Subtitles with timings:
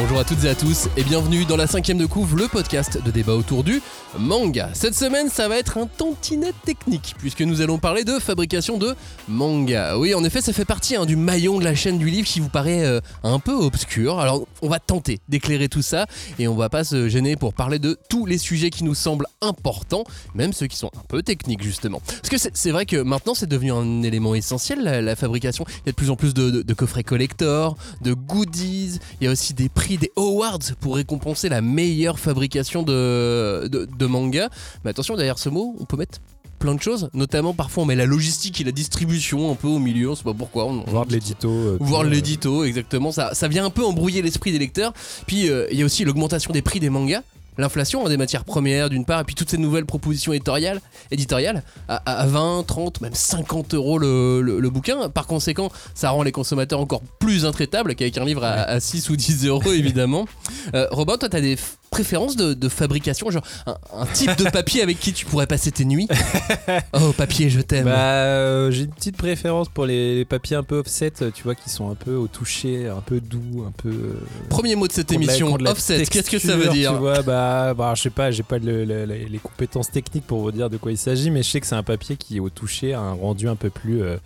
[0.00, 3.02] Bonjour à toutes et à tous et bienvenue dans la cinquième de couvre, le podcast
[3.02, 3.82] de débat autour du
[4.16, 4.70] manga.
[4.72, 8.94] Cette semaine, ça va être un tantinet technique puisque nous allons parler de fabrication de
[9.26, 9.98] manga.
[9.98, 12.38] Oui, en effet, ça fait partie hein, du maillon de la chaîne du livre qui
[12.38, 14.20] vous paraît euh, un peu obscur.
[14.20, 16.06] Alors, on va tenter d'éclairer tout ça
[16.38, 19.26] et on va pas se gêner pour parler de tous les sujets qui nous semblent
[19.40, 20.04] importants,
[20.34, 22.00] même ceux qui sont un peu techniques justement.
[22.06, 25.64] Parce que c'est vrai que maintenant, c'est devenu un élément essentiel la, fabrication.
[25.68, 28.98] Il y a de plus en plus de, coffrets collector, de goodies.
[29.20, 34.48] Il y a aussi des prix des awards pour récompenser la meilleure fabrication de, manga.
[34.84, 36.18] Mais attention, derrière ce mot, on peut mettre
[36.58, 39.78] plein de choses, notamment parfois on met la logistique et la distribution un peu au
[39.78, 40.66] milieu, on sait pas pourquoi.
[40.66, 41.48] On, voir de l'édito.
[41.48, 43.12] Euh, voir euh, l'édito, exactement.
[43.12, 44.92] Ça, ça vient un peu embrouiller l'esprit des lecteurs.
[45.26, 47.22] Puis euh, il y a aussi l'augmentation des prix des mangas
[47.58, 52.26] l'inflation des matières premières d'une part, et puis toutes ces nouvelles propositions éditoriales, éditoriales à,
[52.26, 55.08] 20, 30, même 50 euros le, bouquin.
[55.08, 59.16] Par conséquent, ça rend les consommateurs encore plus intraitables qu'avec un livre à, 6 ou
[59.16, 60.26] 10 euros évidemment.
[60.74, 61.56] Euh, Robin, toi, t'as des
[61.90, 66.08] préférence de, fabrication Genre un, type de papier avec qui tu pourrais passer tes nuits
[66.92, 67.86] Oh, papier, je t'aime.
[67.86, 71.70] Bah, euh, j'ai une petite préférence pour les, papiers un peu offset, tu vois, qui
[71.70, 73.88] sont un peu au toucher, un peu doux, un peu.
[73.88, 77.74] Euh, Premier mot de cette émission, offset, qu'est-ce que ça veut dire Tu vois, bah,
[77.74, 80.98] bah, je sais pas, j'ai pas les compétences techniques pour vous dire de quoi il
[80.98, 83.56] s'agit, mais je sais que c'est un papier qui, au toucher, a un rendu un
[83.56, 84.02] peu plus.
[84.02, 84.16] Euh,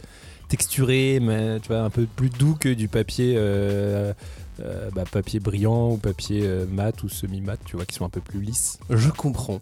[0.48, 3.36] texturé, mais tu vois, un peu plus doux que du papier
[4.60, 8.10] euh, bah, papier brillant ou papier euh, mat ou semi-mat, tu vois, qui sont un
[8.10, 8.78] peu plus lisses.
[8.90, 9.60] Je comprends.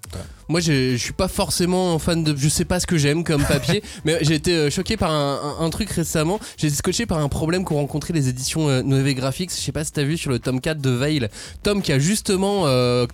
[0.48, 2.36] Moi, je suis pas forcément fan de.
[2.36, 5.70] Je sais pas ce que j'aime comme papier, mais j'ai été euh, choqué par un,
[5.70, 6.40] truc récemment.
[6.56, 9.50] J'ai été scotché par un problème qu'ont rencontré les éditions Nové Graphics.
[9.50, 11.28] Je sais pas si t'as vu sur le tome 4 de Veil.
[11.62, 12.64] Tom qui a justement.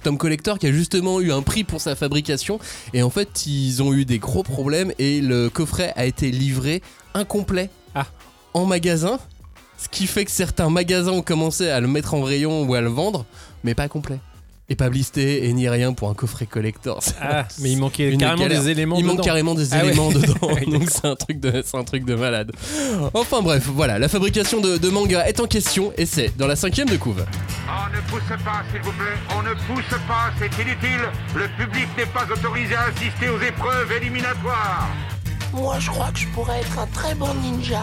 [0.02, 2.58] Tom Collector qui a justement eu un prix pour sa fabrication.
[2.94, 6.82] Et en fait, ils ont eu des gros problèmes et le coffret a été livré
[7.14, 7.68] incomplet.
[7.94, 8.06] Ah.
[8.54, 9.18] En magasin
[9.76, 12.80] ce qui fait que certains magasins ont commencé à le mettre en rayon ou à
[12.80, 13.24] le vendre,
[13.64, 14.18] mais pas complet.
[14.68, 17.00] Et pas blisté et ni rien pour un coffret collector.
[17.20, 18.96] Ah, mais il manquait carrément des éléments.
[18.98, 20.34] Il manque carrément des ah éléments dedans.
[20.66, 22.50] donc c'est un truc de, c'est un truc de malade.
[23.14, 26.88] Enfin bref, voilà, la fabrication de, manga est en question et c'est dans la cinquième
[26.88, 27.24] de couve.
[27.68, 29.04] On ne pousse pas, s'il vous plaît.
[29.38, 31.10] On ne pousse pas, c'est inutile.
[31.36, 34.88] Le public n'est pas autorisé à assister aux épreuves éliminatoires.
[35.52, 37.82] Moi, je crois que je pourrais être un très bon ninja.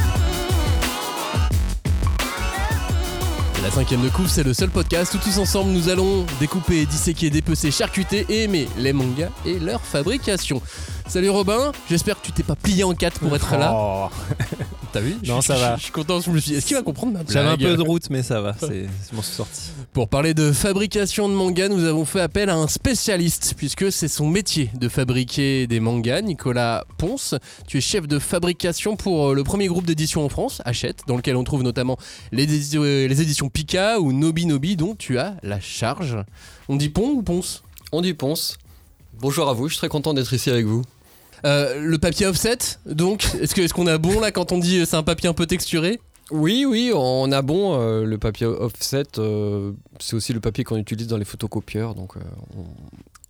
[3.63, 7.29] La cinquième de couve, c'est le seul podcast où tous ensemble nous allons découper, disséquer,
[7.29, 10.63] dépecer, charcuter et aimer les mangas et leur fabrication.
[11.07, 13.71] Salut Robin, j'espère que tu t'es pas plié en quatre pour être là.
[13.75, 14.09] Oh.
[14.93, 15.77] T'as vu Non, ça va.
[15.77, 17.81] Je suis content, je me suis est-ce qu'il va comprendre ma J'avais un peu de
[17.81, 19.71] route, mais ça va, c'est mon sorti.
[19.93, 24.09] Pour parler de fabrication de mangas, nous avons fait appel à un spécialiste, puisque c'est
[24.09, 27.35] son métier de fabriquer des mangas, Nicolas Ponce.
[27.67, 31.15] Tu es chef de fabrication pour euh, le premier groupe d'édition en France, Hachette, dans
[31.15, 31.97] lequel on trouve notamment
[32.33, 36.17] les, euh, les éditions Pika ou Nobi Nobi, dont tu as la charge.
[36.67, 37.63] On dit Pont ou Ponce?
[37.93, 38.57] On dit Ponce.
[39.19, 40.81] Bonjour à vous, je suis très content d'être ici avec vous.
[41.45, 44.79] Euh, le papier offset, donc, est-ce qu'on est qu'on a bon là quand on dit
[44.79, 45.99] euh, c'est un papier un peu texturé?
[46.29, 47.77] Oui, oui, on a bon.
[47.77, 49.03] Euh, le papier offset,
[49.99, 51.93] c'est aussi le papier qu'on utilise dans les photocopieurs.
[51.93, 52.13] Donc,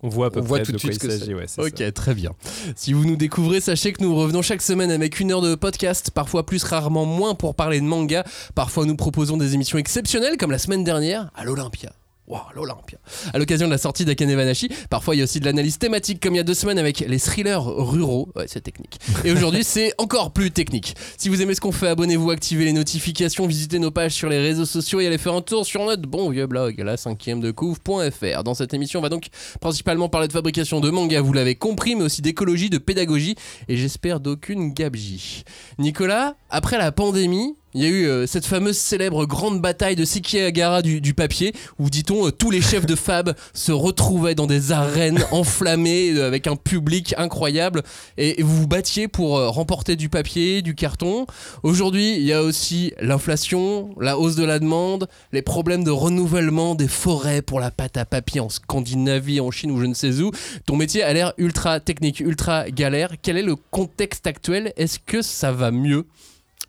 [0.02, 1.34] on, voit à peu près tout de, suite quoi il s'agit.
[1.58, 2.30] ok, très bien.
[2.76, 6.12] Si vous nous découvrez, sachez que nous revenons chaque semaine avec une heure de podcast,
[6.12, 8.24] parfois plus, rarement moins, pour parler de manga.
[8.54, 11.92] Parfois, nous proposons des émissions exceptionnelles, comme la semaine dernière à l'Olympia.
[12.28, 12.98] Wow, l'Olympia.
[13.34, 16.22] À l'occasion de la sortie d'Akane Vanashi, parfois il y a aussi de l'analyse thématique
[16.22, 18.28] comme il y a deux semaines avec les thrillers ruraux.
[18.36, 19.00] Ouais, c'est technique.
[19.24, 20.94] Et aujourd'hui, c'est encore plus technique.
[21.18, 24.38] Si vous aimez ce qu'on fait, abonnez-vous, activez les notifications, visitez nos pages sur les
[24.38, 27.50] réseaux sociaux et allez faire un tour sur notre bon vieux blog, la cinquième de
[27.50, 28.44] couve.fr.
[28.44, 29.26] Dans cette émission, on va donc
[29.60, 33.34] principalement parler de fabrication de manga, vous l'avez compris, mais aussi d'écologie, de pédagogie
[33.68, 35.42] et j'espère d'aucune gabegie.
[35.78, 40.04] Nicolas, après la pandémie, il y a eu euh, cette fameuse célèbre grande bataille de
[40.04, 44.46] Sekigahara du, du papier, où, dit-on, euh, tous les chefs de fab se retrouvaient dans
[44.46, 47.82] des arènes enflammées, euh, avec un public incroyable,
[48.18, 51.26] et, vous vous battiez pour remporter du papier, du carton.
[51.62, 56.74] Aujourd'hui, il y a aussi l'inflation, la hausse de la demande, les problèmes de renouvellement
[56.74, 60.20] des forêts pour la pâte à papier en Scandinavie, en Chine ou je ne sais
[60.20, 60.30] où.
[60.66, 63.12] Ton métier a l'air ultra technique, ultra galère.
[63.22, 64.72] Quel est le contexte actuel?
[64.76, 66.06] Est-ce que ça va mieux?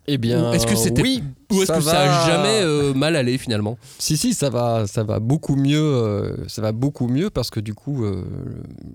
[0.07, 3.38] Eh bien, est-ce que c'était oui, ou est-ce que ça a jamais euh, mal allé
[3.38, 7.50] finalement Si si, ça va, ça va beaucoup mieux, euh, ça va beaucoup mieux parce
[7.50, 8.23] que du coup, euh,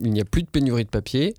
[0.03, 1.35] il n'y a plus de pénurie de papier.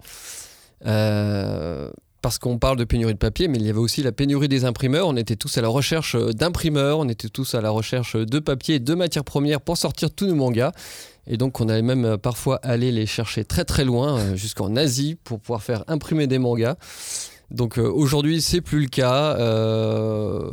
[2.21, 4.65] parce qu'on parle de pénurie de papier, mais il y avait aussi la pénurie des
[4.65, 5.07] imprimeurs.
[5.07, 8.79] On était tous à la recherche d'imprimeurs, on était tous à la recherche de papier
[8.79, 10.71] de matières premières pour sortir tous nos mangas.
[11.27, 15.39] Et donc, on allait même parfois aller les chercher très très loin, jusqu'en Asie, pour
[15.39, 16.75] pouvoir faire imprimer des mangas.
[17.51, 19.35] Donc euh, aujourd'hui, c'est plus le cas.
[19.39, 20.51] Euh,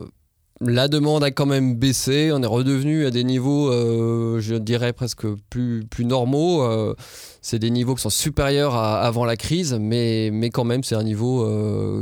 [0.61, 2.31] la demande a quand même baissé.
[2.33, 6.63] On est redevenu à des niveaux, euh, je dirais presque plus, plus normaux.
[6.63, 6.95] Euh,
[7.43, 10.95] c'est des niveaux qui sont supérieurs à avant la crise, mais, mais quand même, c'est
[10.95, 11.47] un niveau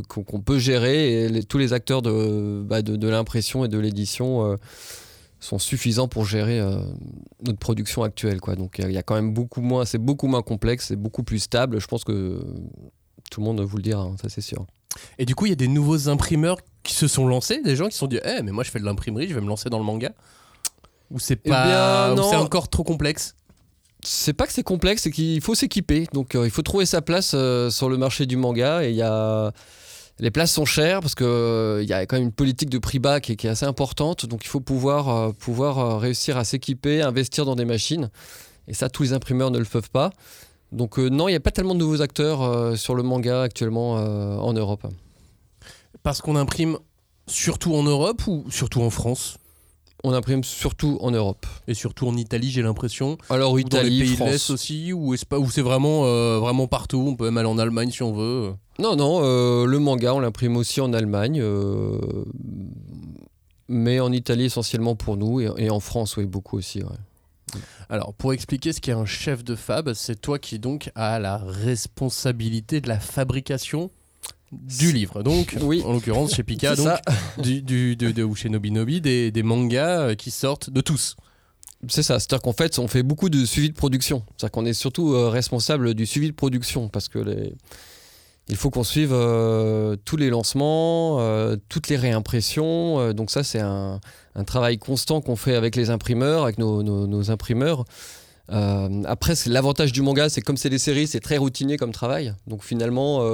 [0.08, 1.28] qu'on peut gérer.
[1.48, 4.56] Tous les acteurs de, bah, de, de l'impression et de l'édition
[5.40, 6.60] sont suffisants pour gérer
[7.44, 8.40] notre production actuelle.
[8.40, 8.54] Quoi.
[8.54, 11.40] Donc il y a quand même beaucoup moins, c'est beaucoup moins complexe, c'est beaucoup plus
[11.40, 11.80] stable.
[11.80, 12.40] Je pense que
[13.30, 14.64] tout le monde vous le dira, hein, ça c'est sûr.
[15.18, 17.86] Et du coup, il y a des nouveaux imprimeurs qui se sont lancés, des gens
[17.86, 19.70] qui se sont dit Eh, mais moi je fais de l'imprimerie, je vais me lancer
[19.70, 20.10] dans le manga
[21.10, 21.66] Ou c'est Eh pas.
[21.66, 22.30] bien, ou non.
[22.30, 23.34] c'est encore trop complexe
[24.02, 26.06] C'est pas que c'est complexe, c'est qu'il faut s'équiper.
[26.12, 28.84] Donc euh, il faut trouver sa place euh, sur le marché du manga.
[28.84, 29.52] Et il y a
[30.20, 33.00] les places sont chères parce que euh, y a quand même une politique de prix
[33.00, 34.26] bas qui est, qui est assez importante.
[34.26, 38.10] Donc il faut pouvoir euh, pouvoir réussir à s'équiper, investir dans des machines.
[38.68, 40.10] Et ça, tous les imprimeurs ne le peuvent pas.
[40.74, 43.42] Donc euh, non, il n'y a pas tellement de nouveaux acteurs euh, sur le manga
[43.42, 44.86] actuellement euh, en Europe.
[46.02, 46.76] Parce qu'on imprime
[47.26, 49.38] surtout en Europe ou surtout en France?
[50.06, 51.46] On imprime surtout en Europe.
[51.66, 53.16] Et surtout en Italie, j'ai l'impression.
[53.30, 54.30] Alors Ou dans les Italie, pays de France.
[54.30, 57.02] l'Est aussi Ou c'est vraiment, euh, vraiment partout?
[57.08, 58.52] On peut même aller en Allemagne si on veut.
[58.78, 61.98] Non, non, euh, le manga, on l'imprime aussi en Allemagne, euh,
[63.68, 66.82] mais en Italie essentiellement pour nous, et, et en France, oui, beaucoup aussi.
[66.82, 66.88] ouais.
[67.88, 71.36] Alors, pour expliquer ce qu'est un chef de fab, c'est toi qui donc as la
[71.38, 73.90] responsabilité de la fabrication
[74.52, 75.22] du livre.
[75.22, 75.82] Donc, Oui.
[75.84, 76.88] en l'occurrence chez Pika, donc,
[77.38, 81.16] du, du- de, de- ou chez Nobinobi, des, des mangas euh, qui sortent de tous.
[81.88, 84.22] C'est ça, c'est-à-dire qu'en fait, on fait beaucoup de suivi de production.
[84.36, 87.54] C'est-à-dire qu'on est surtout euh, responsable du suivi de production parce que les...
[88.48, 93.00] il faut qu'on suive euh, tous les lancements, euh, toutes les réimpressions.
[93.00, 94.00] euh, donc ça, c'est un,
[94.46, 97.84] travail constant qu'on fait avec les imprimeurs, avec nos, imprimeurs.
[98.48, 102.34] Après, l'avantage du manga, c'est comme c'est des séries, c'est très routinier comme travail.
[102.46, 103.24] Donc finalement,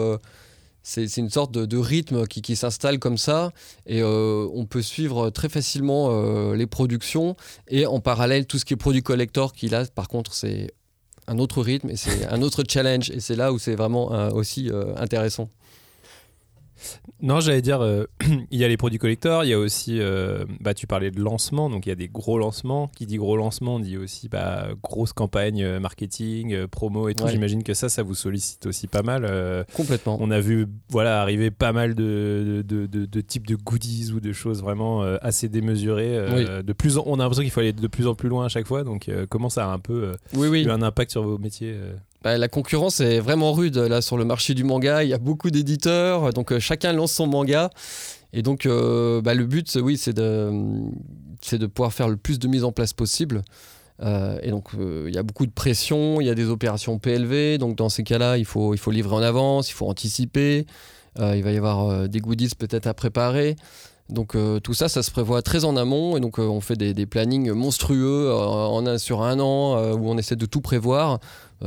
[0.82, 3.50] c'est une sorte de, rythme qui, qui s'installe comme ça,
[3.86, 7.34] et on peut suivre très facilement les productions.
[7.68, 10.70] Et en parallèle, tout ce qui est produit collector, qui là, par contre, c'est
[11.26, 13.10] un autre rythme et c'est un autre challenge.
[13.10, 15.48] Et c'est là où c'est vraiment euh, aussi euh, intéressant.
[17.22, 18.04] Non, j'allais dire, euh,
[18.50, 21.20] il y a les produits collecteurs, il y a aussi, euh, bah, tu parlais de
[21.20, 22.88] lancement, donc il y a des gros lancements.
[22.96, 27.24] Qui dit gros lancement dit aussi bah, grosse campagne euh, marketing, euh, promo et tout.
[27.24, 27.30] Ouais.
[27.32, 29.26] J'imagine que ça, ça vous sollicite aussi pas mal.
[29.74, 30.16] Complètement.
[30.20, 34.20] on a vu voilà, arriver pas mal de, de, de- de types de goodies ou
[34.20, 36.62] de choses vraiment assez démesurées.
[36.62, 38.48] de plus en- on a l'impression qu'il faut aller de plus en plus loin à
[38.48, 38.84] chaque fois.
[38.84, 40.62] Donc, comment ça a un peu Oui, oui.
[40.64, 41.74] eu un impact sur vos métiers
[42.22, 45.02] Bah, la concurrence est vraiment rude là sur le marché du manga.
[45.02, 47.70] Il y a beaucoup d'éditeurs, donc euh, chacun lance son manga.
[48.32, 50.52] Et donc, euh, bah, le but, oui, c'est de,
[51.40, 53.42] c'est de pouvoir faire le plus de mise en place possible.
[54.02, 57.58] Euh, et donc, il y a beaucoup de pression, il y a des opérations PLV.
[57.58, 60.66] Donc, dans ces cas-là, il faut, il faut livrer en avance, il faut anticiper.
[61.18, 63.56] Il va y avoir des goodies peut-être à préparer.
[64.10, 66.76] Donc euh, tout ça, ça se prévoit très en amont et donc euh, on fait
[66.76, 71.20] des, des plannings monstrueux euh, en sur un an où on essaie de tout prévoir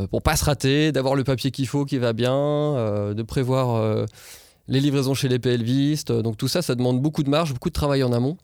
[0.09, 2.33] pour pas se rater, d'avoir le papier qu'il faut qui va bien,
[3.13, 4.07] de prévoir
[4.67, 6.11] les livraisons chez les PLVistes.
[6.11, 8.37] Donc tout ça, ça demande beaucoup de marge, beaucoup de travail en amont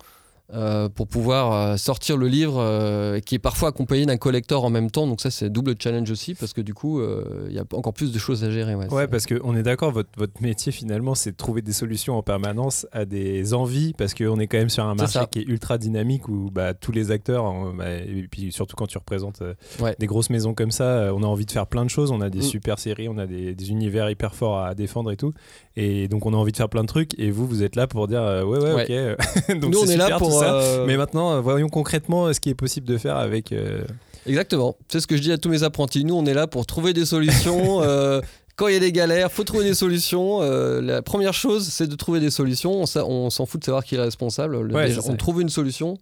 [0.53, 4.70] euh, pour pouvoir euh, sortir le livre euh, qui est parfois accompagné d'un collector en
[4.70, 5.06] même temps.
[5.08, 7.94] Donc ça, c'est double challenge aussi parce que du coup, euh, il y a encore
[7.94, 8.74] plus de choses à gérer.
[8.75, 12.18] Ouais, Ouais, parce qu'on est d'accord, votre, votre métier finalement, c'est de trouver des solutions
[12.18, 15.44] en permanence à des envies, parce qu'on est quand même sur un marché qui est
[15.48, 19.44] ultra dynamique où bah, tous les acteurs, hein, bah, et puis surtout quand tu représentes
[19.79, 19.96] Ouais.
[20.00, 22.29] des grosses maisons comme ça, on a envie de faire plein de choses, on a
[22.29, 22.44] des Mm.
[22.44, 25.34] super séries, on a des, des univers hyper forts à défendre et tout,
[25.75, 27.86] et donc on a envie de faire plein de trucs, et vous, vous êtes là
[27.88, 29.15] pour dire ouais, ouais, Ouais.
[29.50, 29.60] ok.
[29.60, 30.38] donc Nous, on est là pour.
[30.39, 30.53] Ça.
[30.53, 33.53] euh, Mais maintenant, euh, voyons concrètement euh, ce qui est possible de faire avec.
[34.25, 34.75] Exactement.
[34.88, 36.03] C'est ce que je dis à tous mes apprentis.
[36.05, 37.81] Nous, on est là pour trouver des solutions.
[37.81, 38.22] euh,
[38.55, 40.41] quand il y a des galères, faut trouver des solutions.
[40.41, 42.84] Euh, la première chose, c'est de trouver des solutions.
[42.84, 44.55] On, s'en fout de savoir qui est responsable.
[44.58, 45.98] Ouais, déjà, on trouve une solution.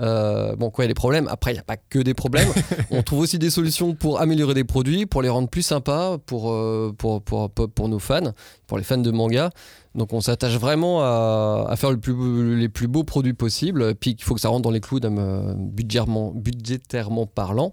[0.00, 1.28] Euh, bon, quoi, il y a des problèmes.
[1.28, 2.48] Après, il n'y a pas que des problèmes.
[2.90, 6.52] on trouve aussi des solutions pour améliorer des produits, pour les rendre plus sympas pour,
[6.52, 8.32] euh, pour, pour, pour, pour nos fans,
[8.66, 9.50] pour les fans de manga.
[9.94, 13.94] Donc, on s'attache vraiment à, à faire le plus, les plus beaux produits possibles.
[13.94, 17.72] Puis, il faut que ça rentre dans les clous euh, budgétairement, budgétairement parlant.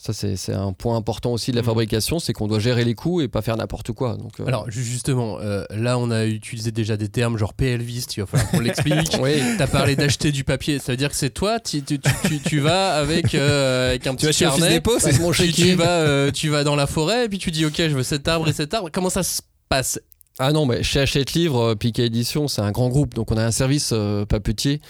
[0.00, 1.66] Ça, c'est un point important aussi de la Mhm.
[1.66, 4.16] fabrication, c'est qu'on doit gérer les coûts et pas faire n'importe quoi.
[4.16, 8.16] Donc, euh, Alors, ju- justement, euh, là, on a utilisé déjà des termes genre PLViste,
[8.16, 8.94] il va falloir qu'on l'explique.
[9.20, 9.42] oui.
[9.58, 12.38] T'as parlé d'acheter du papier, ça veut dire que c'est toi, tu, tu, tu, tu-
[12.40, 15.52] tu vas avec, euh, avec un petit vas chez Office carnet, Dépôt, c'est mon tu,
[15.52, 18.28] tu vas, tu vas dans la forêt, et puis tu dis ok, je veux cet
[18.28, 18.90] arbre et cet arbre.
[18.92, 19.98] Comment ça se passe?
[20.38, 23.14] Ah non, mais chez Hachette Livre, Pika Édition, c'est un grand groupe.
[23.14, 24.80] Donc on a un service euh, papetier,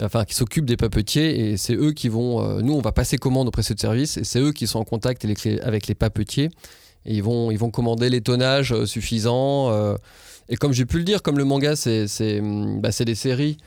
[0.00, 2.42] enfin qui s'occupe des papetiers, et c'est eux qui vont.
[2.42, 4.78] euh, nous, on va passer commande auprès de ce service, et c'est eux qui sont
[4.78, 6.50] en contact avec les, papetiers.
[7.06, 9.70] Et ils vont, ils vont commander les tonnages euh, suffisants.
[9.70, 9.96] euh,
[10.48, 13.58] et comme j'ai pu le dire, comme le manga, c'est c'est, hum, bah, des séries.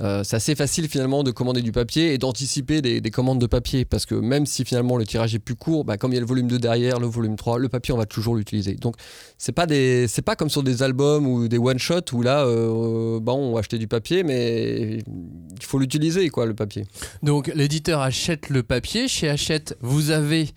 [0.00, 3.46] Euh, c'est assez facile finalement de commander du papier et d'anticiper des, des commandes de
[3.46, 6.18] papier parce que même si finalement le tirage est plus court, bah, comme il y
[6.18, 8.74] a le volume 2 derrière, le volume 3, le papier on va toujours l'utiliser.
[8.74, 8.96] Donc
[9.38, 13.20] c'est pas des pas comme sur des albums ou des one shot où là euh,
[13.20, 16.84] bah, on va acheter du papier mais il faut l'utiliser quoi le papier.
[17.22, 19.08] Donc l'éditeur achète le papier.
[19.08, 20.48] Chez Hachette, vous avez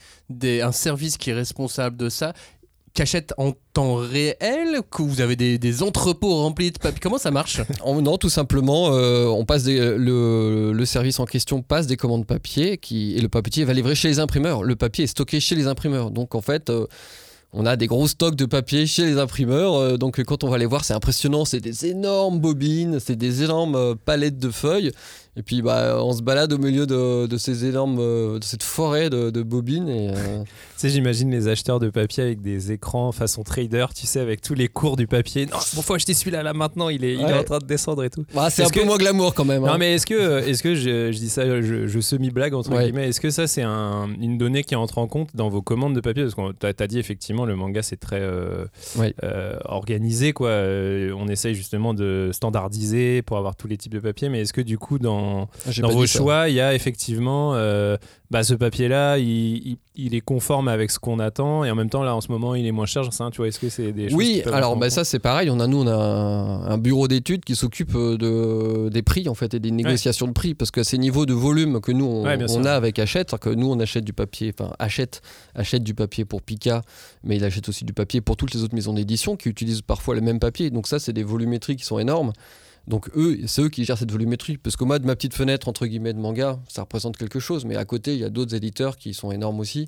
[0.62, 2.34] un service qui est responsable de ça.
[2.94, 7.62] Qu'achète en temps réel Que vous avez des, entrepôts remplis de papier Comment ça marche
[7.86, 13.16] non tout simplement euh, on passe le, service en question passe des commandes papier qui
[13.16, 14.64] et le papetier va livrer chez les imprimeurs.
[14.64, 16.88] Le papier est stocké chez les imprimeurs donc en fait euh,
[17.52, 20.60] on a des gros stocks de papier chez les imprimeurs, euh, donc quand on va
[20.60, 21.46] les voir, c'est impressionnant.
[21.46, 24.92] C'est des énormes bobines, c'est des énormes palettes de feuilles.
[25.38, 28.64] Et puis bah, on se balade au milieu de, de ces énormes, euh, de cette
[28.64, 29.88] forêt de, de bobines.
[29.90, 30.44] Et, euh,
[30.80, 34.40] Tu sais, j'imagine les acheteurs de papier avec des écrans façon trader, tu sais, avec
[34.40, 35.46] tous les cours du papier.
[35.46, 38.02] Non, bon, faut acheter celui-là là maintenant, il est, il est en train de descendre
[38.06, 38.24] et tout.
[38.34, 39.66] bah, c'est un peu moins glamour quand même.
[39.66, 39.74] hein.
[39.74, 42.86] Non, mais est-ce que, est-ce que je, je dis ça, je, je semi-blague entre Ouais.
[42.86, 45.94] guillemets, est-ce que ça c'est un- une donnée qui entre en compte dans vos commandes
[45.96, 46.24] de papier?
[46.24, 48.64] Parce que tu as, dit effectivement, le manga c'est très euh,
[48.98, 49.14] Ouais.
[49.24, 50.52] euh, organisé, quoi.
[50.52, 54.62] On essaye justement de standardiser pour avoir tous les types de papier, mais est-ce que
[54.62, 55.19] du coup, dans,
[55.82, 57.98] Dans pas vos choix, il y a effectivement euh,
[58.32, 59.26] bah, ce papier-là, il,
[59.68, 62.32] il- il est conforme avec ce qu'on attend et en même temps, là en ce
[62.32, 64.78] moment, il est moins cher, sais tu vois, est-ce que c'est des choses Oui, alors
[64.78, 65.50] bah, ça c'est pareil.
[65.50, 69.28] On a nous on a un, un bureau d'études qui s'occupe euh, de des prix
[69.28, 72.06] en fait et des négociations de prix parce que ces niveaux de volume que nous
[72.06, 75.22] on, Ouais, a avec Hachette, que nous on achète du papier, enfin achète
[75.56, 76.82] achète du papier pour Pika,
[77.26, 80.16] mais il achète aussi du papier pour toutes les autres maisons d'édition qui utilisent parfois
[80.16, 80.70] le même papier.
[80.70, 82.32] Donc ça c'est des volumétries qui sont énormes.
[82.90, 84.58] Donc eux, c'est eux qui gèrent cette volumétrie.
[84.58, 87.64] Parce que moi, de ma petite fenêtre, entre guillemets, de manga, ça représente quelque chose.
[87.64, 89.88] Mais à côté, il y a d'autres éditeurs qui sont énormes aussi.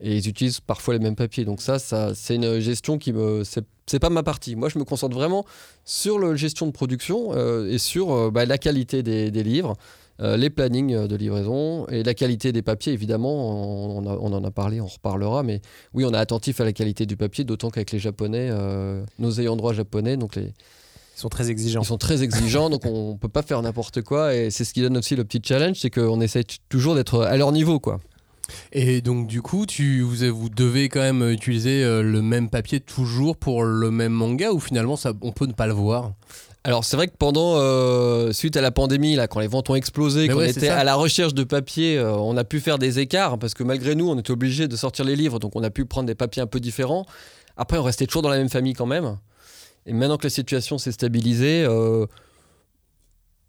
[0.00, 1.44] Et ils utilisent parfois les mêmes papiers.
[1.44, 3.44] Donc ça, c'est une gestion qui me...
[3.44, 4.56] C'est, pas ma partie.
[4.56, 5.44] Moi, je me concentre vraiment
[5.84, 9.76] sur la gestion de production euh, et sur euh, bah, la qualité des, livres,
[10.20, 13.96] euh, les plannings de livraison et la qualité des papiers, évidemment.
[13.96, 15.44] On, en a parlé, on reparlera.
[15.44, 15.60] Mais
[15.94, 18.50] oui, on est attentif à la qualité du papier, d'autant qu'avec les Japonais,
[19.20, 20.52] nos ayants droit japonais, donc les,
[21.20, 21.82] sont très exigeants.
[21.82, 24.34] ils sont très exigeants, donc on peut pas faire n'importe quoi.
[24.34, 27.36] Et c'est ce qui donne aussi le petit challenge, c'est qu'on essaie toujours d'être à
[27.36, 28.00] leur niveau, quoi.
[28.72, 32.80] Et donc du coup, tu, vous, vous devez quand même utiliser euh, le même papier
[32.80, 36.12] toujours pour le même manga ou finalement ça, on peut ne pas le voir?
[36.62, 39.74] Alors c'est vrai que pendant, euh, suite à la pandémie, là, quand les ventes ont
[39.74, 42.98] explosé, qu'on ouais, était à la recherche de papier, euh, on a pu faire des
[42.98, 45.70] écarts parce que malgré nous, on était obligé de sortir les livres, donc on a
[45.70, 47.06] pu prendre des papiers un peu différents.
[47.56, 49.16] Après, on restait toujours dans la même famille quand même.
[49.90, 52.06] Et maintenant que la situation s'est stabilisée, euh,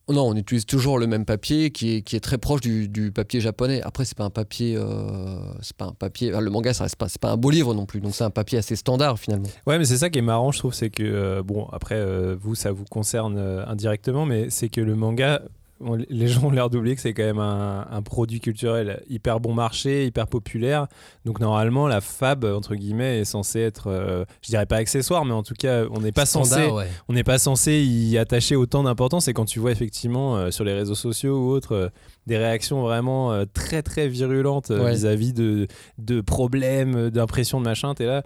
[0.10, 3.12] non, on utilise toujours le même papier qui est, qui est très proche du, du
[3.12, 3.80] papier japonais.
[3.84, 6.32] Après, c'est pas un papier, euh, c'est pas un papier.
[6.32, 8.02] le manga, ça reste pas, pas un beau livre non plus.
[8.02, 9.50] Donc c'est un papier assez standard finalement.
[9.68, 12.56] Ouais, mais c'est ça qui est marrant, je trouve, c'est que, euh, bon, après, vous,
[12.56, 15.44] ça vous concerne indirectement, mais c'est que le manga,
[15.84, 19.40] on- les gens ont l'air d'oublier que c'est quand même un, un produit culturel hyper
[19.40, 20.88] bon marché, hyper populaire.
[21.26, 25.34] Donc, normalement, la fab, entre guillemets, est censée être, euh, je dirais pas accessoire, mais
[25.34, 26.52] en tout cas, on n'est pas censé.
[26.56, 26.88] Standard, ouais.
[27.10, 30.64] On n'est pas censé y attacher autant d'importance et quand tu vois effectivement euh, sur
[30.64, 31.90] les réseaux sociaux ou autres euh,
[32.28, 34.92] des réactions vraiment euh, très très virulentes euh, Ouais.
[34.94, 38.24] vis-à-vis de, de problèmes, euh, d'impression de machin, t'es là.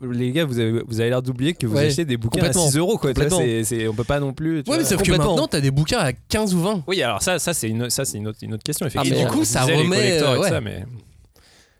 [0.00, 2.46] Les gars, vous avez, vous avez l'air d'oublier que vous Ouais, achetez des bouquins à
[2.46, 2.98] complètement, 6 euros.
[2.98, 3.38] Quoi, vois, complètement.
[3.38, 4.62] c'est- c'est- on peut pas non plus.
[4.62, 4.90] tu Ouais, mais vois.
[4.98, 6.82] sauf que maintenant t'as des bouquins à 15 ou 20.
[6.86, 8.86] Oui, alors ça, ça c'est une, ça, c'est une, autre, une autre question.
[8.86, 9.30] mais Effectivement.
[9.30, 10.48] du coup, ça remet, et euh, ouais.
[10.48, 10.84] ça, mais...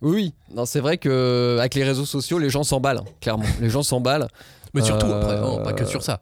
[0.01, 0.35] Oui.
[0.53, 3.45] Non, c'est vrai que avec les réseaux sociaux, les gens s'emballent, hein, clairement.
[3.61, 4.29] Les gens s'emballent.
[4.75, 6.21] Mais surtout, Euh, après, non, pas que sur ça.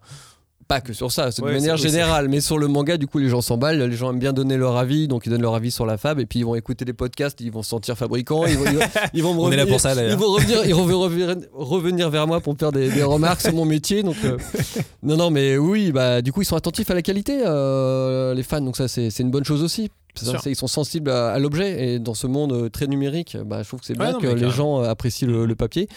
[0.71, 3.19] Pas que sur ça, c'est de Ouais, manière générale, mais sur le manga, du coup,
[3.19, 3.83] les gens s'emballent.
[3.83, 6.21] Les gens aiment bien donner leur avis, donc ils donnent leur avis sur la fab,
[6.21, 8.77] et puis ils vont écouter des podcasts, ils vont se sentir fabricants, ils vont, ils
[8.79, 8.85] vont-
[9.15, 10.13] ils vont me On est là revenir- pour ça, d'ailleurs.
[10.13, 13.41] Ils vont revenir, ils vont revenir, revenir vers moi pour me faire des, des remarques
[13.41, 14.05] sur mon métier.
[14.05, 14.39] Donc, euh,
[15.03, 18.45] non, non, mais oui, bah, du coup, ils sont attentifs à la qualité, euh, les
[18.45, 19.91] fans, donc ça, c'est une bonne chose aussi.
[20.15, 20.41] Sûr.
[20.47, 23.69] Ils sont sensibles à, à l'objet et dans ce monde euh, très numérique, bah, je
[23.69, 24.51] trouve que c'est Ouais, bien non, que les carrément.
[24.51, 25.89] gens euh, apprécient le, le papier.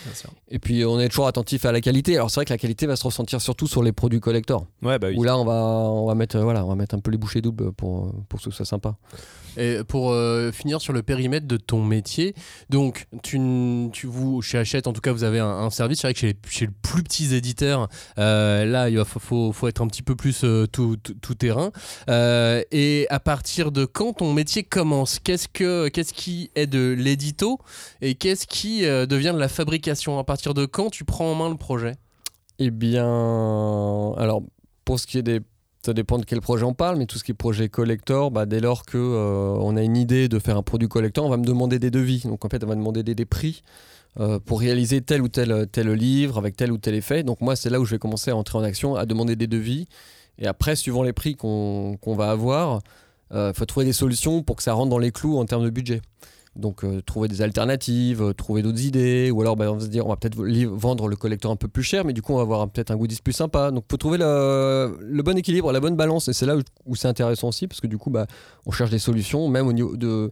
[0.50, 2.15] Et puis on est toujours attentif à la qualité.
[2.15, 4.65] Alors c'est vrai que la qualité va se ressentir surtout sur les produits collector.
[4.82, 5.15] Ouais, bah oui.
[5.17, 7.17] Où là on va on va mettre euh, voilà on va mettre un peu les
[7.17, 8.96] bouchées doubles pour pour que ce soit sympa.
[9.58, 12.34] Et pour euh, finir sur le périmètre de ton métier,
[12.70, 13.40] donc tu,
[13.92, 16.00] tu vous chez Hachette en tout cas vous avez un, service.
[16.00, 20.04] C'est vrai que chez les, plus petits éditeurs, euh, là il faut, être un petit
[20.04, 21.72] peu plus euh, tout, tout, terrain.
[22.10, 25.20] Euh, et à partir de quand ton métier commence?
[25.20, 27.60] Qu'est-ce que qu'est-ce qui est de l'édito
[28.02, 30.20] et qu'est-ce qui euh, devient de la fabrication?
[30.20, 31.94] À partir de quand tu prends en main le projet?
[32.60, 33.04] Eh bien,
[34.18, 34.44] alors
[34.86, 35.42] pour ce qui est des
[35.86, 38.46] ça dépend de quel projet on parle, mais tout ce qui est projet collector, bah,
[38.46, 41.36] dès lors que euh, on a une idée de faire un produit collector, on va
[41.36, 42.22] me demander des devis.
[42.24, 43.63] Donc en fait, on va demander des, prix
[44.20, 47.24] euh, pour réaliser tel ou tel, tel livre avec tel ou tel effet.
[47.24, 49.48] Donc moi, c'est là où je vais commencer à entrer en action, à demander des
[49.48, 49.88] devis.
[50.38, 52.82] Et après, suivant les prix qu'on qu'on va avoir,
[53.34, 55.70] il faut trouver des solutions pour que ça rentre dans les clous en termes de
[55.70, 56.02] budget.
[56.56, 59.88] Donc euh, trouver des alternatives, euh, trouver d'autres idées, ou alors bah, on va se
[59.88, 62.38] dire on va peut-être vendre le collecteur un peu plus cher, mais du coup on
[62.38, 63.72] va avoir peut-être un goodies plus sympa.
[63.72, 66.56] Donc faut trouver le, bon équilibre, la bonne balance, et c'est là
[66.86, 68.28] où, c'est intéressant aussi, parce que du coup bah,
[68.68, 70.30] on cherche des solutions, même au niveau de...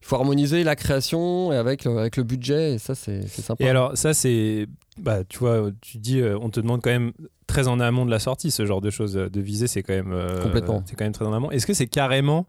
[0.00, 3.62] Il faut harmoniser la création avec, le- budget, et ça c'est c'est sympa.
[3.62, 4.66] Et alors, ça, c'est.
[4.98, 7.12] Bah, tu vois, tu dis, euh, on te demande quand même
[7.52, 9.16] très en amont de la sortie, ce genre de choses.
[9.16, 10.12] euh, De viser, c'est quand même.
[10.12, 10.82] euh, Complètement.
[10.86, 11.50] C'est quand même très en amont.
[11.50, 12.46] Est-ce que c'est carrément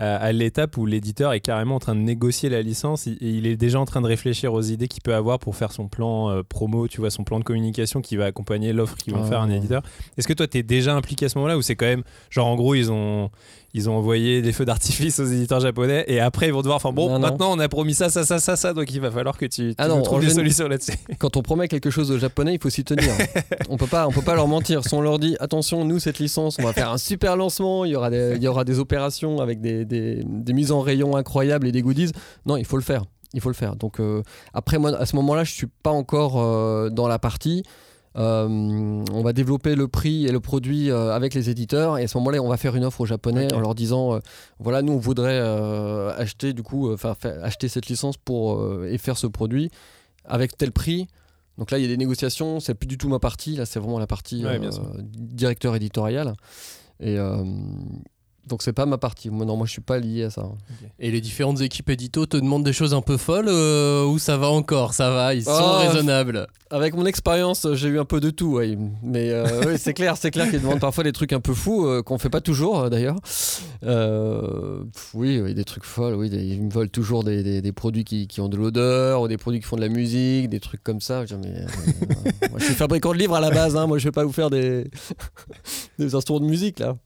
[0.00, 3.46] euh, à l'étape où l'éditeur est carrément en train de négocier la licence et il
[3.46, 6.30] est déjà en train de réfléchir aux idées qu'il peut avoir pour faire son plan
[6.30, 9.28] euh, promo, tu vois, son plan de communication qui va accompagner l'offre qu'ils vont Ah.
[9.28, 9.82] faire un éditeur?
[10.16, 12.02] Est-ce que toi, tu es déjà impliqué à ce moment-là ou c'est quand même.
[12.30, 13.30] Genre, en gros, ils ont.
[13.78, 16.76] Ils ont envoyé des feux d'artifice aux éditeurs japonais et après ils vont devoir.
[16.76, 17.18] Enfin bon, Non, non.
[17.20, 19.68] maintenant on a promis ça, ça, ça, ça, ça, donc il va falloir que tu,
[19.68, 20.92] tu Ah non, nous trouves des solutions là-dessus.
[21.18, 23.12] Quand on promet quelque chose aux Japonais, il faut s'y tenir.
[23.68, 24.82] on peut pas, on peut pas leur mentir.
[24.82, 27.90] Si on leur dit attention, nous cette licence, on va faire un super lancement, il
[27.92, 31.14] y aura des, il y aura des opérations avec des, des- des mises en rayon
[31.14, 32.12] incroyables et des goodies.
[32.46, 33.04] Non, il faut le faire.
[33.34, 33.76] Il faut le faire.
[33.76, 34.22] Donc euh,
[34.54, 37.62] après moi, à ce moment-là, je suis pas encore euh, dans la partie.
[38.16, 41.98] Euh, on va développer le prix et le produit euh, avec les éditeurs.
[41.98, 44.18] Et à ce moment-là on va faire une offre aux japonais en leur disant euh,
[44.58, 45.38] voilà nous on voudrait
[46.16, 46.94] acheter du coup
[47.42, 49.70] acheter cette licence pour et faire ce produit
[50.24, 51.08] avec tel prix.
[51.58, 52.60] Donc là il y a des négociations.
[52.60, 53.56] C'est plus du tout ma partie.
[53.56, 54.70] Là c'est vraiment la partie Ouais, euh,
[55.02, 56.34] directeur éditorial.
[57.00, 57.44] Et euh,
[58.46, 60.48] donc c'est pas ma partie moi non moi je suis pas lié à ça
[61.00, 64.36] Et les différentes équipes édito te demandent des choses un peu folles euh, ou ça
[64.36, 64.94] va encore?
[64.94, 66.46] Ça va, ils sont Oh, raisonnables.
[66.70, 68.60] Avec mon expérience, j'ai eu un peu de tout,
[69.02, 71.86] mais euh, oui, c'est clair, c'est clair qu'ils demandent parfois des trucs un peu fous
[71.86, 73.16] euh, qu'on fait pas toujours euh, d'ailleurs.
[73.84, 74.82] Euh,
[75.14, 78.04] oui, oui, des trucs folles, oui, des- ils me veulent toujours des, des- des produits
[78.04, 80.82] qui, qui ont de l'odeur ou des produits qui font de la musique, des trucs
[80.82, 81.24] comme ça.
[81.26, 81.66] Je, dis, mais,
[82.50, 84.32] moi, je suis fabricant de livres à la base, hein, moi je vais pas vous
[84.32, 84.84] faire des
[85.98, 86.96] des instruments de musique là.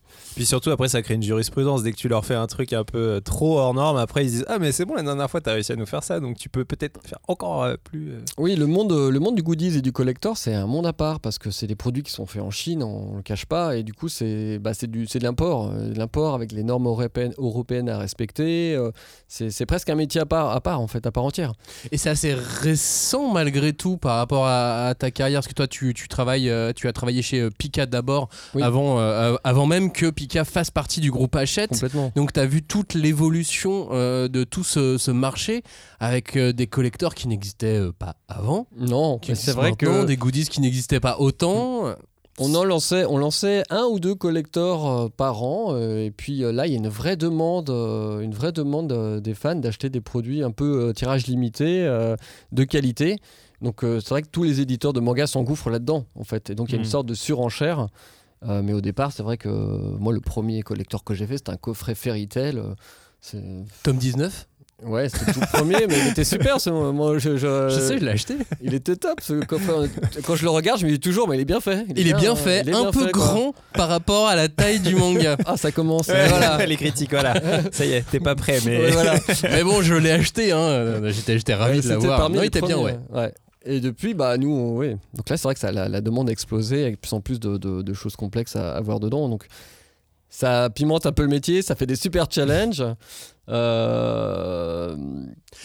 [0.41, 1.83] Puis surtout, après, ça crée une jurisprudence.
[1.83, 4.31] Dès que tu leur fais un truc un peu euh, trop hors norme, après, ils
[4.31, 6.39] disent Ah, mais c'est bon, la dernière fois, t'as réussi à nous faire ça, donc
[6.39, 8.13] tu peux peut-être faire encore euh, plus.
[8.13, 8.21] euh.
[8.39, 11.21] Oui, le monde, le monde du goodies et du collector, c'est un monde à part
[11.21, 13.83] parce que c'est des produits qui sont faits en Chine, on le cache pas, et
[13.83, 15.71] du coup, c'est bah, c'est du- c'est de l'import.
[15.95, 18.79] L'import avec les normes européennes, européennes à respecter,
[19.29, 21.53] c'est c'est presque un métier à part, à part, en fait, à part entière.
[21.93, 25.67] Et c'est assez récent malgré tout par rapport à, à ta carrière, parce que toi
[25.69, 28.63] tu, tu travailles, tu as travaillé chez Pika d'abord, Oui.
[28.63, 31.71] avant, euh, avant même que Pika fasse partie du groupe Hachette.
[31.71, 32.13] Complètement.
[32.17, 35.63] Donc tu as vu toute l'évolution euh, de tout ce, ce marché
[35.99, 38.67] avec euh, des collecteurs qui n'existaient euh, pas avant.
[38.79, 41.95] Non, c'est vrai que des goodies qui n'existaient pas autant.
[42.39, 46.67] on en lançait, on lançait un ou deux collectors euh, par an, et puis là,
[46.67, 50.51] il y a une vraie demande, une vraie demande des fans d'acheter des produits un
[50.51, 51.83] peu tirage limité,
[52.53, 53.17] de qualité.
[53.61, 56.49] Donc euh, c'est vrai que tous les éditeurs de manga s'engouffrent là-dedans, en fait.
[56.49, 56.91] Et donc il y a une Mhm.
[56.91, 57.89] sorte de surenchère.
[58.49, 61.37] Euh, mais au départ, c'est vrai que euh, moi, le premier collector que j'ai fait,
[61.39, 62.59] c'était un coffret Fairy Tail.
[63.35, 64.47] euh, Tome 19
[64.83, 66.59] Ouais, c'était le tout premier, mais il était super.
[66.59, 68.37] Ce, moi, je, je- Je sais, je l'ai acheté.
[68.63, 69.91] il était top ce coffret.
[70.25, 71.85] Quand je le regarde, je me dis toujours, mais il est bien fait.
[71.97, 74.81] Il est bien fait, est un bien peu fait, grand par rapport à la taille
[74.81, 75.37] du manga.
[75.45, 76.09] Ah, ça commence.
[76.09, 76.65] Ouais, voilà.
[76.67, 77.35] les critiques, voilà.
[77.73, 78.79] ça y est, t'es pas prêt, mais.
[78.79, 79.17] Ouais, voilà.
[79.51, 81.03] Mais bon, je l'ai acheté, hein.
[81.11, 82.31] j'étais, ravi Ouais, de l'avoir.
[82.31, 82.99] Non, il était bien, ouais.
[83.65, 84.97] Et depuis, bah, nous, ouais.
[85.15, 87.93] Donc là, c'est vrai que ça, la, demande a explosé avec plus en plus de,
[87.93, 89.29] choses complexes à, à voir dedans.
[89.29, 89.47] Donc
[90.31, 92.85] ça pimente un peu le métier, ça fait des super challenges.
[93.49, 94.97] Euh,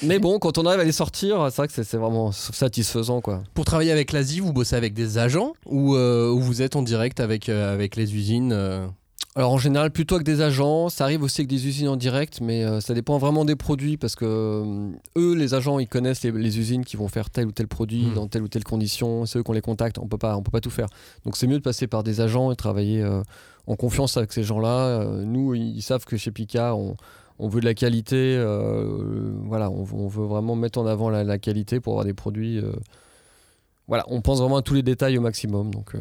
[0.01, 3.43] Mais bon, quand on arrive à les sortir, c'est vrai que c'est, vraiment satisfaisant, quoi.
[3.53, 6.81] Pour travailler avec l'Asie, vous bossez avec des agents ou, euh, ou vous êtes en
[6.81, 8.51] direct avec, euh, avec les usines
[9.37, 12.39] Alors en général, plutôt avec des agents, ça arrive aussi avec des usines en direct,
[12.39, 16.23] mais euh, ça dépend vraiment des produits parce que euh, eux, les agents, ils connaissent
[16.23, 18.13] les, les usines qui vont faire tel ou tel produit Mm.
[18.13, 19.25] dans telle ou telle condition.
[19.25, 20.87] C'est eux qu'on les contacte, on peut pas, on peut pas tout faire.
[21.25, 23.23] Donc c'est mieux de passer par des agents et travailler euh,
[23.67, 25.03] en confiance avec ces gens-là.
[25.25, 26.95] Nous, ils savent que chez Pika, on,
[27.37, 28.37] on veut de la qualité.
[29.43, 32.13] voilà, on, veut- on veut vraiment mettre en avant la, la qualité pour avoir des
[32.13, 32.61] produits.
[33.89, 35.71] voilà, on pense vraiment à tous les détails au maximum.
[35.73, 35.91] Donc,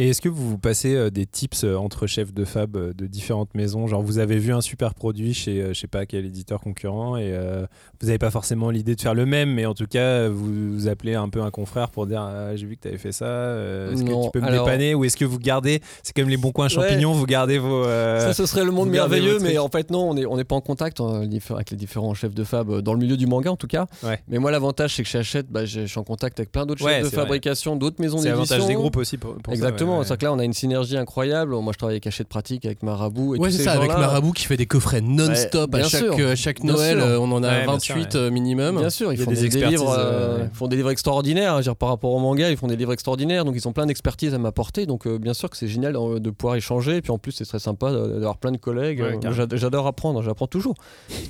[0.00, 2.92] Et est-ce que vous vous passez euh, des tips euh, entre chefs de fab euh,
[2.96, 3.88] de différentes maisons?
[3.88, 7.32] Genre, vous avez vu un super produit chez je sais pas quel éditeur concurrent et
[7.32, 7.66] euh,
[8.00, 10.86] vous n'avez pas forcément l'idée de faire le même, mais en tout cas, vous, vous
[10.86, 13.24] appelez un peu un confrère pour dire Ah, J'ai vu que tu avais fait ça,
[13.24, 14.94] euh, est-ce que tu peux me alors- dépanner?
[14.94, 17.84] Ou est-ce que vous gardez, c'est comme les bons coins champignons, vous gardez vos.
[17.84, 20.54] euh, Ça, ce serait le monde merveilleux, mais en fait, non, on n'est on pas
[20.54, 23.56] en contact diffé- avec les différents chefs de fab, dans le milieu du manga en
[23.56, 23.86] tout cas.
[24.04, 24.20] Ouais.
[24.28, 26.84] Mais moi, l'avantage, c'est que chez Hachette, bah, je suis en contact avec plein d'autres
[26.84, 28.54] Ouais, chefs de c'est fabrication d'autres maisons C'est d'édition.
[28.54, 29.18] l'avantage des groupes aussi.
[29.18, 31.54] Pour, pour ça, Exactement, c'est-à-dire que là on a une synergie incroyable.
[31.56, 33.34] Moi je travaille avec Hachette Pratique, avec Marabout.
[33.34, 35.88] Et Ouais, tous c'est ces ça, avec Marabout qui fait des coffrets non-stop Ouais, à
[35.88, 36.98] chaque, euh, à chaque Bien Noël.
[37.00, 38.06] euh, on en a Ouais, bien 28 sûr, ouais.
[38.16, 38.78] euh, minimum.
[38.78, 41.54] Bien sûr, ils font des livres, euh, ils font des livres extraordinaires.
[41.54, 41.60] hein.
[41.60, 44.34] Dire, par rapport au manga, ils font des livres extraordinaires, donc ils ont plein d'expertise
[44.34, 44.86] à m'apporter.
[44.86, 46.96] Donc euh, bien sûr que c'est génial de pouvoir échanger.
[46.96, 49.00] Et puis en plus, c'est très sympa d'avoir plein de collègues.
[49.00, 50.74] Euh, J'adore apprendre, j'apprends toujours.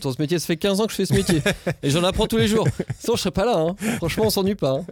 [0.02, 1.42] Dans ce métier, ça fait 15 ans que je fais ce métier
[1.82, 2.66] et j'en apprends tous les jours.
[2.98, 3.56] Sinon, je serais pas là.
[3.58, 3.74] hein.
[3.96, 4.70] Franchement, on s'ennuie pas.
[4.72, 4.84] hein.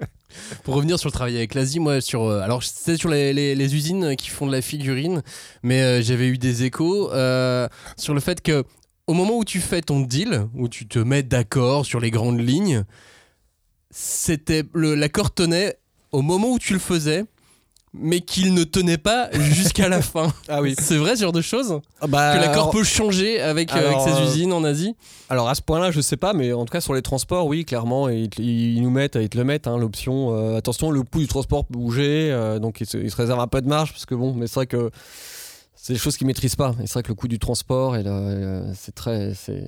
[0.64, 3.54] Pour revenir sur le travail avec l'Asie, moi, sur, euh, alors c'était sur les, les-
[3.56, 5.22] les usines qui font de la figurine,
[5.62, 8.64] mais euh, j'avais eu des échos euh, sur le fait que
[9.06, 12.40] au moment où tu fais ton deal, où tu te mets d'accord sur les grandes
[12.40, 12.84] lignes,
[13.90, 15.78] c'était l'accord tenait
[16.12, 17.24] au moment où tu le faisais,
[17.98, 20.32] mais qu'il ne tenait pas jusqu'à la fin.
[20.48, 20.74] Ah oui.
[20.78, 24.14] C'est vrai ce genre de choses Bah, Que l'accord peut changer avec, euh, alors, avec
[24.14, 24.94] ces euh, usines en Asie
[25.28, 27.64] Alors à ce point-là, je sais pas, mais en tout cas sur les transports, oui,
[27.64, 30.34] clairement, ils, nous mettent, ils te le mettent, hein, l'option.
[30.34, 33.40] euh, attention, le coût du transport peut bouger, euh, donc ils se, ils se réservent
[33.40, 34.90] un peu de marge parce que bon, mais c'est vrai que
[35.74, 36.74] c'est des choses qu'ils maîtrisent pas.
[36.82, 38.04] Et c'est vrai que le coût du transport, et
[38.74, 39.64] c'est très, c'est,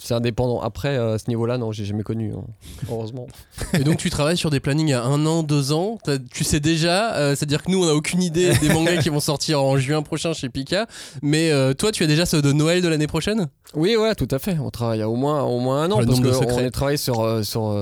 [0.00, 0.60] c'est indépendant.
[0.60, 2.44] Après, euh, à ce niveau-là, non, j'ai jamais connu, hein,
[2.90, 3.26] heureusement.
[3.74, 5.98] Et donc tu travailles sur des plannings à un an, deux ans.
[6.32, 9.20] Tu sais déjà, euh, c'est-à-dire que nous on n'a aucune idée des mangas qui vont
[9.20, 10.86] sortir en juin prochain chez Pika.
[11.22, 13.48] Mais euh, toi tu as déjà ceux de Noël de l'année prochaine?
[13.74, 14.56] Oui, ouais, tout à fait.
[14.60, 17.20] On travaille à au moins, au moins un an Le parce qu'on est travaillé sur,
[17.20, 17.72] euh, sur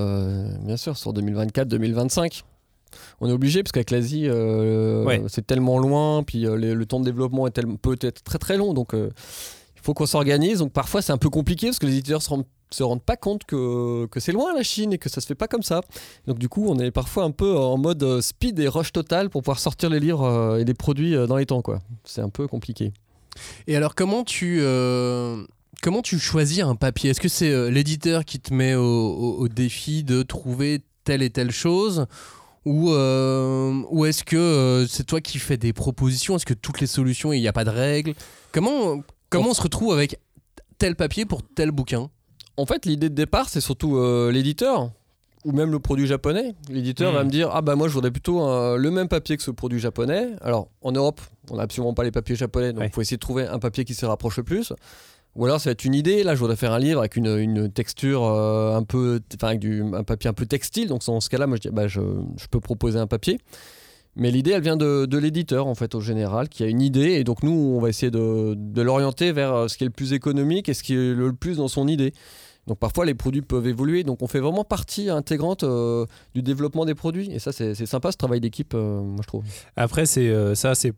[0.62, 2.42] bien sûr, sur 2024-2025.
[3.20, 5.22] On est obligé parce qu'avec l'Asie, euh, Ouais.
[5.28, 8.56] c'est tellement loin, puis euh, les- le temps de développement est peut être très très
[8.56, 9.10] long, donc euh,
[9.86, 10.58] faut qu'on s'organise.
[10.58, 13.16] Donc parfois c'est un peu compliqué parce que les éditeurs se rendent, se rendent pas
[13.16, 15.80] compte que, que c'est loin la Chine et que ça se fait pas comme ça.
[16.26, 19.30] Donc du coup, on est parfois un peu en mode euh, speed et rush total
[19.30, 21.80] pour pouvoir sortir les livres euh, et les produits euh, dans les temps, quoi.
[22.04, 22.92] C'est un peu compliqué.
[23.66, 24.60] Et alors comment tu
[25.82, 27.10] comment tu choisis un papier?
[27.10, 31.52] Est-ce que c'est l'éditeur qui te met au, au- défi de trouver telle et telle
[31.52, 32.06] chose?
[32.64, 36.34] Ou, ou est-ce que c'est toi qui fais des propositions?
[36.34, 38.14] Est-ce que toutes les solutions, il n'y a pas de règles?
[38.52, 40.18] Comment, comment on se retrouve avec
[40.78, 42.10] tel papier pour tel bouquin?
[42.56, 44.90] En fait, l'idée de départ, c'est surtout euh, l'éditeur
[45.44, 46.54] ou même le produit japonais.
[46.68, 49.42] L'éditeur va me dire Ah bah moi je voudrais plutôt euh, le même papier que
[49.42, 50.30] ce produit japonais.
[50.40, 52.90] Alors en Europe, on n'a absolument pas les papiers japonais, donc il Ouais.
[52.92, 54.72] faut essayer de trouver un papier qui se rapproche le plus.
[55.36, 56.24] Ou alors ça va être une idée.
[56.24, 59.60] Là, je voudrais faire un livre avec une, une texture euh, un peu, enfin avec
[59.60, 60.88] du, un papier un peu textile.
[60.88, 62.00] Donc dans ce cas-là, moi je dis bah je,
[62.38, 63.38] je peux proposer un papier.
[64.16, 67.12] Mais l'idée, elle vient de, l'éditeur, en fait, au général, qui a une idée.
[67.12, 70.68] Et donc, nous, on va essayer de, l'orienter vers ce qui est le plus économique
[70.70, 72.12] et ce qui est le plus dans son idée.
[72.66, 74.02] Donc, parfois, les produits peuvent évoluer.
[74.02, 77.30] Donc, on fait vraiment partie intégrante euh, du développement des produits.
[77.30, 79.44] Et ça, c'est sympa, ce travail d'équipe, euh, moi, je trouve.
[79.76, 80.92] Après, c'est euh, ça, c'est,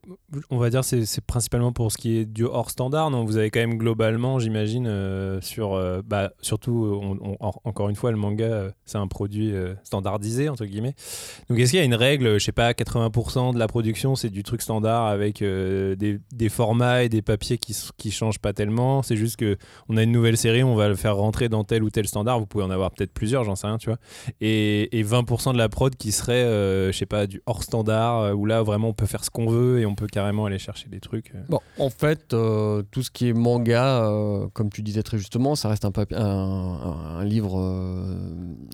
[0.51, 3.11] on va dire, c'est principalement pour ce qui est du hors standard.
[3.11, 4.89] Non, vous avez quand même globalement, j'imagine,
[5.43, 9.53] sur, bah, surtout, encore une fois, le manga, c'est un produit
[9.85, 10.95] standardisé entre guillemets.
[11.49, 14.31] Donc, est-ce qu'il y a une règle, je sais pas, 80% de la production, c'est
[14.31, 15.97] du truc standard avec des,
[16.33, 19.03] des formats et des papiers qui, qui changent pas tellement?
[19.03, 19.57] C'est juste que
[19.89, 22.39] on a une nouvelle série, on va le faire rentrer dans tel ou tel standard.
[22.39, 23.99] Vous pouvez en avoir peut-être plusieurs, j'en sais rien, tu vois.
[24.41, 28.21] Et, et 20% de la prod qui serait, euh, je sais pas, du hors standard,
[28.21, 30.59] euh, où là vraiment on peut faire ce qu'on veut et on peut carrément aller
[30.59, 31.33] chercher des trucs.
[31.35, 31.43] euh.
[31.49, 35.55] Bon, en fait, euh, tout ce qui est manga, euh, comme tu disais très justement,
[35.57, 37.59] ça reste un, papi- un, un- un livre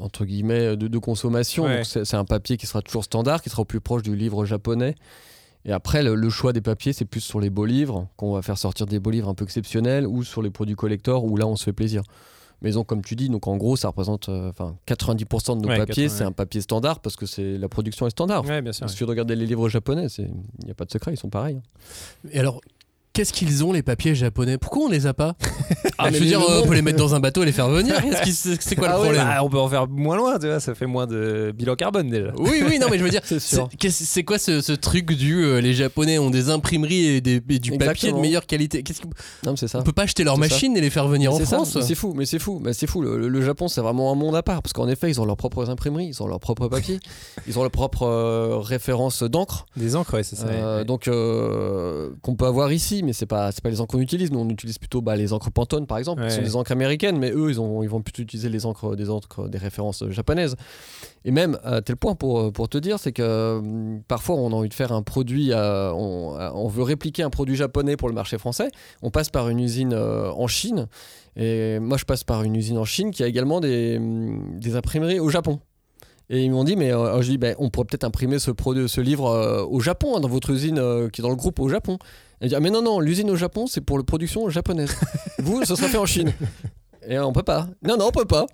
[0.01, 1.65] entre guillemets de, de consommation.
[1.65, 1.77] Ouais.
[1.79, 4.15] Donc, C'est c'est un papier qui sera toujours standard, qui sera au plus proche du
[4.17, 4.95] livre japonais.
[5.65, 8.43] Et après, le, le choix des papiers, c'est plus sur les beaux livres, qu'on va
[8.43, 11.47] faire sortir des beaux livres un peu exceptionnels, ou sur les produits collector, où là,
[11.47, 12.03] on se fait plaisir.
[12.65, 15.69] Mais donc, comme tu dis, donc en gros, ça représente euh, enfin 90% de nos
[15.69, 16.29] Ouais, papiers, 80, c'est ouais.
[16.29, 18.45] un papier standard parce que c'est la production est standard.
[18.45, 18.87] Ouais, bien sûr.
[18.87, 20.31] Il suffit de regarder les livres japonais, il
[20.65, 21.57] n'y a pas de secret, ils sont pareils.
[21.59, 22.29] hein.
[22.33, 22.61] Et alors,
[23.15, 24.59] qu'est-ce qu'ils ont les papiers japonais?
[24.59, 25.35] Pourquoi on les a pas?
[25.97, 27.53] Ah, Je mais veux dire, euh, on peut les mettre dans un bateau et les
[27.53, 27.95] faire venir.
[28.61, 29.25] C'est quoi Ah le ouais, problème?
[29.27, 32.11] bah, on peut en faire moins loin, tu vois, ça fait moins de bilan carbone
[32.11, 32.33] déjà.
[32.37, 33.23] Oui, oui, non, mais je veux dire,
[33.91, 37.59] C'est quoi ce, ce truc du euh, les Japonais ont des imprimeries et, des, et
[37.59, 38.83] du papier de meilleure qualité?
[38.83, 39.09] Qu'est-ce qu'on-
[39.47, 39.79] Non, mais c'est ça.
[39.79, 41.79] On peut pas acheter leurs machines et les faire venir en ça, France?
[41.81, 43.01] C'est fou, mais c'est fou, mais c'est fou.
[43.01, 45.37] Le, le Japon, c'est vraiment un monde à part parce qu'en effet, ils ont leurs
[45.37, 46.99] propres imprimeries, ils ont leurs propres papiers,
[47.47, 49.67] ils ont leurs propres euh, références d'encre.
[49.77, 50.47] Des encres, ouais, c'est ça.
[50.49, 50.85] Euh, ouais.
[50.85, 54.33] Donc euh, qu'on peut avoir ici, mais c'est pas c'est pas les encres qu'on utilise.
[54.33, 56.35] Nous, on utilise plutôt bah, les encres Pantone, par exemple, qui Ouais.
[56.35, 59.11] sont des encres américaines, mais eux, ils ont ils vont plutôt utiliser les encres des
[59.11, 60.57] encres des références japonaises.
[61.25, 64.55] Et même à tel point pour pour te dire, c'est que hum, parfois on a
[64.55, 68.09] envie de faire un produit, euh, on, euh, on veut répliquer un produit japonais pour
[68.09, 68.71] le marché français.
[69.03, 70.89] On passe par une usine euh, en Chine.
[71.37, 74.77] Et moi, je passe par une usine en Chine qui a également des, hum, des
[74.77, 75.61] imprimeries au Japon.
[76.31, 78.89] Et ils m'ont dit, mais euh, je dis, ben, on pourrait peut-être imprimer ce, produit,
[78.89, 81.61] ce livre euh, au Japon, hein, dans votre usine euh, qui est dans le groupe
[81.61, 81.99] au Japon.
[82.45, 84.95] Et disent, ah, mais non, non, l'usine au Japon, c'est pour la production japonaise.
[85.39, 86.33] Vous, ce sera fait en Chine.
[87.09, 87.69] Et on peut pas.
[87.83, 88.47] Non, non, on peut pas.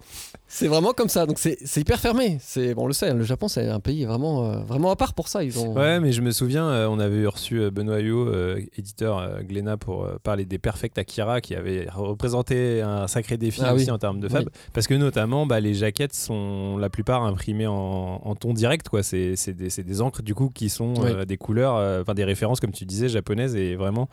[0.53, 1.27] C'est vraiment comme ça.
[1.27, 2.39] Donc c'est c'est hyper fermé.
[2.41, 3.15] C'est bon, on le sait.
[3.15, 5.45] Le Japon, c'est un pays vraiment, euh, vraiment à part pour ça.
[5.45, 5.75] Ils ont.
[5.77, 9.77] Ouais, mais je me souviens, euh, on avait reçu euh, Benoît Huyot, euh, éditeur Glénat,
[9.77, 13.91] pour parler des Perfect Akira, qui avait représenté un sacré défi Ah aussi oui.
[13.93, 14.43] en termes de fab.
[14.47, 14.53] Oui.
[14.73, 18.89] Parce que notamment, bah, les jaquettes sont la plupart imprimées en, en ton direct.
[18.89, 19.03] quoi.
[19.05, 21.27] C'est des, des encres, du coup, qui sont Oui.
[21.27, 23.55] des couleurs, enfin des références, comme tu disais, japonaises.
[23.55, 24.09] Et vraiment,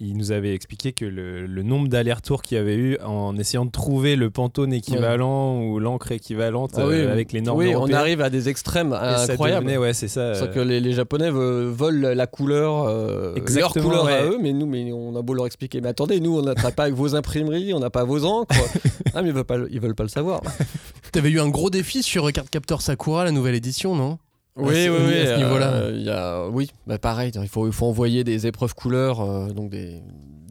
[0.00, 3.66] il nous avait expliqué que le, le nombre d'allers-retours qu'il y avait eu en essayant
[3.66, 7.74] de trouver le pantone équivalent ou l'encre équivalente Ah oui, euh, avec les normes Oui,
[7.74, 9.66] on arrive à des extrêmes incroyables.
[9.66, 10.34] devenait, ouais, c'est ça.
[10.34, 14.38] C'est euh, que les, les Japonais veulent la couleur, euh, leur Exactement, couleur à eux,
[14.40, 15.80] mais nous, mais on a beau leur expliquer.
[15.80, 18.54] Mais attendez, nous, on n'a pas avec vos imprimeries, on n'a pas vos encres.
[19.14, 20.42] ah, mais ils veulent pas, ils veulent pas le savoir.
[21.12, 24.18] T'avais eu un gros défi sur Card Captor Sakura, la nouvelle édition, non?
[24.56, 25.12] Oui, ce- oui, à oui.
[25.12, 25.90] ce euh, niveau-là.
[25.90, 27.32] il y a, oui, bah pareil.
[27.34, 30.02] Il faut, il faut envoyer des épreuves couleurs, euh, donc des,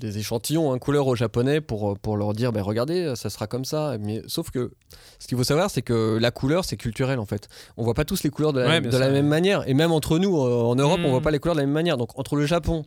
[0.01, 3.63] des échantillons hein, couleurs aux Japonais pour, pour leur dire, bah, regardez, ça sera comme
[3.63, 3.95] ça.
[4.01, 4.71] Mais sauf que
[5.19, 7.47] ce qu'il faut savoir, c'est que la couleur, c'est culturel en fait.
[7.77, 9.13] On voit pas tous les couleurs de la, Ouais, bien de la sûr.
[9.13, 9.67] même manière.
[9.69, 11.05] Et même entre nous, euh, en Europe, Mm.
[11.05, 11.95] on voit pas les couleurs de la même manière.
[11.97, 12.83] Donc entre le Japon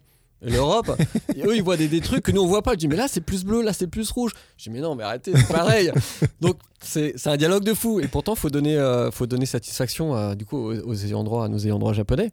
[0.46, 0.90] et l'Europe,
[1.35, 2.72] et eux ils voient des, des trucs que nous on voit pas.
[2.72, 4.33] Je dis mais là c'est plus bleu, là c'est plus rouge.
[4.59, 5.90] Je dis mais non mais arrêtez, c'est pareil.
[6.42, 10.14] Donc c'est c'est un dialogue de fou et pourtant faut donner euh, faut donner satisfaction
[10.14, 12.31] à, du coup aux, aux ayants droit, à nos ayants droit japonais.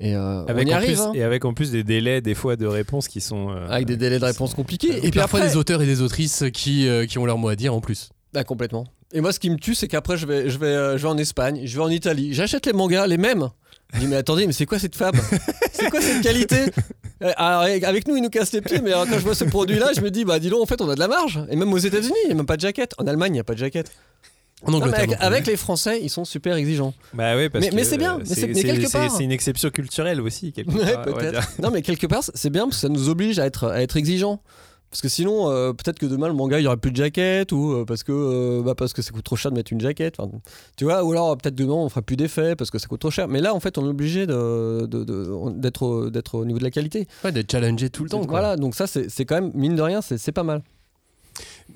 [0.00, 1.12] Et euh, Avec on y arrive plus, hein.
[1.14, 3.96] et avec en plus des délais des fois de réponse qui sont euh, avec des
[3.96, 4.88] délais de réponse compliqués.
[4.88, 7.38] Et, Et, puis parfois après, des auteurs et des autrices qui, euh, qui ont leur
[7.38, 8.10] mot à dire en plus.
[8.32, 8.84] Bah, complètement.
[9.12, 11.08] Et moi, ce qui me tue, c'est qu'après, je vais, je, vais, euh, je vais
[11.08, 13.48] en Espagne, je vais en Italie, j'achète les mangas, les mêmes.
[13.92, 15.14] Je dis, mais attendez, mais c'est quoi cette fab
[15.72, 16.56] C'est quoi cette qualité?
[17.22, 19.44] Euh, Alors, avec nous, ils nous cassent les pieds, mais alors, quand je vois ce
[19.44, 21.40] produit-là, je me dis, bah dis donc, en fait, on a de la marge.
[21.48, 22.92] Et même aux États-Unis, il n'y a même pas de jaquette.
[22.98, 23.92] En Allemagne, il n'y a pas de jaquette.
[24.72, 25.24] Non, avec, non plus.
[25.26, 26.94] avec les Français, ils sont super exigeants.
[27.12, 29.10] Bah oui, parce Mais- que mais c'est bien, mais c'est- mais quelque c'est- part.
[29.16, 31.04] c'est une exception culturelle aussi quelque part.
[31.62, 33.96] Non, mais quelque part, c'est bien parce que ça nous oblige à être, à être
[33.96, 34.40] exigeants.
[34.90, 37.50] Parce que sinon, euh, peut-être que demain, le manga, il y aura plus de jaquette
[37.50, 39.80] ou euh, parce que euh, bah, parce que ça coûte trop cher de mettre une
[39.80, 40.20] jaquette.
[40.20, 40.30] Enfin,
[40.76, 43.10] tu vois, ou alors peut-être demain, on fera plus d'effets parce que ça coûte trop
[43.10, 43.26] cher.
[43.26, 46.60] Mais là, en fait, on est obligé de, de- de- d'être, au- d'être au niveau
[46.60, 47.08] de la qualité.
[47.24, 48.20] Ouais, d'être challengé tout le temps.
[48.20, 48.28] quoi.
[48.38, 50.62] Voilà, donc ça, c'est, c'est quand même, mine de rien, c'est, c'est pas mal.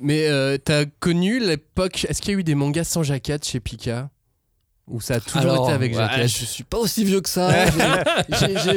[0.01, 2.07] Mais euh, t'as connu l'époque.
[2.09, 4.11] Est-ce qu'il y a eu des mangas sans jaquette chez Pika?
[4.91, 7.29] Ou ça a toujours Alors, été avec ouais, jaquette Je suis pas aussi vieux que
[7.29, 7.51] ça.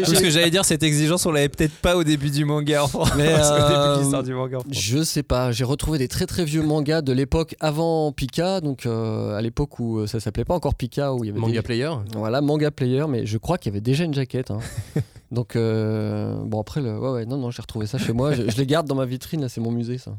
[0.06, 2.84] Tout ce que j'allais dire, cette exigence, on l'avait peut-être pas au début du manga
[2.84, 3.12] en France.
[3.18, 4.74] Mais, au début euh, de l'histoire du manga en France.
[4.74, 8.86] Je sais pas, j'ai retrouvé des très très vieux mangas de l'époque avant Pika, donc
[8.86, 11.54] euh, à l'époque où euh, ça s'appelait pas encore Pika, où il y avait Manga
[11.54, 14.52] des- Player Voilà, manga player, mais je crois qu'il y avait déjà une jaquette.
[14.52, 14.60] hein.
[15.32, 17.00] Donc, euh, bon, après, le...
[17.00, 18.34] ouais, ouais, non, non, j'ai retrouvé ça chez moi.
[18.34, 20.12] Je, je les garde dans ma vitrine, là, c'est mon musée, ça.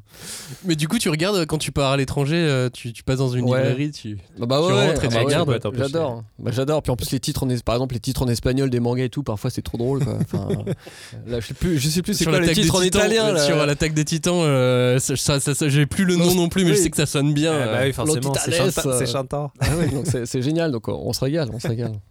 [0.64, 3.18] Mais du coup, tu regardes euh, quand tu pars à l'étranger, euh, tu, tu passes
[3.18, 3.58] dans une Ouais.
[3.58, 4.16] librairie, tu.
[4.38, 6.22] Bah, bah Tu ouais, rentres et ah tu bah regardes, ouais, ouais, J'adore.
[6.38, 6.82] Bah, j'adore.
[6.82, 9.04] Puis en plus, les titres, en es- par exemple, les titres en espagnol des mangas
[9.04, 10.18] et tout, parfois, c'est trop drôle, quoi.
[10.20, 10.48] Enfin,
[11.26, 13.46] là, je sais plus, je sais plus c'est quoi des titres en italien, euh, là.
[13.46, 16.64] Sur l'attaque des titans, euh, ça, ça- ça- ça- j'ai plus le nom non plus,
[16.64, 17.52] mais je sais que ça sonne bien.
[17.52, 17.86] Ah bah euh.
[17.86, 18.88] oui, forcément, c'est chantant.
[18.90, 19.52] euh, c'est chantant.
[19.60, 21.92] Ah donc c'est génial, donc on se régale, on se régale.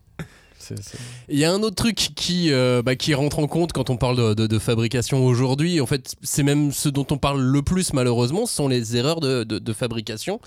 [1.28, 3.98] Il y a un autre truc qui, euh, bah, qui rentre en compte quand on
[3.98, 5.82] parle de, de- de fabrication aujourd'hui.
[5.82, 9.20] En fait, c'est même ce dont on parle le plus, malheureusement, ce sont les erreurs
[9.20, 10.40] de, de- de fabrication.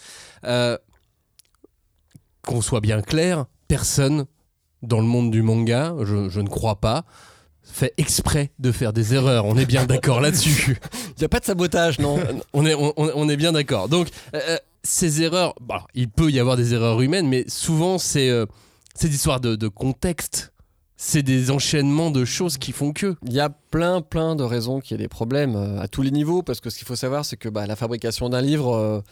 [0.44, 0.78] Euh,
[2.44, 4.26] qu'on soit bien clair, personne
[4.82, 7.04] dans le monde du manga, je, je ne crois pas,
[7.62, 9.46] fait exprès de faire des erreurs.
[9.46, 10.78] On est bien d'accord là-dessus.
[11.16, 12.18] Il n'y a pas de sabotage, non
[12.52, 13.88] On est, on, est bien d'accord.
[13.88, 17.98] Donc, euh, euh, ces erreurs, bah, il peut y avoir des erreurs humaines, mais souvent,
[17.98, 18.44] c'est euh,
[18.94, 20.52] c'est des histoires de, de contexte.
[20.96, 23.16] C'est des enchaînements de choses qui font que.
[23.26, 26.02] Il y a plein, plein de raisons qu'il y ait des problèmes euh, à tous
[26.02, 29.02] les niveaux, parce que ce qu'il faut savoir, c'est que bah, la fabrication d'un livre,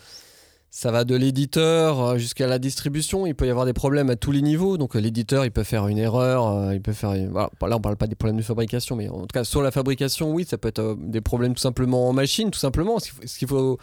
[0.75, 3.27] ça va de l'éditeur euh, jusqu'à la distribution.
[3.27, 4.79] Il peut y avoir des problèmes à tous les niveaux.
[4.79, 7.11] Donc euh, l'éditeur, il peut faire une erreur, euh, il peut faire.
[7.31, 7.51] voilà.
[7.69, 10.33] Là, on parle pas des problèmes de fabrication, mais en tout cas sur la fabrication,
[10.33, 12.99] oui, ça peut être des problèmes tout simplement en machine, tout simplement.
[12.99, 13.79] Ce qu'il faut-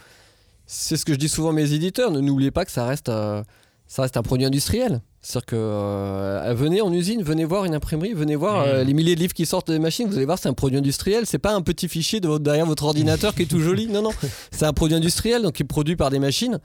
[0.66, 2.10] c'est ce que je dis souvent à mes éditeurs.
[2.10, 3.06] Ne n'oubliez pas que ça reste.
[3.06, 5.00] ça reste un produit industriel.
[5.22, 9.14] C'est-à-dire que euh, venez en usine, venez voir une imprimerie, venez voir euh, les milliers
[9.14, 11.24] de livres qui sortent des machines, vous allez voir, c'est un produit industriel.
[11.26, 13.86] C'est pas un petit fichier de votre- derrière votre ordinateur qui est tout joli.
[13.86, 14.12] Non, non.
[14.50, 16.58] C'est un produit industriel, donc qui est produit par des machines.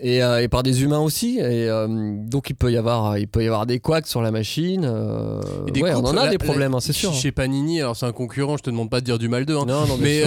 [0.00, 1.68] Et, euh, et par des humains aussi, et
[2.26, 4.84] donc il peut y avoir, il peut y avoir des couacs sur la machine.
[5.66, 7.12] Et des ouais, on coupes, en a des problèmes, hein, c'est sûr.
[7.12, 9.58] Chez Panini, alors c'est un concurrent, je te demande pas de dire du mal d'eux.
[9.58, 9.66] hein.
[9.68, 10.22] Non, non, Mais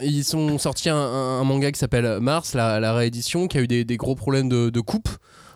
[0.00, 3.60] ils sont sortis un, un- un manga qui s'appelle Mars, la, la réédition, qui a
[3.60, 5.08] eu des, des gros problèmes de, de coupe.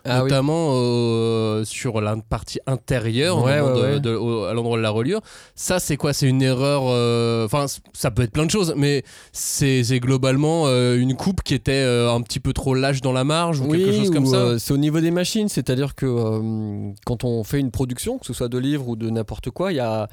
[0.08, 0.30] Ah oui.
[0.30, 4.00] notamment euh, sur la partie intérieure, au Ouais, moment ouais, de- ouais.
[4.00, 5.20] de- au- à l'endroit de la reliure.
[5.54, 6.12] Ça, c'est quoi?
[6.12, 6.82] C'est une erreur.
[6.86, 11.54] euh, Enfin, ça peut être plein de choses, mais c'est globalement euh, une coupe qui
[11.54, 14.58] était un petit peu trop lâche dans la marge ou quelque chose comme ou, ça.
[14.58, 16.06] c'est au niveau des machines, c'est-à-dire que
[17.04, 19.76] quand on fait une production, que ce soit de livres ou de n'importe quoi, il
[19.76, 20.08] y a,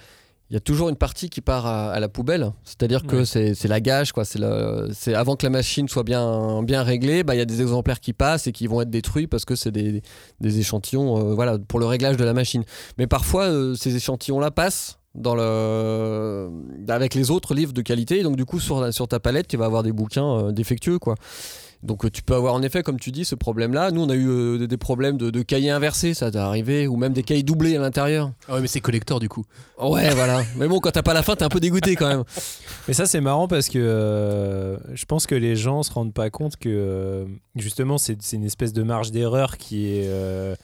[0.54, 2.52] il y a toujours une partie qui part à, à la poubelle.
[2.64, 3.56] C'est-à-dire que Ouais.
[3.56, 4.24] c'est la gage, quoi.
[4.24, 8.00] C'est avant que la machine soit bien, bien réglée, bah, il y a des exemplaires
[8.00, 10.04] qui passent et qui vont être détruits parce que c'est des,
[10.42, 12.64] des échantillons euh, voilà, pour le réglage de la machine.
[13.00, 16.52] Mais parfois, euh, ces échantillons-là passent dans le...
[16.88, 18.20] avec les autres livres de qualité.
[18.20, 21.16] Et donc, du coup, sur ta palette, tu vas avoir des bouquins euh, défectueux, quoi.
[21.84, 23.92] Donc euh, tu peux avoir en effet, comme tu dis, ce problème-là.
[23.92, 26.96] Nous, on a eu euh, des- problèmes de, de cahiers inversés, ça t'est arrivé, ou
[26.96, 28.32] même des cahiers doublés à l'intérieur.
[28.48, 29.44] Ah ouais, mais c'est collector du coup.
[29.82, 30.44] Ouais, voilà.
[30.58, 32.24] Mais bon, quand t'as pas la fin, t'es un peu dégoûté quand même.
[32.88, 36.30] Mais ça, c'est marrant parce que euh, je pense que les gens se rendent pas
[36.30, 40.04] compte que euh, justement, c'est une espèce de marge d'erreur qui est.
[40.08, 40.56] euh,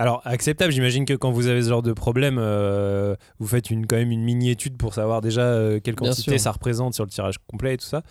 [0.00, 3.84] alors, acceptable, j'imagine que quand vous avez ce genre de problème, euh, vous faites une,
[3.88, 7.34] quand même une mini-étude pour savoir déjà euh, quelle quantité ça représente sur le tirage
[7.50, 8.02] complet et tout ça.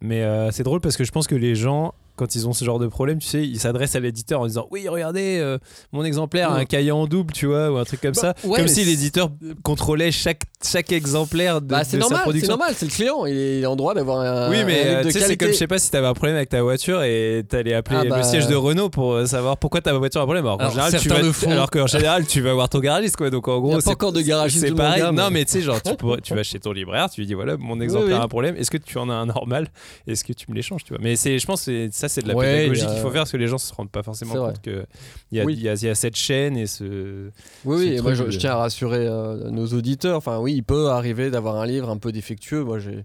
[0.00, 2.64] Mais euh, c'est drôle parce que je pense que les gens, quand ils ont ce
[2.64, 5.58] genre de problème, tu sais, ils s'adressent à l'éditeur en disant Oui, regardez, euh,
[5.92, 8.34] mon exemplaire a un cahier en double, tu vois, ou un truc comme ça.
[8.42, 9.30] Bah, ouais, comme si c'est- l'éditeur
[9.62, 12.48] contrôlait chaque, chaque exemplaire de, Bah, c'est sa normal, c'est production.
[12.50, 14.50] normal, c'est le client, il est en droit d'avoir un.
[14.50, 16.48] Oui, mais euh, tu sais, c'est comme je sais pas si t'avais un problème avec
[16.48, 18.16] ta voiture et t'allais appeler Ah bah.
[18.18, 20.44] le siège de Renault pour euh, savoir pourquoi ta voiture a un problème.
[20.46, 21.50] Alors, qu'en Alors, général, tu vas, font.
[21.50, 23.30] alors qu'en général, tu vas voir ton garagiste, quoi.
[23.30, 25.02] Donc en gros, a pas c'est encore de garagiste c'est pareil.
[25.02, 27.26] monde, non, mais- tu sais, genre, tu, pourrais- tu vas chez ton libraire, tu lui
[27.26, 28.56] dis voilà, mon exemplaire a un problème.
[28.56, 29.68] Est-ce que tu en as un normal?
[30.06, 31.02] Est-ce que tu me l'échanges, tu vois?
[31.02, 33.10] Mais c'est, je pense, que c'est- ça, c'est de la Ouais, pédagogie a- qu'il faut
[33.10, 34.84] faire parce que les gens se rendent pas forcément compte que
[35.32, 35.54] il y Oui.
[35.56, 37.28] y a- il y a cette chaîne et ce.
[37.64, 40.16] Oui, oui, et moi je tiens à rassurer euh, nos auditeurs.
[40.16, 42.64] Enfin, oui, il peut arriver d'avoir un livre un peu défectueux.
[42.64, 43.04] Moi, j'ai.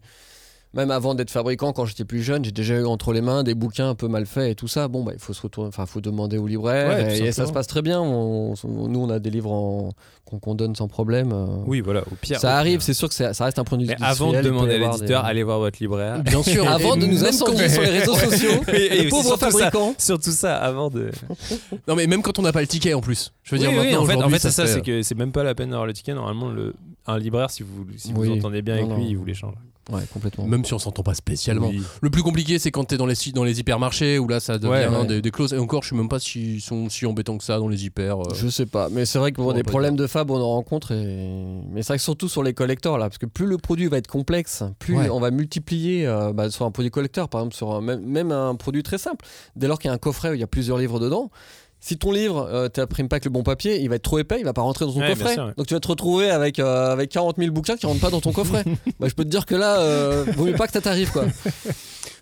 [0.76, 3.56] Même avant d'être fabricant, quand j'étais plus jeune, j'ai déjà eu entre les mains des
[3.56, 4.88] bouquins un peu mal faits et tout ça.
[4.88, 7.48] Bon, bah, il faut se retourner, enfin, faut demander au libraire Ouais, et, et ça
[7.48, 8.00] se passe très bien.
[8.00, 9.94] On- on- nous, on a des livres en-
[10.26, 11.32] qu'on qu'on donne sans problème.
[11.34, 11.48] euh.
[11.66, 12.40] Oui, voilà, au pire.
[12.40, 12.86] ça au arrive, pire.
[12.86, 15.42] c'est sûr que ça reste un produit Mais avant de demander à l'éditeur, des- allez
[15.42, 16.22] voir votre libraire.
[16.22, 16.68] Bien sûr.
[16.70, 19.72] Avant de nous incendier sur les réseaux sociaux, Et- et pauvres surtout ça.
[19.72, 19.96] fabricants.
[19.98, 21.10] Surtout ça, avant de.
[21.88, 23.34] Non mais même quand on n'a pas le ticket en plus.
[23.42, 25.02] Je veux Oui, dire oui, maintenant en fait, en fait c'est ça, c'est fait- que
[25.02, 26.14] c'est même pas la peine d'avoir le ticket.
[26.14, 26.76] Normalement, le,
[27.08, 29.56] un libraire, si vous, si vous entendez bien avec lui, il vous l'échange.
[29.92, 30.46] Ouais, complètement.
[30.46, 31.70] Même si on s'entend pas spécialement.
[31.70, 31.82] Oui.
[32.02, 34.70] Le plus compliqué, c'est quand t'es dans les dans les hypermarchés où là, ça devient
[34.72, 35.06] Ouais, ouais.
[35.08, 35.54] Des, des clauses.
[35.54, 38.20] Et encore, je sais même pas s'ils sont si embêtants que ça dans les hyper.
[38.22, 38.34] euh.
[38.36, 40.50] Je sais pas, mais c'est vrai que pour On des problèmes de fab, on en
[40.50, 40.92] rencontre.
[40.92, 41.28] Et...
[41.72, 43.98] Mais c'est vrai que surtout sur les collecteurs, là, parce que plus le produit va
[43.98, 47.72] être complexe, plus on va multiplier euh, bah, sur un produit collecteur, par exemple, sur
[47.74, 49.26] un- même, même un produit très simple.
[49.56, 51.32] Dès lors qu'il y a un coffret où il y a plusieurs livres dedans,
[51.82, 54.38] si ton livre, euh, t'imprimes pas avec le bon papier, il va être trop épais,
[54.40, 55.34] il va pas rentrer dans ton Ouais, coffret.
[55.34, 55.54] sûr, ouais.
[55.58, 58.22] Donc tu vas te retrouver avec, euh, avec 40 000 bouquins qui rentrent pas dans
[58.22, 58.64] ton coffret.
[59.00, 61.26] bah, je peux te dire que là, euh, vaut mieux pas que ça t'arrive, quoi.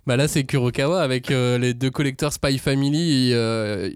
[0.06, 3.30] Bah là, c'est Kurokawa avec euh, les deux collecteurs Spy Family.
[3.32, 3.90] et, euh,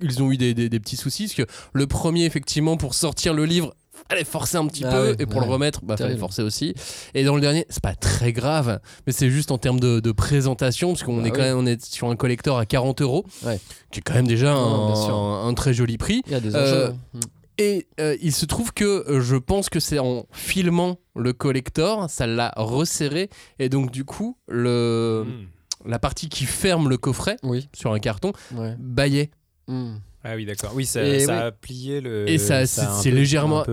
[0.00, 3.34] ils ont eu des, des- des petits soucis parce que le premier, effectivement, pour sortir
[3.34, 3.74] le livre.
[4.08, 5.46] Fallait forcer un petit Ah peu ouais, et pour ouais.
[5.46, 6.74] le remettre, bah fallait forcer aussi.
[7.14, 10.12] Et dans le dernier, c'est pas très grave, mais c'est juste en termes de, de
[10.12, 13.26] présentation parce qu'on Bah est quand même on est sur un collector à 40 euros,
[13.44, 13.60] Ouais.
[13.90, 16.22] qui est quand même déjà un, un très joli prix.
[16.26, 16.94] Il y a des Euh, enjeux.
[17.14, 17.20] Mm.
[17.60, 22.08] Et euh, il se trouve que euh, je pense que c'est en filmant le collector,
[22.08, 23.28] ça l'a resserré.
[23.58, 25.88] Et donc, du coup, le, Hmm.
[25.90, 28.74] la partie qui ferme le coffret Oui, sur un carton ouais.
[28.78, 29.30] baillait.
[29.66, 29.96] Mm.
[30.24, 30.72] Ah oui, d'accord.
[30.74, 31.42] Oui, ça, Et ça oui.
[31.44, 32.28] a plié le.
[32.28, 33.64] Et ça, a c'est légèrement.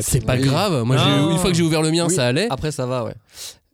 [0.00, 0.42] C'est pas Oui.
[0.42, 0.84] grave.
[0.84, 0.96] Moi,
[1.32, 2.14] une fois que j'ai ouvert le mien, Oui.
[2.14, 2.46] ça allait.
[2.50, 3.14] Après, ça va, ouais.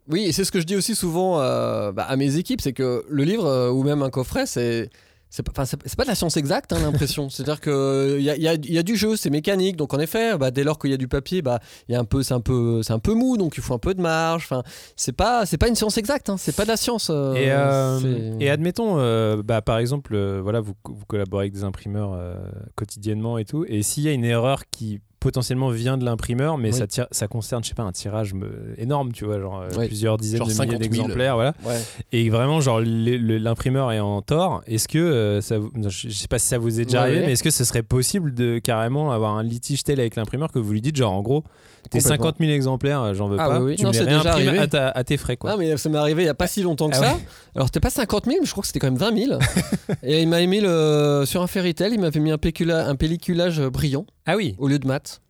[0.09, 2.72] Oui, et c'est ce que je dis aussi souvent euh, bah, à mes équipes, c'est
[2.72, 4.88] que le livre euh, ou même un coffret, c'est
[5.29, 7.29] c'est pas, enfin, c'est c'est pas de la science exacte, hein, l'impression.
[7.31, 9.77] C'est-à-dire que il y a, y a- y a du jeu, c'est mécanique.
[9.77, 12.01] Donc en effet, bah, dès lors qu'il y a du papier, bah, il y a
[12.01, 14.01] un peu, c'est un peu, c'est un peu mou, donc il faut un peu de
[14.01, 14.45] marge.
[14.45, 14.62] Enfin,
[14.97, 16.31] c'est pas, c'est pas une science exacte.
[16.31, 17.09] Hein, c'est pas de la science.
[17.11, 21.53] euh, Et, euh, et admettons, euh, bah, par exemple, euh, voilà, vous, vous collaborez avec
[21.55, 22.37] des imprimeurs euh,
[22.77, 26.73] quotidiennement et tout, et s'il y a une erreur qui potentiellement vient de l'imprimeur, mais
[26.73, 26.79] Oui.
[26.79, 29.87] ça, tire- ça concerne, je sais pas, un tirage me- énorme, tu vois, genre euh,
[29.87, 30.93] plusieurs dizaines Genre de milliers 50 000.
[31.03, 31.55] d'exemplaires, voilà.
[31.65, 31.81] ouais.
[32.12, 34.62] Et vraiment, genre, l'imprimeur est en tort.
[34.67, 35.57] Est-ce que euh, ça,
[35.89, 37.83] je sais pas si ça vous est déjà Ouais, arrivé, mais est-ce que ce serait
[37.83, 41.23] possible de carrément avoir un litige tel avec l'imprimeur que vous lui dites, genre, en
[41.23, 41.43] gros,
[41.88, 42.25] tes Complètement.
[42.27, 43.77] 50 000 exemplaires, euh, j'en veux Ah pas, oui, oui.
[43.77, 45.53] tu Non, me les réimprimes à, ta- à tes frais, quoi.
[45.53, 47.14] Ah, mais ça m'est arrivé il y a pas si longtemps que Ah ça.
[47.14, 47.20] ouais
[47.55, 49.38] Alors, c'était pas 50 000, mais je crois que c'était quand même 20 000.
[50.03, 52.94] et il m'a mis le, sur un Fairy Tail, il m'avait mis un, pécula- un
[52.96, 54.55] pelliculage brillant Ah oui.
[54.59, 55.20] au lieu de mat.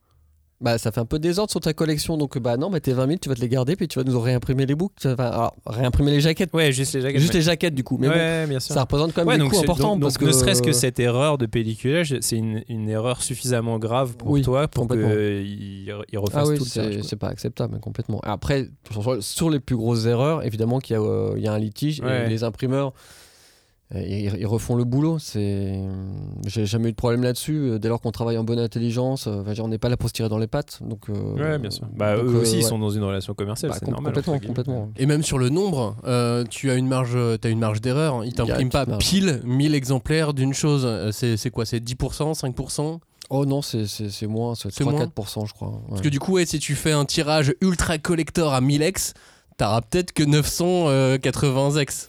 [0.58, 3.06] Bah, ça fait un peu désordre sur ta collection, donc bah non, bah tes 20
[3.06, 5.54] 000, tu vas te les garder, puis tu vas nous réimprimer les vas- Enfin, alors,
[5.66, 6.48] réimprimer les jaquettes.
[6.54, 7.20] Ouais, juste les jaquettes.
[7.20, 7.98] Juste les jaquettes, du coup.
[8.00, 8.74] Mais bon, ouais, bien sûr.
[8.74, 9.96] ça représente quand même Ouais, des donc coûts importants.
[9.96, 10.26] donc- parce donc que...
[10.28, 14.40] ne serait-ce que cette erreur de pelliculage, c'est une, une erreur suffisamment grave pour Oui,
[14.40, 18.20] toi pour qu'il il refasse Ah oui, tout le c'est pas acceptable, complètement.
[18.22, 21.52] Après, sur, sur les plus grosses erreurs, évidemment qu'il y, a, euh, il y a
[21.52, 22.90] un litige, et les imprimeurs, euh,
[23.94, 25.18] ils, ils refont le boulot.
[25.20, 25.80] C'est,
[26.46, 27.56] J'ai jamais eu de problème là-dessus.
[27.56, 30.08] euh, Dès lors qu'on travaille en bonne intelligence, euh, enfin, on n'est pas là pour
[30.08, 30.78] se tirer dans les pattes.
[30.82, 31.86] Donc, euh, Ouais, bien sûr.
[31.94, 34.12] Bah, donc, eux euh, aussi, ils sont dans une relation commerciale, Bah, c'est com- normal.
[34.12, 34.90] complètement, complètement.
[34.96, 38.24] Et même sur le nombre, euh, tu as une marge, as une marge d'erreur.
[38.24, 39.04] Il y a t'imprime une pas marge.
[39.04, 40.82] pile 1000 exemplaires d'une chose.
[40.84, 44.84] Euh, C'est c'est quoi C'est 10%, 5% Oh non, c'est- c'est c'est moins, c'est C'est
[44.84, 45.68] moins 3-4%, je crois.
[45.68, 45.74] ouais.
[45.90, 49.14] Parce que du coup, ouais, si tu fais un tirage ultra collector à 1000 ex,
[49.58, 52.08] t'auras peut-être que 980 ex.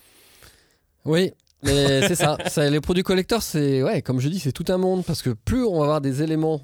[1.06, 1.32] Oui,
[1.64, 2.38] mais c'est ça.
[2.70, 5.64] Les produits collecteurs, c'est ouais, comme je dis, c'est tout un monde parce que plus
[5.64, 6.62] on va avoir des éléments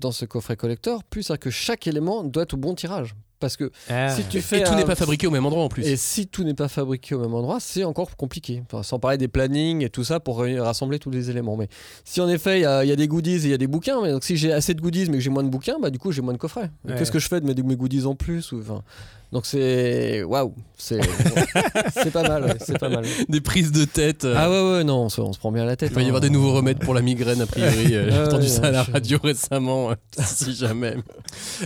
[0.00, 3.14] dans ce coffret collector, plus c'est que chaque élément doit être au bon tirage.
[3.40, 4.10] Parce que Ah.
[4.10, 5.84] si tu fais Et tout un- n'est pas fabriqué au même endroit en plus.
[5.86, 8.62] et si tout n'est pas fabriqué au même endroit, c'est encore compliqué.
[8.66, 11.56] Enfin, sans parler des plannings et tout ça pour rassembler tous les éléments.
[11.56, 11.68] Mais
[12.04, 14.00] si en effet il y, y a des goodies et il y a des bouquins,
[14.02, 15.98] mais donc si j'ai assez de goodies mais que j'ai moins de bouquins, bah du
[15.98, 16.70] coup j'ai moins de coffrets.
[16.86, 16.94] Ouais.
[16.98, 18.62] Qu'est-ce que je fais de mes, de mes goodies en plus ou,
[19.32, 21.00] Donc c'est waouh, c'est
[21.94, 23.04] c'est pas mal, ouais, c'est pas mal.
[23.28, 24.24] Des prises de tête.
[24.24, 25.90] euh, Ah ouais ouais non, on se, on se prend bien la tête.
[25.92, 26.08] Il va y hein.
[26.08, 27.94] avoir des nouveaux remèdes pour la migraine, a priori.
[27.94, 30.96] Euh, J'ai Ah entendu ouais, ça à la je- radio récemment, euh, si jamais.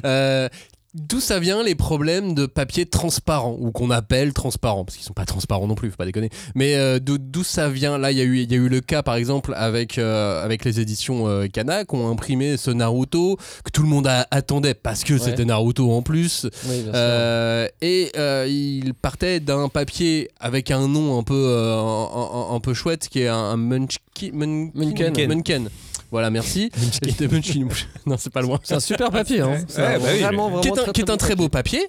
[0.04, 0.48] Euh,
[0.94, 5.12] D'où ça vient les problèmes de papier transparent, ou qu'on appelle transparent, parce qu'ils sont
[5.12, 6.30] pas transparents non plus, faut pas déconner.
[6.54, 7.98] Mais euh, d'où ça vient?
[7.98, 10.44] Là, il y, a eu- il y a eu le cas, par exemple, avec, euh,
[10.44, 14.28] avec les éditions euh, Kana, qui ont imprimé ce Naruto, que tout le monde a-
[14.30, 16.46] attendait, parce que c'était Naruto en plus.
[16.68, 16.84] Oui.
[16.94, 18.12] Euh, et
[18.48, 23.20] il partait d'un papier avec un nom un peu, un, un- un peu chouette qui
[23.22, 25.12] est un, un Munchki- Mun- Munken.
[25.28, 25.68] Munken.
[26.14, 26.70] Voilà, merci.
[28.06, 28.60] Non, c'est pas loin.
[28.62, 29.64] C'est un super papier, hein.
[29.66, 31.48] C'est Ouais, bah oui, vraiment, vraiment Qui est un, très, qui est un très beau
[31.48, 31.88] papier,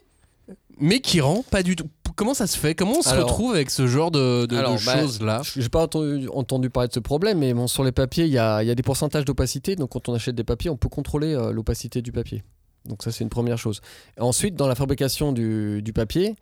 [0.80, 1.88] mais qui rend pas du tout.
[2.16, 2.74] Comment ça se fait?
[2.74, 5.44] Comment on se Alors- retrouve avec ce genre de, de- de Alors, bah, choses-là?
[5.56, 8.40] J'ai pas entendu, entendu parler de ce problème, mais bon, sur les papiers, il y
[8.40, 9.76] a, il y a des pourcentages d'opacité.
[9.76, 12.44] Donc, quand on achète des papiers, on peut contrôler euh, l'opacité du papier.
[12.86, 13.80] Donc, ça, c'est une première chose.
[14.18, 16.36] Et ensuite, dans la fabrication du, du papier,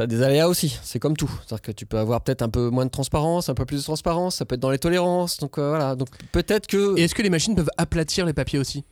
[0.00, 0.78] tu as des aléas aussi.
[0.82, 1.30] C'est comme tout.
[1.40, 3.82] C'est-à-dire que tu peux avoir peut-être un peu moins de transparence, un peu plus de
[3.82, 4.36] transparence.
[4.36, 5.38] Ça peut être dans les tolérances.
[5.38, 5.94] Donc, euh, voilà.
[5.94, 6.98] Donc, peut-être que.
[6.98, 8.84] Et est-ce que les machines peuvent aplatir les papiers aussi?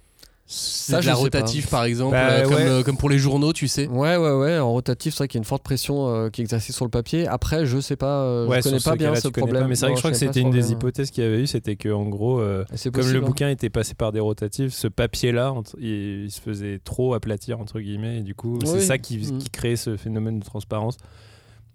[0.51, 2.61] Ça, de je la rotative, par exemple, Bah, euh, comme, ouais.
[2.66, 3.86] euh, comme pour les journaux, tu sais.
[3.86, 4.59] Ouais, ouais, ouais.
[4.59, 6.86] En rotatif, c'est vrai qu'il y a une forte pression euh, qui est exercée sur
[6.86, 7.28] le papier.
[7.28, 8.22] Après, je sais pas.
[8.22, 9.64] euh, Ouais, je connais pas bien ce problème.
[9.64, 11.26] pas, mais c'est vrai Non, que je crois que c'était une des hypothèses qu'il y
[11.26, 13.22] avait eu, c'était que en gros, euh, c'est comme le hein.
[13.22, 17.61] bouquin était passé par des rotatifs, ce papier-là, entre- il, il se faisait trop aplatir
[17.61, 18.82] entre guillemets, et du coup, c'est Oui.
[18.82, 19.38] ça qui, Mm.
[19.38, 20.96] qui crée ce phénomène de transparence.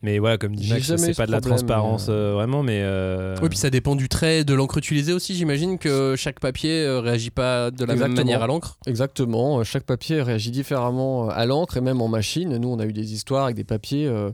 [0.04, 2.82] Mais voilà, comme dit Max, c'est ce pas de la transparence mais, euh, vraiment, mais
[2.84, 5.34] euh, Oui, puis ça dépend du trait, de l'encre utilisée aussi.
[5.34, 8.78] J'imagine que chaque papier euh, réagit pas de la même manière à l'encre.
[8.86, 12.58] Exactement, euh, chaque papier réagit différemment euh, à l'encre et même en machine.
[12.58, 14.30] Nous, on a eu des histoires avec des papiers, euh,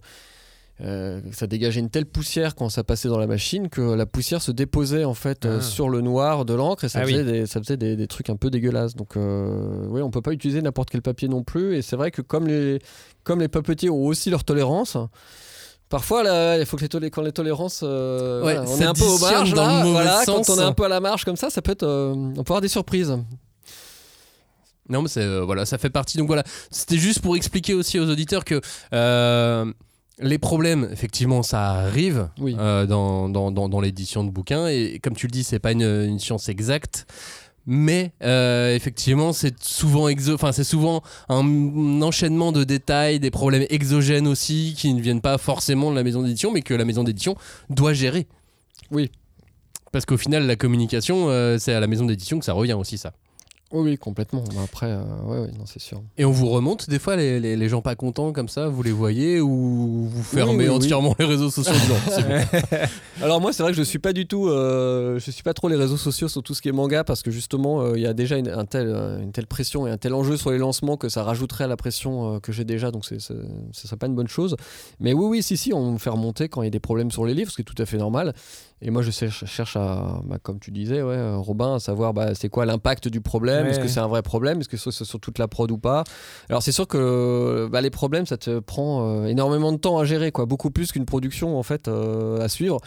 [0.81, 4.41] euh, ça dégageait une telle poussière quand ça passait dans la machine que la poussière
[4.41, 5.61] se déposait en fait euh, Ah.
[5.61, 7.11] sur le noir de l'encre et ça Ah oui.
[7.11, 8.95] faisait, des, ça faisait des, des trucs un peu dégueulasses.
[8.95, 11.75] Donc, euh, oui, on peut pas utiliser n'importe quel papier non plus.
[11.75, 12.79] Et c'est vrai que comme les,
[13.23, 14.97] comme les papetiers ont aussi leur tolérance.
[15.89, 18.93] Parfois, là, il faut que les quand les tolérances, euh, Ouais, voilà, on est un
[18.93, 20.45] peu au marge là, mauvais voilà, sens.
[20.47, 22.43] quand on est un peu à la marge comme ça, ça peut être, euh, on
[22.43, 23.17] peut avoir des surprises.
[24.87, 26.17] Non, mais c'est euh, voilà, ça fait partie.
[26.17, 28.61] Donc voilà, c'était juste pour expliquer aussi aux auditeurs que
[28.93, 29.65] euh,
[30.19, 32.53] les problèmes, effectivement, ça arrive Oui.
[32.55, 34.67] dans, dans, dans, dans l'édition de bouquins.
[34.67, 37.05] Et comme tu le dis, c'est pas une, une science exacte.
[37.71, 43.67] Mais euh, effectivement, c'est souvent, exo enfin, c'est souvent un enchaînement de détails, des problèmes
[43.69, 47.03] exogènes aussi, qui ne viennent pas forcément de la maison d'édition, mais que la maison
[47.03, 47.35] d'édition
[47.69, 48.25] doit gérer.
[48.89, 49.11] Oui.
[49.91, 52.97] Parce qu'au final, la communication, euh, c'est à la maison d'édition que ça revient aussi,
[52.97, 53.13] ça.
[53.71, 54.43] Oui, oui, complètement.
[54.55, 56.01] Mais après, euh, ouais, ouais, non, c'est sûr.
[56.17, 58.81] Et on vous remonte des fois les, les- les gens pas contents comme ça, vous
[58.81, 60.75] les voyez ou vous fermez oui, oui.
[60.75, 62.77] entièrement les réseaux sociaux Non, c'est bon.
[63.21, 65.67] Alors moi, c'est vrai que je suis pas du tout, euh, je suis pas trop
[65.69, 68.07] les réseaux sociaux sur tout ce qui est manga parce que justement, euh, il y
[68.07, 70.57] a déjà une, un tel, euh, une telle pression et un tel enjeu sur les
[70.57, 73.33] lancements que ça rajouterait à la pression euh, que j'ai déjà, donc c'est, c'est-
[73.71, 74.55] ce serait pas une bonne chose.
[74.99, 77.11] Mais oui, oui, si, si, on me fait remonter quand il y a des problèmes
[77.11, 78.33] sur les livres, ce qui est tout à fait normal.
[78.81, 82.33] Et moi, je cherche, à, bah, comme tu disais, ouais, euh, Robin, à savoir bah,
[82.33, 83.71] c'est quoi l'impact du problème, Ouais.
[83.71, 86.05] est-ce que c'est un vrai problème, est-ce que c'est sur toute la prod ou pas?
[86.49, 90.05] Alors c'est sûr que bah, les problèmes, ça te prend euh, énormément de temps à
[90.05, 92.77] gérer, quoi, beaucoup plus qu'une production en fait euh, à suivre.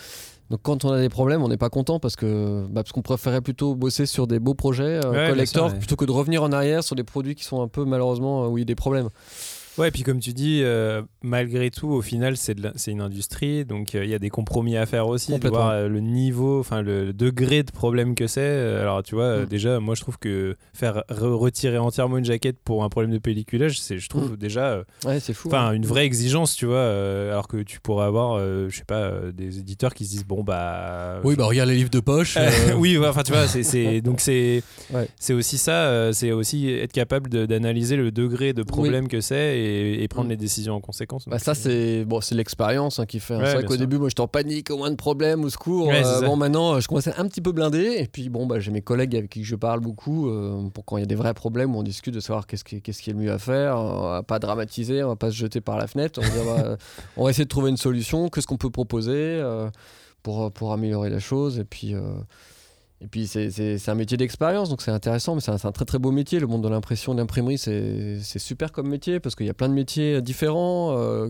[0.49, 3.03] Donc quand on a des problèmes, on n'est pas content parce que bah, parce qu'on
[3.03, 5.79] préférait plutôt bosser sur des beaux projets euh, Ouais, ouais.
[5.79, 8.57] plutôt que de revenir en arrière sur des produits qui sont un peu malheureusement où
[8.59, 9.09] il y a des problèmes.
[9.79, 12.55] Ouais, puis comme tu dis, euh, malgré tout, au final, c'est
[12.89, 15.89] une industrie, donc euh, il y a des compromis à faire aussi, de voir euh,
[15.89, 18.41] le niveau, enfin le, le degré de problème que c'est.
[18.79, 19.47] Alors tu vois, Mm.
[19.47, 23.19] déjà, moi je trouve que faire re- retirer entièrement une jaquette pour un problème de
[23.19, 25.49] pelliculage, c'est, je trouve déjà, Ouais, c'est fou.
[25.49, 25.73] enfin hein.
[25.73, 26.83] une vraie exigence, tu vois.
[27.31, 31.21] alors que tu pourrais avoir, je sais pas, des éditeurs qui se disent bon bah.
[31.25, 32.37] Oui, bah regarde les livres de poche.
[32.77, 34.63] oui, ouais, enfin tu vois, c'est, donc c'est
[34.93, 35.09] Ouais.
[35.19, 40.03] c'est aussi ça, c'est aussi être capable d'analyser le degré de problème que c'est et,
[40.03, 40.31] et prendre Mm.
[40.31, 41.27] les décisions en conséquence.
[41.29, 43.35] Bah ça c'est bon, l'expérience hein, qui fait.
[43.35, 43.39] hein.
[43.41, 45.87] Ouais, c'est vrai qu'au début moi j'étais en panique, au moins de problèmes, au secours.
[45.89, 48.71] Ouais, Euh, bon maintenant je commençais un petit peu blindé et puis bon bah j'ai
[48.71, 51.35] mes collègues avec qui je parle beaucoup euh, pour quand il y a des vrais
[51.35, 53.77] problèmes où on discute de savoir qu'est-ce qui, qu'est-ce qui est le mieux à faire.
[53.79, 56.21] On va pas dramatiser, on va pas se jeter par la fenêtre.
[56.23, 56.77] On va, dire, bah,
[57.17, 58.29] on va essayer de trouver une solution.
[58.29, 59.69] Qu'est-ce qu'on peut proposer euh,
[60.23, 61.95] pour pour améliorer la chose et puis.
[63.03, 65.99] Euh, Et puis c'est- un métier d'expérience, donc c'est intéressant, mais c'est un, très très
[65.99, 66.39] beau métier.
[66.41, 69.69] Le monde de l'impression, de l'imprimerie, c'est super comme métier parce qu'il y a plein
[69.69, 70.97] de métiers différents.
[70.97, 71.29] euh,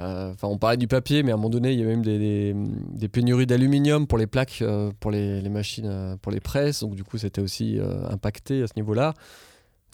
[0.00, 2.02] euh, Enfin, on parlait du papier, mais à un moment donné, il y a même
[2.02, 2.54] des, des-
[2.94, 6.80] des pénuries d'aluminium pour les plaques, euh, pour les, les machines, euh, pour les presses.
[6.80, 9.12] Donc du coup, c'était aussi euh, impacté à ce niveau-là.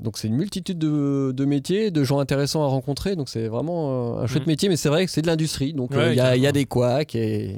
[0.01, 3.17] Donc c'est une multitude de, de métiers, de gens intéressants à rencontrer.
[3.17, 4.53] Donc c'est vraiment euh, un chouette Mhm.
[4.53, 5.73] métier, mais c'est vrai que c'est de l'industrie.
[5.73, 7.57] Donc euh, il Ouais, y, a- y des couacs et,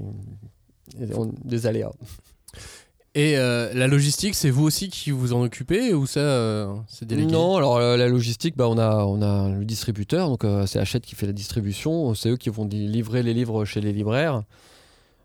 [0.99, 1.93] et on- des aléas.
[3.17, 7.07] Et euh, la logistique, c'est vous aussi qui vous en occupez ou ça, euh, c'est
[7.07, 7.33] délégué?
[7.33, 11.05] Non, alors euh, la logistique, bah, on, a, on a le distributeur, donc c'est Hachette
[11.05, 14.43] qui fait la distribution, c'est eux qui vont livrer les livres chez les libraires.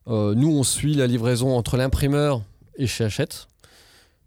[0.08, 2.42] Nous, on suit la livraison entre l'imprimeur
[2.78, 3.48] et chez Hachette.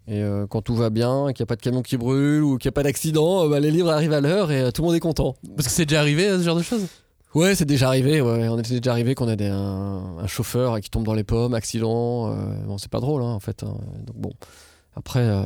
[0.07, 2.69] Et quand tout va bien, qu'il n'y a pas de camion qui brûle ou qu'il
[2.69, 5.01] n'y a pas d'accident, bah, les livres arrivent à l'heure et tout le monde est
[5.01, 5.37] content.
[5.57, 6.87] Parce que c'est déjà arrivé ce genre de choses?
[7.35, 8.21] Ouais, c'est déjà arrivé.
[8.21, 8.49] Ouais.
[8.49, 11.55] On est déjà arrivé qu'on a des, un, un chauffeur qui tombe dans les pommes,
[11.55, 12.31] accident.
[12.33, 12.35] euh,
[12.67, 13.63] bon, c'est pas drôle, hein, en fait.
[13.63, 13.77] hein.
[14.07, 14.33] Donc bon,
[14.97, 15.43] après, euh,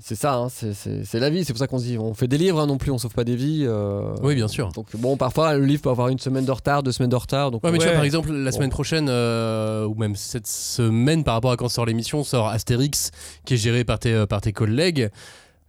[0.00, 1.44] c'est- ça, hein, c'est- la vie.
[1.44, 3.24] C'est pour ça qu'on se dit, on fait des livres non plus, on sauve pas
[3.24, 3.64] des vies.
[3.66, 4.70] euh, Oui, bien sûr.
[4.72, 7.50] Donc bon, parfois le livre peut avoir une semaine de retard, deux semaines de retard.
[7.50, 11.34] Donc Ouais, mais tu vois, par exemple, la semaine prochaine, ou même cette semaine, par
[11.34, 13.10] rapport à quand sort l'émission, sort Astérix,
[13.44, 15.10] qui est géré par tes, par tes collègues.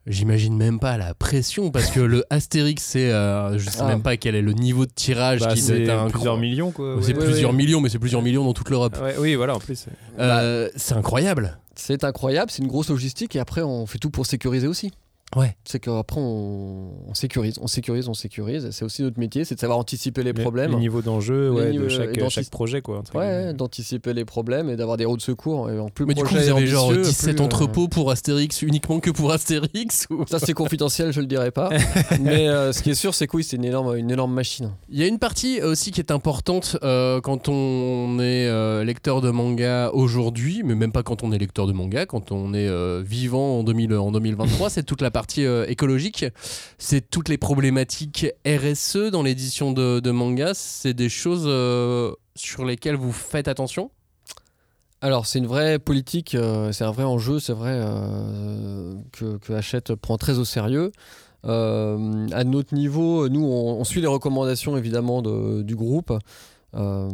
[0.05, 3.11] J'imagine même pas la pression, parce que le Astérix, c'est.
[3.11, 3.87] euh, je sais Ah.
[3.87, 6.97] même pas quel est le niveau de tirage Bah, qui c'est un plusieurs millions quoi.
[7.01, 7.23] C'est ouais.
[7.23, 8.97] Plusieurs millions, mais c'est plusieurs millions dans toute l'Europe.
[9.01, 9.85] Ouais, oui, voilà, en plus.
[10.19, 11.57] Euh, c'est incroyable.
[11.75, 14.91] c'est incroyable, c'est une grosse logistique et après on fait tout pour sécuriser aussi.
[15.35, 15.55] Ouais.
[15.65, 18.69] C'est qu'après on, on sécurise, on sécurise, on sécurise.
[18.71, 20.71] C'est aussi notre métier, c'est de savoir anticiper les Le- problèmes.
[20.71, 23.03] Le niveau d'enjeu ouais, niveaux- de chaque, et chaque projet quoi.
[23.13, 25.69] Ouais, d'anticiper les problèmes et d'avoir des routes de secours.
[25.69, 28.11] Et en plus, Mais du coup, vous avez genre ambitieux, 17 plus, euh, entrepôts pour
[28.11, 30.25] Astérix, uniquement que pour Astérix ou...
[30.29, 31.69] Ça c'est confidentiel, je le dirai pas.
[32.21, 34.71] Mais euh, ce qui est sûr, c'est que oui, c'est une énorme, une énorme machine.
[34.89, 39.21] Il y a une partie aussi qui est importante euh, quand on est euh, lecteur
[39.21, 42.67] de manga aujourd'hui, mais même pas quand on est lecteur de manga, quand on est
[42.67, 46.25] euh, vivant en, 2000 en 2023, c'est toute la partie euh, écologique,
[46.77, 52.65] c'est toutes les problématiques RSE dans l'édition de, de manga, c'est des choses euh, sur
[52.65, 53.91] lesquelles vous faites attention?
[55.01, 57.81] Alors c'est une vraie politique, euh, c'est un vrai enjeu, c'est vrai
[59.11, 60.91] que, Hachette prend très au sérieux.
[61.43, 66.13] À notre niveau, nous on, suit les recommandations évidemment de- du groupe.
[66.75, 67.09] Euh,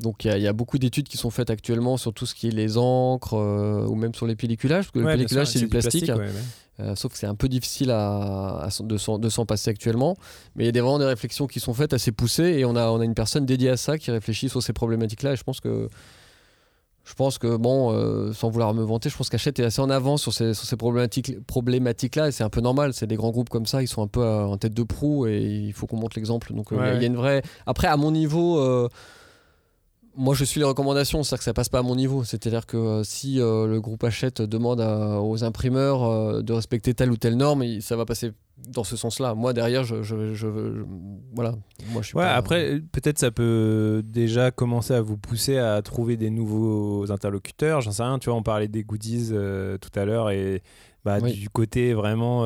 [0.00, 2.26] donc il y a- il y, a beaucoup d'études qui sont faites actuellement sur tout
[2.26, 5.18] ce qui est les encres euh, ou même sur les pelliculages, parce que Ouais, le
[5.18, 6.08] pelliculage c'est du plastique.
[6.08, 6.30] ouais, ouais.
[6.80, 9.70] Euh, sauf que c'est un peu difficile à, à s'en- de s'en de s'en passer
[9.70, 10.16] actuellement.
[10.56, 12.74] Mais il y a des, vraiment des réflexions qui sont faites assez poussées et on
[12.74, 15.34] a, on a une personne dédiée à ça qui réfléchit sur ces problématiques-là.
[15.34, 15.88] Et je pense que,
[17.10, 19.90] je pense que bon, euh, sans vouloir me vanter, je pense qu'Hachette est assez en
[19.90, 22.94] avance sur ces, sur ces problématiques, problématiques-là et c'est un peu normal.
[22.94, 25.26] C'est des grands groupes comme ça, ils sont un peu euh, en tête de proue
[25.26, 26.54] et il faut qu'on montre l'exemple.
[26.54, 27.42] Donc euh, Ouais, il y, a une vraie.
[27.66, 28.60] Après, à mon niveau.
[30.16, 32.24] Moi, je suis les recommandations, c'est-à-dire que ça passe pas à mon niveau.
[32.24, 36.94] C'est-à-dire que euh, si euh, le groupe Hachette demande à- aux imprimeurs euh, de respecter
[36.94, 38.32] telle ou telle norme, il- ça va passer
[38.68, 39.34] dans ce sens-là.
[39.34, 40.84] Moi, derrière, je, je, je- je-
[41.34, 41.52] voilà.
[41.92, 45.80] Moi, je suis Ouais, pas- après, peut-être ça peut déjà commencer à vous pousser à
[45.82, 47.80] trouver des nouveaux interlocuteurs.
[47.80, 49.30] J'en sais rien, tu vois, on parlait des goodies
[49.80, 50.62] tout à l'heure et
[51.04, 51.32] bah, Oui.
[51.32, 52.44] du côté vraiment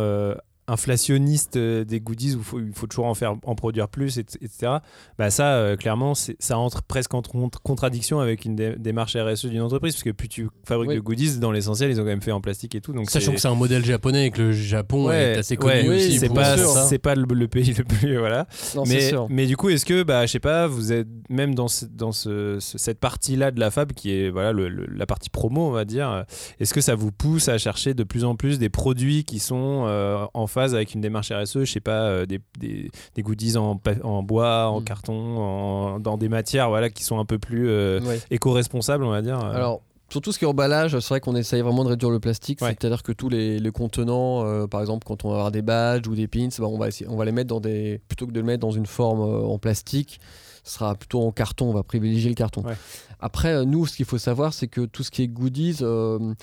[0.67, 4.21] inflationniste euh, des goodies où faut- il faut toujours en faire en produire plus et-
[4.41, 4.79] etc
[5.19, 9.47] bah ça euh, clairement ça entre presque en tr- contradiction avec une dé- démarche RSE
[9.47, 10.97] d'une entreprise parce que plus tu fabriques Oui.
[10.97, 13.33] de goodies dans l'essentiel ils ont quand même fait en plastique et tout donc Sachant
[13.33, 16.29] que c'est un modèle japonais et que le Japon Ouais, est assez connu ouais, c'est
[16.33, 16.57] pas
[16.89, 18.47] c'est le, le pays le plus voilà.
[18.75, 18.85] Non,
[19.29, 22.13] mais, du coup, est-ce que, bah, je sais pas, vous êtes même dans, ce- dans
[22.13, 25.67] ce- ce- cette partie-là de la fab qui est voilà, le- le- la partie promo,
[25.69, 26.25] on va dire,
[26.61, 29.85] est-ce que ça vous pousse à chercher de plus en plus des produits qui sont
[29.87, 33.57] euh, en phase avec une démarche RSE Je sais pas, euh, des, des, des goodies
[33.59, 33.75] en,
[34.23, 34.85] bois, en Mm.
[34.85, 38.21] carton, en- dans des matières voilà, qui sont un peu plus euh, Ouais.
[38.31, 39.39] éco-responsables, on va dire.
[39.45, 39.53] euh.
[39.55, 42.21] Alors, sur tout ce qui est emballage, c'est vrai qu'on essaye vraiment de réduire le
[42.21, 42.61] plastique.
[42.63, 42.69] Ouais.
[42.69, 46.07] C'est-à-dire que tous les, les contenants, euh, par exemple, quand on va avoir des badges
[46.07, 48.01] ou des pins, bah, on, va essayer- on va les mettre dans des.
[48.07, 50.21] Plutôt que de le mettre dans une forme euh, en plastique,
[50.63, 51.71] ce sera plutôt en carton.
[51.71, 52.63] On va privilégier le carton.
[52.63, 52.75] Ouais.
[53.19, 55.79] Après, nous, ce qu'il faut savoir, c'est que tout ce qui est goodies.
[55.83, 56.35] euh,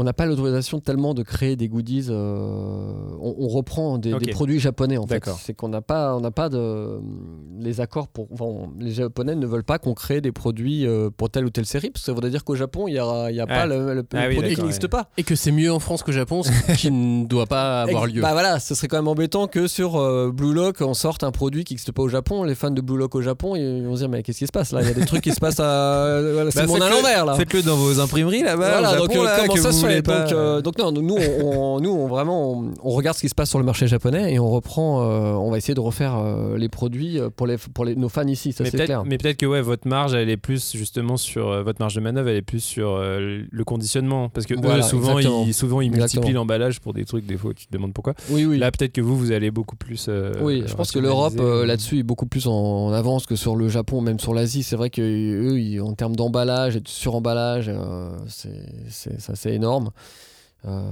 [0.00, 2.06] on n'a pas l'autorisation tellement de créer des goodies.
[2.08, 5.22] euh, on, on reprend des, produits japonais en fait.
[5.42, 6.98] C'est qu'on n'a pas, on n'a pas de
[7.58, 8.28] les accords pour.
[8.32, 11.66] enfin, les japonais ne veulent pas qu'on crée des produits euh, pour telle ou telle
[11.66, 13.66] série parce que ça voudrait dire qu'au Japon il y aura, il y a pas
[13.66, 14.88] le, le- Ah le oui, produit qui n'existe ouais.
[14.88, 15.10] pas.
[15.18, 18.22] Et que c'est mieux en France qu'au Japon, ce qui ne doit pas avoir lieu.
[18.22, 21.30] Bah voilà, ce serait quand même embêtant que sur euh, Blue Lock on sorte un
[21.32, 22.42] produit qui n'existe pas au Japon.
[22.44, 24.52] Les fans de Blue Lock au Japon ils vont se dire mais qu'est-ce qui se
[24.52, 24.80] passe là?
[24.82, 26.86] Il y a des trucs qui se passent à voilà, c'est Bah, le monde à
[26.86, 27.34] faites-le- l'envers là.
[27.34, 28.70] Faites-le dans vos imprimeries là-bas.
[28.80, 30.78] Voilà, au donc, Japon, euh, là, comment ça se vous- ouais, pas, donc, euh, donc
[30.78, 33.58] non, nous, on, on- nous, on vraiment, on, on regarde ce qui se passe sur
[33.58, 37.18] le marché japonais et on reprend, euh, on va essayer de refaire euh, les produits
[37.18, 39.04] euh, pour les, pour les, nos fans ici, ça mais c'est peut-être, clair.
[39.04, 42.00] mais peut-être que ouais, votre marge, elle est plus justement sur euh, votre marge de
[42.00, 45.44] manœuvre, elle est plus sur euh, le conditionnement, parce que eux, souvent, exactement.
[45.46, 46.20] ils, souvent, ils Exactement.
[46.22, 47.26] multiplient l'emballage pour des trucs.
[47.26, 48.14] Des fois, tu te demandes pourquoi.
[48.30, 48.58] Oui, oui.
[48.58, 50.06] Là, peut-être que vous, vous allez beaucoup plus.
[50.08, 53.36] euh, oui, je pense que l'Europe euh, là-dessus est beaucoup plus en, en avance que
[53.36, 54.62] sur le Japon, même sur l'Asie.
[54.62, 58.10] C'est vrai que eux, ils- en termes d'emballage et de suremballage, euh,
[58.88, 59.90] c'est assez énorme.
[60.66, 60.82] Euh,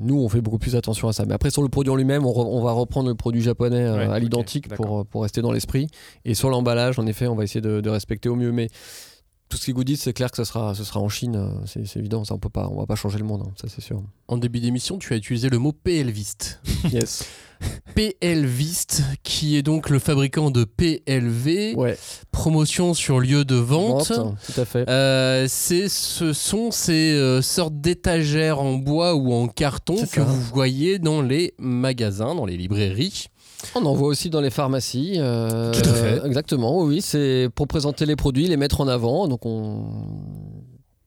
[0.00, 1.24] nous, on fait beaucoup plus attention à ça.
[1.24, 3.82] Mais après, sur le produit en lui-même, on, re- on va reprendre le produit japonais
[3.84, 5.86] euh, Ouais, à l'identique pour, pour rester dans l'esprit.
[6.26, 8.52] Et sur l'emballage, en effet, on va essayer de, de respecter au mieux.
[8.52, 8.68] Mais
[9.48, 11.36] tout ce qui est goodies, c'est clair que ce sera, ce sera en Chine.
[11.36, 12.24] euh, C'est évident.
[12.24, 13.42] Ça, on peut pas, on va pas changer le monde.
[13.46, 14.02] hein, ça, c'est sûr.
[14.26, 16.60] En début d'émission, tu as utilisé le mot PLVist.
[16.92, 17.24] Yes.
[17.94, 21.96] PLVist, qui est donc le fabricant de PLV, Ouais.
[22.30, 24.10] promotion sur lieu de vente.
[24.12, 24.88] Vente, tout à fait.
[24.88, 30.24] Euh, ce sont ces euh, sortes d'étagères en bois ou en carton que ça.
[30.24, 33.28] vous voyez dans les magasins, dans les librairies.
[33.74, 35.14] On en voit aussi dans les pharmacies.
[35.18, 36.26] euh, Tout à fait.
[36.26, 39.28] Exactement, oui, c'est pour présenter les produits, les mettre en avant.
[39.28, 39.84] Donc on.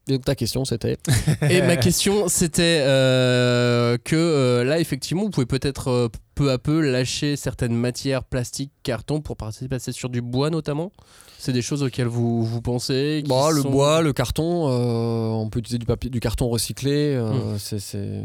[0.07, 0.97] Donc ta question c'était.
[1.49, 6.57] Et ma question, c'était euh, que euh, là, effectivement, vous pouvez peut-être euh, peu à
[6.57, 10.93] peu lâcher certaines matières plastiques, carton, pour passer passer sur du bois notamment?
[11.39, 15.29] C'est des choses auxquelles vous, vous pensez qui Bon, le sont- bois, le carton, euh,
[15.29, 17.13] on peut utiliser du papier, du carton recyclé.
[17.15, 17.57] euh, Hmm.
[17.59, 18.23] c'est, c'est-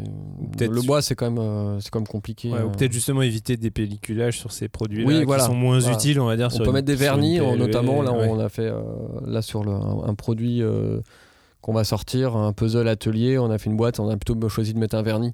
[0.51, 2.49] peut-être- Le bois, c'est quand même, euh, c'est quand même compliqué.
[2.51, 2.69] Ouais, ou euh.
[2.69, 5.45] peut-être justement éviter des pelliculages sur ces produits-là Oui, qui voilà.
[5.45, 5.95] sont moins Voilà.
[5.95, 6.47] utiles, on va dire.
[6.47, 8.01] On sur peut une- mettre des vernis, PLV, notamment.
[8.01, 8.27] Là, ouais.
[8.29, 8.81] on a fait euh,
[9.25, 10.99] là sur le, un, un produit euh,
[11.61, 13.37] qu'on va sortir, un puzzle atelier.
[13.37, 15.33] On a fait une boîte, on a plutôt choisi de mettre un vernis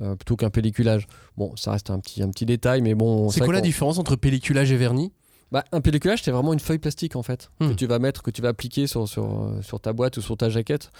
[0.00, 1.06] euh, plutôt qu'un pelliculage.
[1.36, 3.28] Bon, ça reste un petit, un petit détail, mais bon.
[3.28, 5.12] C'est quoi la différence entre pelliculage et vernis?
[5.52, 7.68] Bah, un pelliculage, c'est vraiment une feuille plastique en fait Hmm.
[7.68, 10.22] que tu vas mettre, que tu vas appliquer sur, sur, euh, sur ta boîte ou
[10.22, 10.90] sur ta jaquette.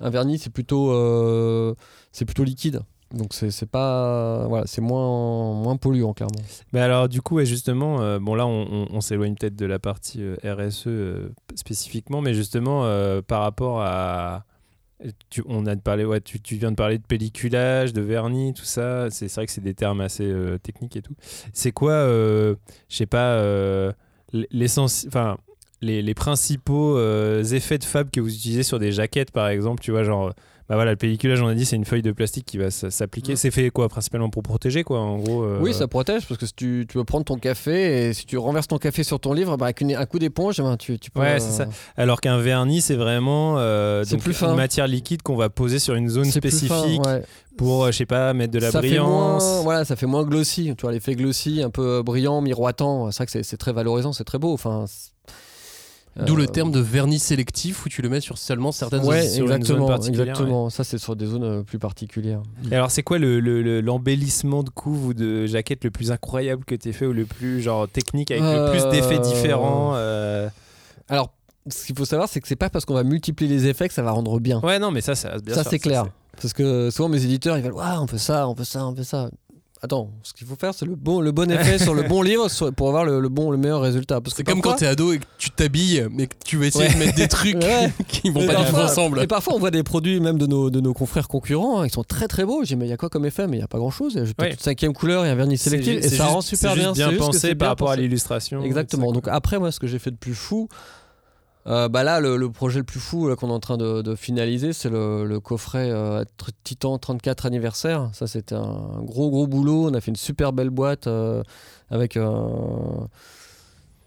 [0.00, 1.74] Un vernis, c'est plutôt, euh,
[2.10, 2.80] c'est plutôt liquide.
[3.12, 6.40] Donc c'est pas voilà, c'est moins moins polluant clairement.
[6.72, 9.78] Mais alors, du coup, justement, euh, bon, là, on, on- on s'éloigne peut-être de la
[9.80, 10.88] partie euh, RSE
[11.56, 12.84] spécifiquement, mais justement,
[13.26, 14.44] par rapport à.
[15.30, 19.10] Tu, on a parlé, ouais, tu, viens de parler de pelliculage, de vernis, tout ça.
[19.10, 21.14] C'est vrai que c'est des termes assez euh, techniques et tout.
[21.54, 22.54] C'est quoi, euh,
[22.88, 23.92] je sais pas, euh.
[25.82, 29.82] Les, les principaux euh, effets de fab que vous utilisez sur des jaquettes, par exemple,
[29.82, 30.34] tu vois, genre,
[30.70, 33.34] bah voilà, le pelliculage, on a dit, c'est une feuille de plastique qui va s'appliquer.
[33.34, 35.42] C'est fait quoi, principalement pour protéger, quoi, en gros.
[35.42, 38.24] euh, Oui, ça protège parce que si tu, tu veux prendre ton café et si
[38.24, 40.76] tu renverses ton café sur ton livre, bah, avec une- un coup d'éponge, eh ben,
[40.76, 41.18] tu, tu peux.
[41.18, 41.66] Ouais, c'est ça.
[41.96, 44.48] Alors qu'un vernis, c'est vraiment euh, donc plus fin.
[44.50, 47.24] une matière liquide qu'on va poser sur une zone fin, spécifique ouais.
[47.56, 49.42] pour, euh, je sais pas, mettre de la ça fait brillance.
[49.42, 50.72] moins, voilà, ça fait moins glossy.
[50.78, 53.10] Tu vois, l'effet glossy, un peu brillant, miroitant.
[53.10, 54.52] C'est vrai que c'est- c'est très valorisant, c'est très beau.
[54.52, 54.84] Enfin,
[56.26, 59.26] D'où le euh, terme de vernis sélectif où tu le mets sur seulement certaines Ouais,
[59.28, 59.42] zones.
[59.44, 60.70] exactement, exactement.
[60.70, 62.42] Ça, c'est sur des zones euh, plus particulières.
[62.70, 66.10] Et alors, c'est quoi le- le- le- l'embellissement de couve ou de jaquette le plus
[66.10, 69.92] incroyable que tu fait ou le plus genre technique avec le plus d'effets Euh, différents
[69.94, 70.48] euh,
[71.08, 71.32] Alors,
[71.68, 73.94] ce qu'il faut savoir, c'est que c'est pas parce qu'on va multiplier les effets que
[73.94, 74.60] ça va rendre bien.
[74.62, 76.06] Ouais, non, mais ça, ça, bien ça, sûr, c'est clair.
[76.40, 79.04] Parce que souvent, mes éditeurs, ils veulent, on fait ça, on fait ça, on fait
[79.04, 79.30] ça.
[79.82, 82.50] Attends, ce qu'il faut faire, c'est le bon, le bon effet sur le bon livre
[82.50, 84.20] sur- pour avoir le, le bon, le meilleur résultat.
[84.20, 86.66] Parce que C'est comme quand t'es ado et que tu t'habilles, mais que tu vas
[86.66, 86.92] essayer Ouais.
[86.92, 87.90] de mettre des trucs Ouais.
[88.08, 89.22] qui vont Et pas du tout parfois- ensemble.
[89.22, 91.90] Et parfois, on voit des produits même de nos, de nos confrères concurrents, hein, ils
[91.90, 92.60] sont très très beaux.
[92.62, 93.46] J'ai dit, mais il y a quoi comme effet?
[93.46, 94.12] Mais il n'y a pas grand chose.
[94.12, 94.50] J'ai peut-être Ouais.
[94.52, 95.94] une cinquième couleur et un vernis sélectif.
[95.96, 96.92] Et ça juste- rend super bien.
[96.92, 98.62] bien C'est juste que pensé par bien rapport à l'illustration.
[98.62, 99.12] Exactement.
[99.12, 100.68] Donc après, moi, ce que j'ai fait de plus fou,
[101.66, 104.14] euh, bah là, le, le projet le plus fou qu'on est en train de, de
[104.14, 106.24] finaliser, c'est le, le coffret euh,
[106.64, 108.08] Titan 34 anniversaire.
[108.12, 109.90] Ça, c'était un gros gros boulot.
[109.90, 111.42] On a fait une super belle boîte euh,
[111.90, 112.18] avec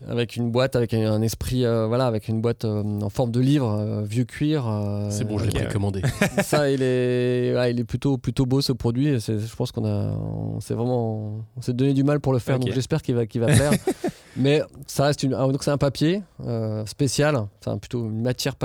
[0.10, 4.26] avec une boîte avec un, esprit voilà avec une boîte en forme de livre vieux
[4.26, 4.66] cuir
[5.10, 6.01] C'est bon, je l'ai précommandé.
[6.43, 9.86] ça il est ouais, il est plutôt plutôt beau ce produit et je pense qu'on
[9.86, 13.16] a on s'est vraiment on s'est donné du mal pour le faire donc j'espère qu'il
[13.16, 13.72] va qu'il va plaire
[14.36, 18.56] mais ça reste une donc c'est un papier euh, spécial c'est un- plutôt une matière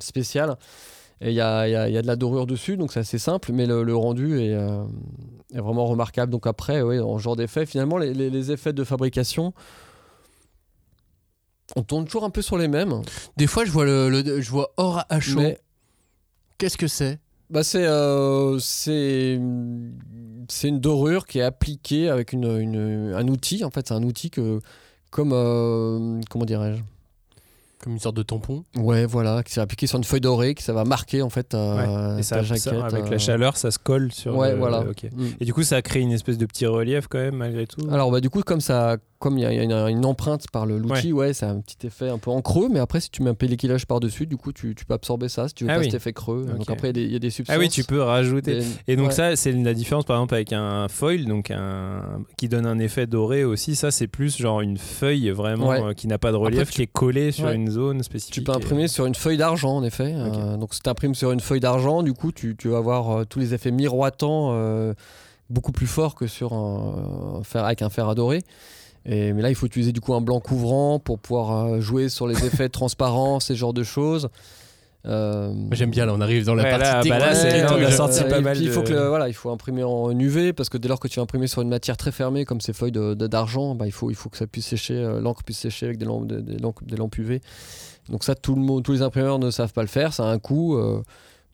[0.00, 0.56] spéciale.
[1.24, 3.18] Et il y a, y a- y a de la dorure dessus donc c'est assez
[3.18, 4.82] simple mais le, le rendu est, euh,
[5.54, 6.32] est vraiment remarquable.
[6.32, 9.52] Donc après oui en genre d'effet finalement les, les- les effets de fabrication
[11.76, 13.00] on tourne toujours un peu sur les mêmes.
[13.38, 15.40] Des fois, je vois, le, le- je vois or à chaud.
[15.40, 15.58] mais
[16.58, 17.18] Qu'est-ce que c'est?
[17.50, 19.38] Bah c'est euh, c'est
[20.48, 24.02] c'est une dorure qui est appliquée avec une, une- un outil en fait c'est un
[24.02, 24.58] outil que
[25.12, 26.80] comme euh, comment dirais-je
[27.82, 28.64] Comme une sorte de tampon.
[28.76, 31.44] ouais voilà qui s'est appliqué sur une feuille dorée que ça va marquer en fait
[31.50, 33.10] ta, Et ça, ta ça, jaquette avec euh.
[33.10, 34.36] la chaleur, ça se colle sur.
[34.36, 34.82] ouais le- voilà.
[34.82, 35.26] Mm.
[35.40, 37.86] Et du coup, ça a créé une espèce de petit relief quand même, malgré tout.
[37.90, 40.46] alors bah du coup comme ça comme il y a, il y a une, empreinte
[40.52, 42.68] par l'outil, ouais, ça a un petit effet un peu en creux.
[42.70, 45.46] Mais après, si tu mets un pelliculage par-dessus, du coup, tu, tu peux absorber ça
[45.48, 45.84] si tu veux Ah pas oui.
[45.86, 46.44] cet effet creux.
[46.44, 47.56] Donc après, il y a des- il y, a des substances.
[47.56, 48.56] Ah oui, tu peux rajouter.
[48.60, 49.12] des- Et donc ouais.
[49.14, 52.02] ça, c'est la différence par exemple avec un foil, donc un
[52.36, 53.76] qui donne un effet doré aussi.
[53.76, 55.80] Ça, c'est plus genre une feuille vraiment Ouais.
[55.82, 57.54] euh, qui n'a pas de relief, Après, tu- qui est collée sur Ouais.
[57.54, 58.34] une zone spécifique.
[58.34, 60.12] Tu peux et- imprimer sur une feuille d'argent, en effet.
[60.16, 63.10] Euh, donc, si tu imprimes sur une feuille d'argent, du coup, tu, tu vas avoir
[63.20, 64.52] euh, tous les effets miroitants
[65.50, 68.42] beaucoup plus forts que sur un, fer, avec un fer à dorer.
[69.06, 72.08] Et, mais là, il faut utiliser du coup un blanc couvrant pour pouvoir euh, jouer
[72.08, 74.28] sur les effets de transparence, ces genres de choses.
[75.04, 77.58] Euh, J'aime bien, là, on arrive dans la Ouais, partie là, bah là, technique c'est-
[77.58, 77.74] et là, tout.
[77.74, 79.50] on a Je- sorti pas et mal puis, il faut que le- voilà, il faut
[79.50, 82.12] imprimer en UV parce que dès lors que tu vas imprimer sur une matière très
[82.12, 84.66] fermée comme ces feuilles de- de- d'argent, bah, il faut il faut que ça puisse
[84.66, 87.40] sécher, euh, l'encre puisse sécher avec des lampes, des, des lampes, des lampes UV.
[88.10, 90.28] Donc ça, tout le monde, tous les imprimeurs ne savent pas le faire, ça a
[90.28, 90.76] un coût.
[90.76, 91.02] euh,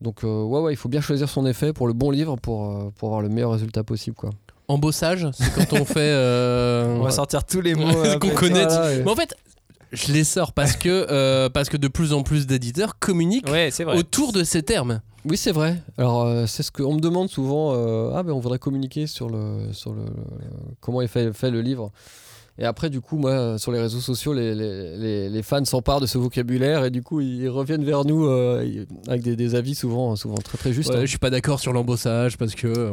[0.03, 2.71] donc euh, ouais, ouais, il faut bien choisir son effet pour le bon livre pour
[2.71, 4.29] euh, pour avoir le meilleur résultat possible quoi.
[4.69, 5.97] Embossage, c'est quand on fait.
[5.99, 8.65] euh, On va sortir tous les mots euh, qu'on connaît.
[8.67, 9.35] Voilà, Mais en fait,
[9.93, 13.71] je les sors parce que, euh, parce que de plus en plus d'éditeurs communiquent Ouais,
[13.97, 15.01] autour de ces termes.
[15.25, 15.77] Oui, c'est vrai.
[15.97, 17.73] Alors, euh, c'est ce qu'on me demande souvent.
[17.75, 21.51] euh, ah, ben, on voudrait communiquer sur le, sur le, le- comment est fait, fait
[21.51, 21.91] le livre.
[22.59, 26.01] Et après, du coup, moi, sur les réseaux sociaux, les, les, les- les fans s'emparent
[26.01, 29.75] de ce vocabulaire et du coup, ils reviennent vers nous euh, avec des, des avis
[29.75, 30.91] souvent, souvent très très justes.
[30.91, 31.01] Ouais, hein.
[31.03, 32.93] je suis pas d'accord sur l'embossage parce que.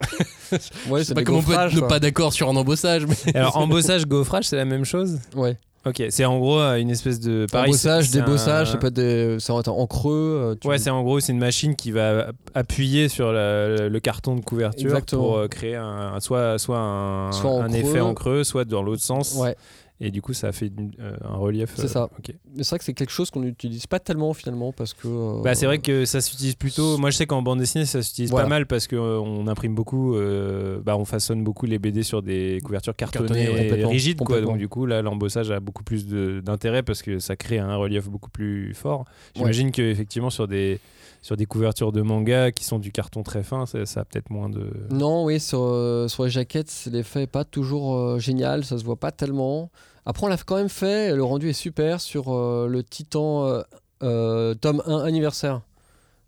[0.52, 0.58] Ouais,
[1.00, 3.06] je sais c'est pas comment on peut être ne pas d'accord sur un embossage.
[3.06, 3.14] Mais...
[3.36, 5.18] Alors embossage, gaufrage, c'est la même chose?
[5.36, 5.56] Ouais.
[5.86, 8.92] Ok, c'est en gros euh, une espèce de pareil, Embossage, débossage, un- ça peut être
[8.94, 10.12] des, ça va être en creux.
[10.52, 14.00] euh, tu- Ouais, c'est en gros c'est une machine qui va appuyer sur la- le
[14.00, 15.22] carton de couverture Exactement.
[15.22, 17.78] pour euh, créer un, soit soit un, Soit en un creux.
[17.78, 19.34] effet en creux, soit dans l'autre sens.
[19.36, 19.56] Ouais.
[20.02, 21.72] Et du coup, ça fait une- euh, un relief.
[21.76, 22.04] C'est ça.
[22.18, 22.34] ok.
[22.56, 25.06] Mais c'est vrai que c'est quelque chose qu'on n'utilise pas tellement finalement parce que.
[25.06, 26.96] euh, Bah, c'est vrai que ça s'utilise plutôt.
[26.96, 28.44] Moi, je sais qu'en bande dessinée, ça s'utilise Voilà.
[28.46, 32.60] pas mal parce qu'on imprime beaucoup, euh, bah, on façonne beaucoup les BD sur des
[32.64, 34.40] couvertures cartonnées, Cartonnées, ouais, complètement, rigides, quoi.
[34.40, 37.76] Donc, du coup, là, l'embossage a beaucoup plus de- d'intérêt parce que ça crée un
[37.76, 39.04] relief beaucoup plus fort.
[39.36, 40.80] J'imagine que effectivement sur des
[41.22, 44.30] sur des couvertures de manga qui sont du carton très fin, ça, ça a peut-être
[44.30, 44.70] moins de.
[44.90, 48.78] Non, oui, sur, euh, sur les jaquettes, c'est- l'effet n'est pas toujours euh, génial, ça
[48.78, 49.70] se voit pas tellement.
[50.06, 53.62] Après, on l'a quand même fait, le rendu est super sur euh, le Titan euh,
[54.02, 55.60] euh, tome 1 anniversaire.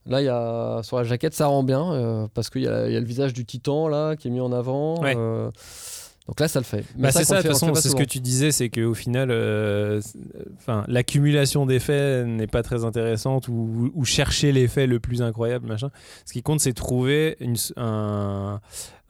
[0.05, 2.89] Là, il y a, sur la jaquette, ça rend bien, euh, parce qu'il y, a
[2.89, 5.01] il y a le visage du Titan là, qui est mis en avant.
[5.01, 5.15] Ouais.
[6.29, 6.85] Donc là, ça le fait.
[6.97, 10.01] Bah, c'est ça, de toute façon, c'est ce que tu disais, c'est qu'au final, euh,
[10.87, 15.91] l'accumulation d'effets n'est pas très intéressante ou, ou chercher l'effet le plus incroyable, machin.
[16.25, 18.61] Ce qui compte, c'est trouver une, un,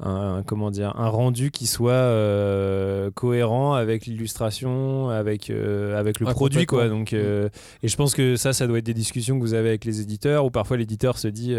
[0.02, 6.26] un- comment dire, un rendu qui soit euh, cohérent avec l'illustration, avec, euh, avec le
[6.28, 6.88] Ah, produit, quoi.
[6.88, 7.48] Donc, euh,
[7.82, 10.00] et je pense que ça, ça doit être des discussions que vous avez avec les
[10.00, 11.56] éditeurs, où parfois l'éditeur se dit.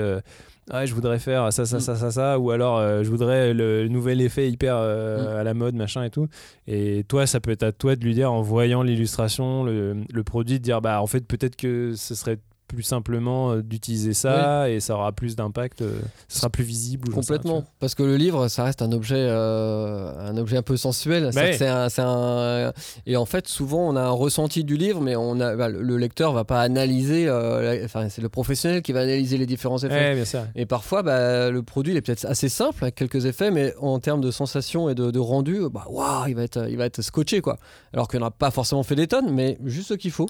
[0.72, 1.82] ah, je voudrais faire ça, ça, Mm.
[1.82, 5.76] ça, ça, ça, ou alors je voudrais le nouvel effet hyper euh, à la mode,
[5.76, 6.28] machin et tout.
[6.68, 10.24] Et toi, ça peut être à toi de lui dire en voyant l'illustration, le, le
[10.24, 12.38] produit, de dire bah en fait peut-être que ce serait
[12.74, 17.10] plus simplement euh, d'utiliser ça et ça aura plus d'impact, euh, ce sera plus visible.
[17.10, 21.32] Complètement, parce que le livre, ça reste un objet, euh, un objet un peu sensuel.
[21.52, 22.74] Que c'est un-
[23.06, 25.82] et en fait, souvent, on a un ressenti du livre, mais on a, bah, le-
[25.82, 27.28] le lecteur va pas analyser.
[27.28, 29.90] euh, la- Enfin, c'est le professionnel qui va analyser les différents effets.
[30.16, 30.26] bien.
[30.56, 34.00] Et parfois, bah, le produit il est peut-être assez simple, avec quelques effets, mais en
[34.00, 37.02] termes de sensation et de, de rendu, bah, waouh, il va être, il va être
[37.02, 37.58] scotché, quoi.
[37.94, 40.28] Alors qu'on n'a pas forcément fait des tonnes, mais juste ce qu'il faut.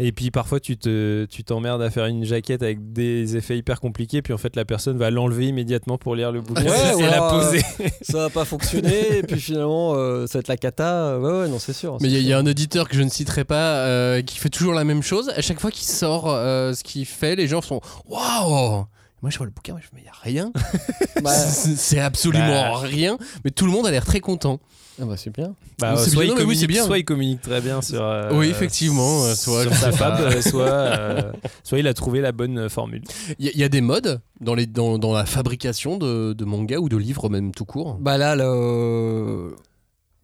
[0.00, 3.80] Et puis parfois tu te tu t'emmerdes à faire une jaquette avec des effets hyper
[3.80, 7.02] compliqués, puis en fait la personne va l'enlever immédiatement pour lire le bouquin Ouais, et
[7.02, 7.62] la poser.
[8.02, 11.18] Ça va pas fonctionner, et puis finalement, euh, ça va être la cata.
[11.20, 11.96] Ouais, ouais, non, c'est sûr.
[12.00, 14.48] Mais il y, a- y un auditeur que je ne citerai pas euh, qui fait
[14.50, 15.28] toujours la même chose.
[15.36, 18.86] À chaque fois qu'il sort euh, ce qu'il fait, les gens sont Waouh
[19.24, 20.52] Moi je vois le bouquin, je me dis, il n'y a rien.
[21.22, 22.76] Bah, C'est c'est absolument Bah.
[22.82, 23.16] rien.
[23.42, 24.60] Mais tout le monde a l'air très content.
[25.00, 25.54] ah bah, c'est bien.
[25.78, 26.84] Bah, C'est soit, bien, il non, mais oui, c'est communique, bien.
[26.84, 28.02] soit il communique très bien sur.
[28.02, 31.32] euh, Oui, effectivement, euh, soit- sur sa fab, euh, soit, euh,
[31.64, 33.02] soit il a trouvé la bonne euh, formule.
[33.38, 36.34] Il y, a- il y a des modes dans, les, dans, dans la fabrication de,
[36.34, 37.96] de mangas ou de livres, même tout court?
[38.00, 39.56] Bah là, le,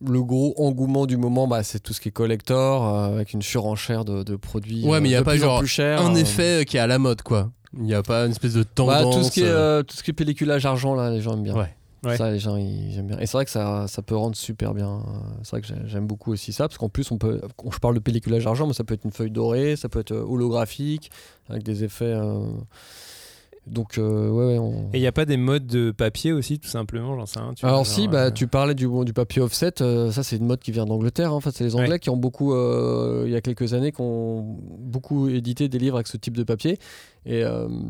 [0.07, 3.43] le gros engouement du moment, bah, c'est tout ce qui est collector, euh, avec une
[3.43, 6.01] surenchère de, de produits Ouais, mais il y a de pas genre chers.
[6.03, 6.19] Un euh.
[6.19, 7.51] effet qui est à la mode, quoi.
[7.77, 9.17] Il n'y a pas une espèce de Bah, tendance.
[9.17, 11.35] tout, ce qui est, euh, euh, tout ce qui est pelliculage argent, là, les gens
[11.35, 11.55] aiment bien.
[11.55, 11.75] Ouais.
[12.03, 12.17] Ouais.
[12.17, 13.19] Ça, les gens, ils aiment bien.
[13.19, 14.89] Et c'est vrai que ça, ça peut rendre super bien.
[14.89, 15.01] Euh,
[15.43, 17.79] C'est vrai que j'ai- j'aime beaucoup aussi ça, parce qu'en plus, on peut, quand je
[17.79, 20.25] parle de pelliculage argent, mais ça peut être une feuille dorée, ça peut être euh,
[20.27, 21.11] holographique,
[21.51, 22.05] avec des effets.
[22.07, 22.41] euh,
[23.67, 24.59] Donc, euh, ouais, ouais.
[24.59, 27.39] on- Et il n'y a pas des modes de papier aussi, tout simplement, j'en sais
[27.39, 27.53] rien.
[27.55, 30.23] tu Alors vois, si, genre, bah, euh, tu parlais du, du papier offset, euh, ça
[30.23, 31.31] c'est une mode qui vient d'Angleterre.
[31.31, 31.35] hein.
[31.37, 31.99] En fait, c'est les Anglais Ouais.
[31.99, 36.07] qui ont beaucoup, il y a quelques années, qui ont beaucoup édité des livres avec
[36.09, 36.79] ce type de papier.
[37.27, 37.45] Et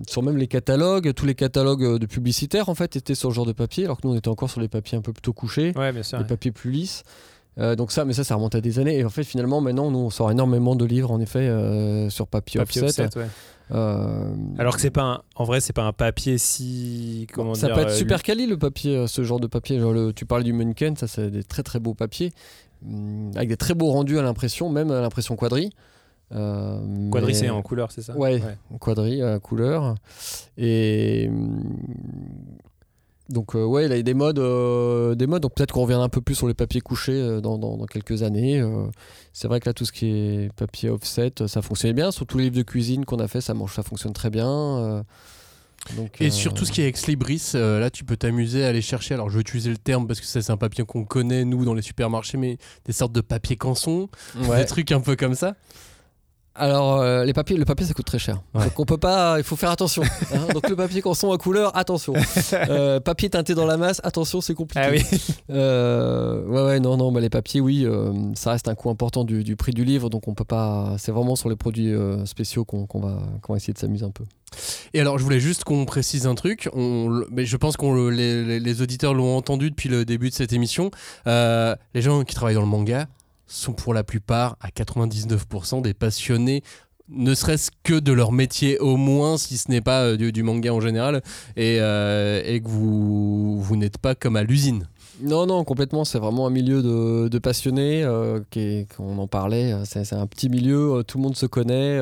[0.09, 3.47] sur même les catalogues, tous les catalogues de publicitaires en fait étaient sur ce genre
[3.47, 5.73] de papier, alors que nous on était encore sur les papiers un peu plutôt couchés,
[5.77, 6.19] Ouais, bien sûr.
[6.19, 7.05] les papiers plus lisses.
[7.61, 8.99] Euh, donc ça, mais ça, ça remonte à des années.
[8.99, 12.27] Et en fait, finalement, maintenant, nous, on sort énormément de livres, en effet, euh, sur
[12.27, 13.05] papier, Papier offset.
[13.05, 13.27] offset, ouais.
[13.73, 14.25] Euh,
[14.59, 17.77] Alors que c'est pas un, en vrai, c'est pas un papier si comment ça dire,
[17.77, 19.79] peut être euh, super quali le papier, euh, ce genre de papier.
[19.79, 22.33] Genre le- tu parles du Munken, ça c'est des très très beaux papiers,
[22.85, 25.71] hum, avec des très beaux rendus à l'impression, même à l'impression quadri.
[26.33, 28.17] Euh, Quadri, c'est en couleur, c'est ça?
[28.17, 28.41] Ouais,
[28.81, 29.95] quadri à couleur.
[30.59, 31.63] Et hum,
[33.31, 35.43] donc euh, ouais, il a des modes, euh, des modes.
[35.43, 37.87] Donc peut-être qu'on reviendra un peu plus sur les papiers couchés euh, dans, dans- dans
[37.87, 38.61] quelques années.
[38.61, 38.87] Euh,
[39.33, 42.11] c'est vrai que là, tout ce qui est papier offset, ça fonctionnait bien.
[42.11, 45.05] Sur tous les livres de cuisine qu'on a fait, ça marche, ça fonctionne très bien.
[45.97, 48.83] donc, Et sur tout ce qui est ex libris, là tu peux t'amuser à aller
[48.83, 49.15] chercher.
[49.15, 51.65] Alors je vais utiliser le terme parce que ça c'est un papier qu'on connaît nous
[51.65, 54.09] dans les supermarchés, mais des sortes de papier canson,
[54.49, 54.59] ouais.
[54.59, 55.55] des trucs un peu comme ça.
[56.57, 58.43] Alors, euh, les papiers, le papier, ça coûte très cher.
[58.55, 58.65] Ouais.
[58.65, 59.37] Donc, on peut pas.
[59.39, 60.03] Il faut faire attention.
[60.35, 60.49] hein.
[60.53, 62.15] Donc, le papier canson à couleur, attention.
[62.53, 64.85] Euh, papier teinté dans la masse, attention, c'est compliqué.
[64.85, 65.03] Ah oui.
[65.51, 69.25] Euh, ouais, ouais, non, non, bah, les papiers, oui, euh, ça reste un coût important
[69.25, 70.11] du, du prix du livre.
[70.11, 70.95] Donc, on peut pas.
[70.99, 71.93] C'est vraiment sur les produits
[72.25, 74.25] spéciaux qu'on va, va essayer de s'amuser un peu.
[74.95, 76.69] Et alors je voulais juste qu'on précise un truc.
[76.73, 80.91] On, mais je pense que les, auditeurs l'ont entendu depuis le début de cette émission.
[81.27, 83.07] Les gens qui travaillent dans le manga
[83.51, 86.63] sont pour la plupart à 99% des passionnés
[87.13, 90.73] ne serait-ce que de leur métier au moins si ce n'est pas euh, du, manga
[90.73, 91.23] en général
[91.57, 94.87] et, euh, et que vous, vous n'êtes pas comme à l'usine
[95.21, 96.05] Non, non, complètement.
[96.05, 98.05] C'est vraiment un milieu de, passionnés.
[98.05, 98.41] euh,
[98.97, 99.73] qu'on en parlait.
[99.73, 101.03] euh, C'est un petit milieu.
[101.07, 102.01] tout le monde se connaît.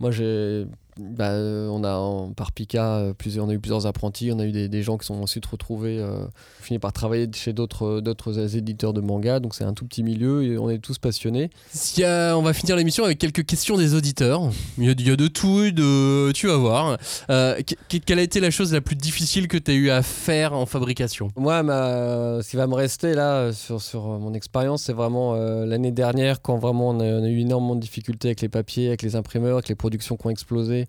[0.00, 0.64] moi, j'ai.
[0.98, 4.30] Bah, euh, on a en- par Pika, euh, plusieurs, on a eu plusieurs apprentis.
[4.32, 6.24] On a eu des, des gens qui sont ensuite retrouvés, euh,
[6.60, 9.40] fini par travailler chez d'autres d'autres éditeurs de manga.
[9.40, 11.50] Donc c'est un tout petit milieu et on est tous passionnés.
[11.98, 14.42] On va finir l'émission avec quelques questions des auditeurs.
[14.78, 16.96] Il y a, il y a de tout, de, tu vas voir.
[17.30, 17.56] Euh,
[17.88, 20.52] que- quelle a été la chose la plus difficile que tu as eu à faire
[20.52, 21.28] en fabrication?
[21.36, 24.92] Moi, ma, ce qui va me rester là euh, sur, sur euh, mon expérience, c'est
[24.92, 28.40] vraiment euh, l'année dernière quand vraiment on a, on a eu énormément de difficultés avec
[28.40, 30.86] les papiers, avec les imprimeurs, avec les productions qui ont explosé.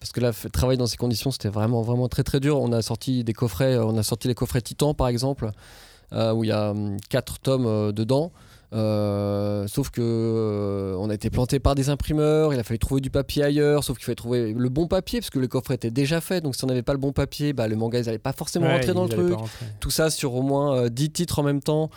[0.00, 2.60] Parce que là, travailler dans ces conditions, c'était vraiment, vraiment très très dur.
[2.60, 5.50] On a sorti des coffrets, euh, on a sorti les coffrets Titan par exemple,
[6.12, 6.72] euh, où il y a
[7.10, 8.32] 4 tomes euh, dedans.
[8.74, 13.00] Euh, sauf que euh, on a été planté par des imprimeurs, il a fallu trouver
[13.00, 15.90] du papier ailleurs, sauf qu'il fallait trouver le bon papier parce que le coffret était
[15.90, 16.42] déjà fait.
[16.42, 18.66] Donc si on n'avait pas le bon papier, bah, le manga ils n'allaient pas forcément
[18.66, 19.34] Ouais, rentrer dans le truc
[19.80, 21.88] tout ça sur au moins euh, 10 titres en même temps.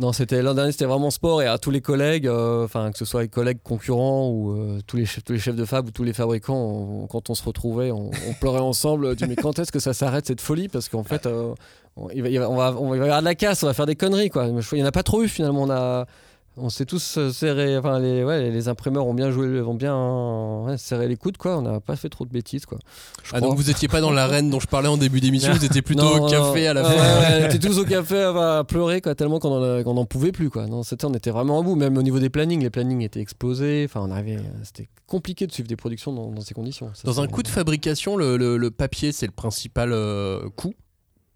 [0.00, 2.98] Non, c'était l'an dernier, c'était vraiment sport et à tous les collègues, euh, enfin que
[2.98, 5.88] ce soit les collègues concurrents ou euh, tous les chefs, tous les chefs de fab
[5.88, 9.06] ou tous les fabricants, quand on se retrouvait, on, pleurait ensemble.
[9.06, 10.68] euh, du, mais quand est-ce que ça s'arrête cette folie?
[10.68, 11.26] Parce qu'en fait,
[11.96, 13.96] on, il va, on va, on y avoir de la casse, on va faire des
[13.96, 14.46] conneries quoi.
[14.46, 15.66] Il n'y en a pas trop eu finalement.
[16.60, 20.62] On s'est tous euh, serré, enfin les, ouais, les imprimeurs ont bien joué, ont bien
[20.66, 21.56] ouais, serré les coudes quoi.
[21.58, 22.78] On n'a pas fait trop de bêtises quoi.
[23.22, 23.48] Je Ah, crois.
[23.48, 26.02] donc vous étiez pas dans l'arène dont je parlais en début d'émission, vous étiez plutôt
[26.16, 26.70] Non, au café non.
[26.70, 26.94] à la fin.
[26.94, 29.96] ouais, on était tous au café à, à pleurer quoi, tellement qu'on en, a- qu'on
[29.96, 30.66] en pouvait plus quoi.
[30.66, 33.20] Non, c'était on était vraiment en bout, même au niveau des plannings, les plannings étaient
[33.20, 33.84] explosés.
[33.88, 36.90] Enfin, on arrivait, c'était compliqué de suivre des productions dans, dans ces conditions.
[36.94, 40.74] Ça, Dans un coût de fabrication, le, le- le papier c'est le principal euh, coût.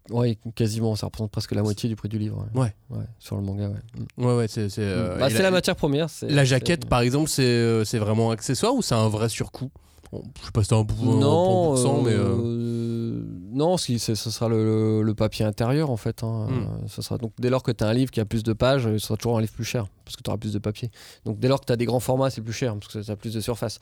[0.09, 2.45] Ouais, quasiment, ça représente presque la moitié du prix du livre.
[2.53, 2.73] Ouais.
[2.89, 4.25] Ouais, sur le manga, ouais.
[4.25, 4.67] Ouais, ouais, c'est.
[4.69, 6.07] c'est, euh, Bah, la, matière première.
[6.23, 9.71] La jaquette, par exemple, c'est euh, c'est vraiment accessoire ou c'est un vrai surcoût?
[10.11, 12.11] Je sais pas si c'est un, un Non, mais.
[12.11, 16.23] euh, euh, non, ce sera le, le papier intérieur en fait.
[16.23, 16.47] hein.
[16.49, 16.87] Hmm.
[16.87, 18.97] Sera, donc dès lors que tu as un livre qui a plus de pages, ce
[18.99, 20.91] sera toujours un livre plus cher parce que tu auras plus de papier.
[21.25, 23.09] Donc dès lors que tu as des grands formats, c'est plus cher parce que tu
[23.09, 23.79] as plus de surface.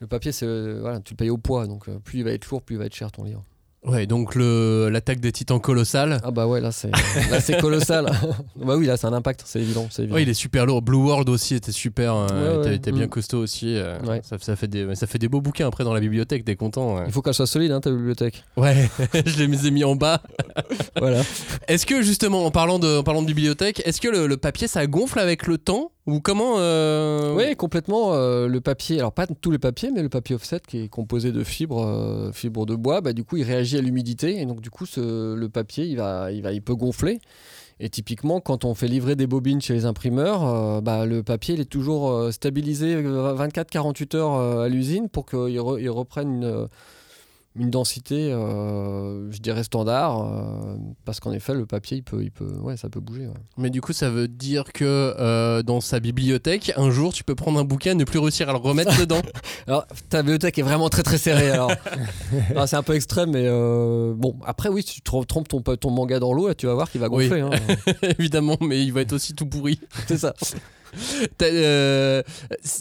[0.00, 0.46] Le papier, c'est
[0.80, 2.86] voilà, tu le payes au poids, donc plus il va être lourd, plus il va
[2.86, 3.42] être cher ton livre.
[3.82, 6.20] Ouais, donc l'attaque des titans colossale.
[6.22, 6.90] Ah bah ouais, là c'est
[7.60, 8.10] colossal.
[8.56, 10.14] bah oui, là c'est un impact, c'est évident, évident.
[10.14, 10.82] Ouais, il est super lourd.
[10.82, 12.14] Blue World aussi était super.
[12.14, 12.74] euh, Ouais, ouais.
[12.76, 13.08] était, bien Mm.
[13.08, 13.76] costaud aussi.
[13.76, 14.20] euh, Ouais.
[14.22, 16.96] ça, ça fait des, ça fait des beaux bouquins après dans la bibliothèque, t'es content.
[16.96, 18.44] Ouais, Il faut qu'elle soit solide, hein, ta bibliothèque.
[18.58, 18.90] Ouais,
[19.24, 20.20] je les ai mis en bas.
[20.98, 21.22] voilà.
[21.66, 24.68] Est-ce que justement, en parlant de, en parlant de bibliothèque, est-ce que le, le papier
[24.68, 28.14] ça gonfle avec le temps Ou comment euh, Oui, complètement.
[28.14, 31.30] euh, le papier, alors pas tous les papiers, mais le papier offset qui est composé
[31.30, 34.60] de fibres, euh, fibres de bois, bah, du coup, il réagit à l'humidité et donc
[34.60, 37.18] du coup, ce- le papier, il va, il va, il peut gonfler.
[37.82, 41.60] Et typiquement, quand on fait livrer des bobines chez les imprimeurs, bah, le papier il
[41.60, 46.68] est toujours stabilisé euh, 24-48 heures à l'usine pour qu'il re- il reprenne une,
[47.56, 52.30] une densité, euh, je dirais standard, euh, parce qu'en effet, le papier, il peut, il
[52.30, 53.26] peut, ouais, ça peut bouger.
[53.26, 53.34] ouais.
[53.58, 54.84] Mais du coup, ça veut dire que
[55.18, 58.48] euh, dans sa bibliothèque, un jour, tu peux prendre un bouquin et ne plus réussir
[58.48, 59.20] à le remettre dedans.
[59.66, 61.50] Alors, ta bibliothèque est vraiment très très serrée.
[61.52, 61.72] Alors,
[62.50, 63.48] Alors, c'est un peu extrême, mais
[64.14, 64.36] bon.
[64.46, 67.08] Après, oui, si tu trompes ton, ton manga dans l'eau, tu vas voir qu'il va
[67.08, 67.28] Oui.
[67.28, 67.40] gonfler.
[67.40, 67.50] hein.
[68.18, 69.80] Évidemment, mais il va être aussi tout pourri.
[70.06, 70.34] c'est ça.
[71.42, 72.22] Euh,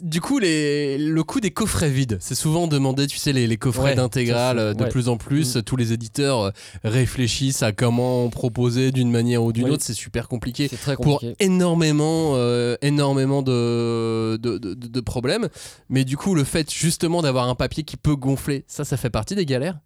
[0.01, 3.57] du coup, les, le coût des coffrets vides, c'est souvent demandé, tu sais, les, les
[3.57, 4.89] coffrets Ouais, d'intégrale, euh, de ouais.
[4.89, 5.61] plus en plus, Mm.
[5.63, 6.51] tous les éditeurs euh,
[6.83, 9.71] réfléchissent à comment proposer d'une manière ou d'une Oui.
[9.71, 10.67] autre, c'est super compliqué.
[10.67, 11.35] C'est très Pour compliqué.
[11.39, 15.47] énormément, euh, énormément de, de- de- de problèmes.
[15.89, 19.09] Mais du coup, le fait justement d'avoir un papier qui peut gonfler, ça, ça fait
[19.09, 19.79] partie des galères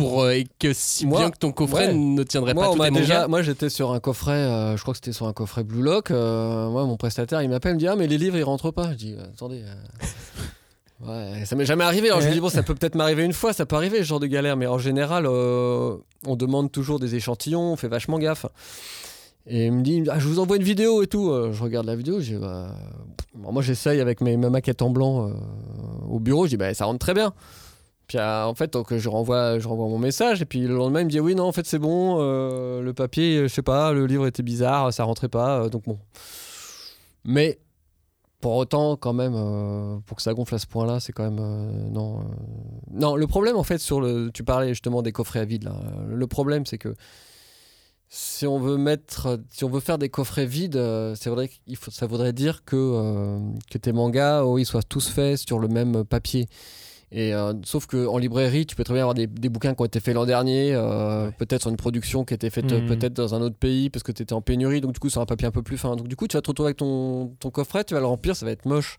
[0.00, 1.94] pour euh, et que si Moi, bien que ton coffret ouais.
[1.94, 2.90] ne tiendrait Moi, pas mangas.
[3.00, 5.82] déjà, moi j'étais sur un coffret, euh, je crois que c'était sur un coffret Blue
[5.82, 6.10] Lock.
[6.10, 8.70] euh, moi, mon prestataire, il m'appelle, il me dit Ah, mais les livres ils rentrent
[8.70, 8.90] pas.
[8.92, 9.62] Je dis Attendez.
[11.02, 12.08] Ouais, ça m'est jamais arrivé.
[12.10, 14.02] Alors je me dis Bon, ça peut peut-être m'arriver une fois, ça peut arriver ce
[14.02, 18.44] genre de galère, mais en général, on demande toujours des échantillons, on fait vachement gaffe.
[19.46, 21.30] Et il me dit ah, Je vous envoie une vidéo et tout.
[21.30, 22.74] Euh, je regarde la vidéo, je dis bah,
[23.34, 25.32] Moi j'essaye avec mes, ma maquette en blanc euh,
[26.08, 27.32] au bureau, je dis bah, Ça rentre très bien.
[28.10, 31.02] Puis euh, en fait, donc, je, renvoie, je renvoie mon message et puis le lendemain,
[31.02, 33.62] il me dit oui, non, en fait, c'est bon, euh, le papier, euh, je sais
[33.62, 35.96] pas, le livre était bizarre, ça rentrait pas, donc bon.
[37.24, 37.60] Mais
[38.40, 39.34] pour autant, quand même,
[40.06, 42.24] pour que ça gonfle à ce point-là, c'est quand même non.
[42.90, 45.76] Non, le problème en fait sur le, tu parlais justement des coffrets à vide là.
[46.08, 46.96] Le problème, c'est que
[48.08, 51.76] si on veut mettre, si on veut faire des coffrets vides, euh, c'est vrai qu'il
[51.76, 53.38] faut, ça voudrait dire que
[53.70, 56.48] que tes mangas, oh, ils soient tous faits sur le même papier.
[57.12, 59.82] Et euh, sauf que en librairie, tu peux très bien avoir des, des bouquins qui
[59.82, 62.80] ont été faits l'an dernier, euh, peut-être sur une production qui a été faite euh,
[62.82, 62.86] Mhm.
[62.86, 65.20] peut-être dans un autre pays parce que tu étais en pénurie, donc du coup sur
[65.20, 65.96] un papier un peu plus fin.
[65.96, 68.36] Donc du coup, tu vas te retrouver avec ton, ton coffret, tu vas le remplir,
[68.36, 68.96] ça va être moche.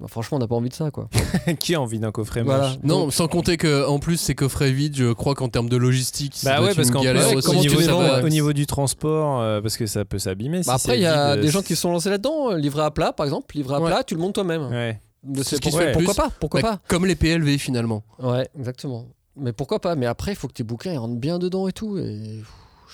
[0.00, 1.08] Bah, franchement, on n'a pas envie de ça, quoi.
[1.60, 2.68] Qui a envie d'un coffret Voilà.
[2.70, 5.68] moche Non, Donc- sans compter que en plus ces coffrets vides, je crois qu'en termes
[5.68, 7.48] de logistique, Bah ouais, parce qu'en plus, aussi.
[7.48, 8.22] au tu niveau, du- vends, ouais.
[8.24, 10.62] au niveau du transport, euh, parce que ça peut s'abîmer.
[10.62, 12.08] si Bah, après, c'est il y a vide, des euh, gens qui se sont lancés
[12.10, 13.90] là-dedans, euh, livré à plat, par exemple, livré à Ouais.
[13.90, 14.66] plat, tu le montes toi-même.
[14.70, 14.98] Ouais.
[15.26, 17.06] Mais C'est c'est ce qui pour- se fait le pourquoi pas Pourquoi Bah, pas Comme
[17.06, 18.02] les PLV finalement.
[18.18, 19.06] Ouais, exactement.
[19.36, 21.98] Mais pourquoi pas Mais après, il faut que tes bouquins rentrent bien dedans et tout.
[21.98, 22.40] Et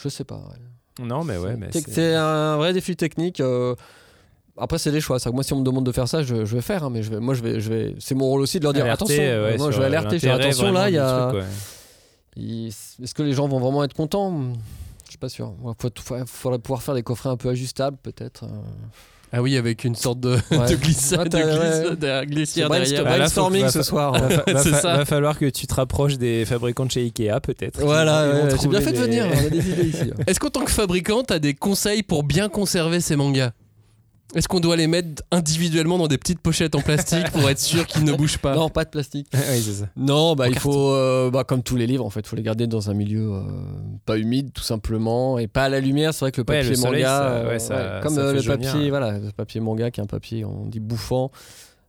[0.00, 0.36] je sais pas.
[0.36, 1.04] ouais.
[1.06, 3.40] Non, mais ouais, C'est- un vrai défi technique.
[3.40, 3.74] euh,
[4.56, 5.16] Après, c'est des choix.
[5.32, 6.84] Moi, si on me demande de faire ça, je, je vais faire.
[6.84, 7.94] hein, mais je vais, moi, je vais, je vais.
[7.98, 9.22] C'est mon rôle aussi de leur dire Alerter, attention.
[9.22, 10.18] ouais, moi, sur je vais alerter.
[10.18, 11.32] Je vais attention, là, il y a.
[11.32, 11.42] ouais.
[12.36, 14.38] Est-ce que les gens vont vraiment être contents?
[15.04, 15.54] Je suis pas sûr.
[15.64, 18.44] Il faudrait pouvoir faire des coffrets un peu ajustables, peut-être.
[18.44, 18.48] euh.
[19.32, 20.66] Ah oui, avec une sorte de, Ouais.
[20.70, 21.96] de glissade, Ouais, de t'as- glisse- ouais.
[21.96, 23.04] de glissière derrière.
[23.04, 24.12] Brainstorming ce soir.
[24.12, 25.04] Va, fa- va ça.
[25.04, 27.80] falloir que tu te rapproches des fabricants de chez Ikea, peut-être.
[27.80, 29.26] Voilà, j'ai bien fait de venir.
[29.32, 30.10] On a des idées ici.
[30.26, 33.52] Est-ce qu'en tant que fabricant, t'as des conseils pour bien conserver ces mangas?
[34.34, 37.84] Est-ce qu'on doit les mettre individuellement dans des petites pochettes en plastique pour être sûr
[37.86, 39.26] qu'ils ne bougent pas Non, pas de plastique.
[39.34, 39.86] oui, c'est ça.
[39.96, 40.70] Non, bah, En il carton.
[40.72, 42.94] faut, euh, bah, comme tous les livres, en fait, il faut les garder dans un
[42.94, 43.40] milieu euh,
[44.06, 46.14] pas humide, tout simplement, et pas à la lumière.
[46.14, 48.32] C'est vrai que le Ouais, papier le soleil, manga, ça- euh, ouais, ça- comme euh,
[48.34, 48.70] le jaunir.
[48.72, 51.30] papier, voilà, le papier manga qui est un papier, on dit bouffant.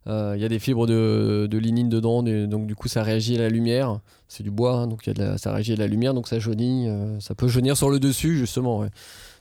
[0.07, 3.35] Euh, Il y a des fibres de, de lignine dedans, donc du coup ça réagit
[3.35, 3.99] à la lumière.
[4.27, 6.15] C'est du bois, hein, donc il y a de la- ça réagit à la lumière,
[6.15, 6.87] donc ça jaunit.
[6.89, 8.83] euh, ça peut jaunir sur le dessus, justement.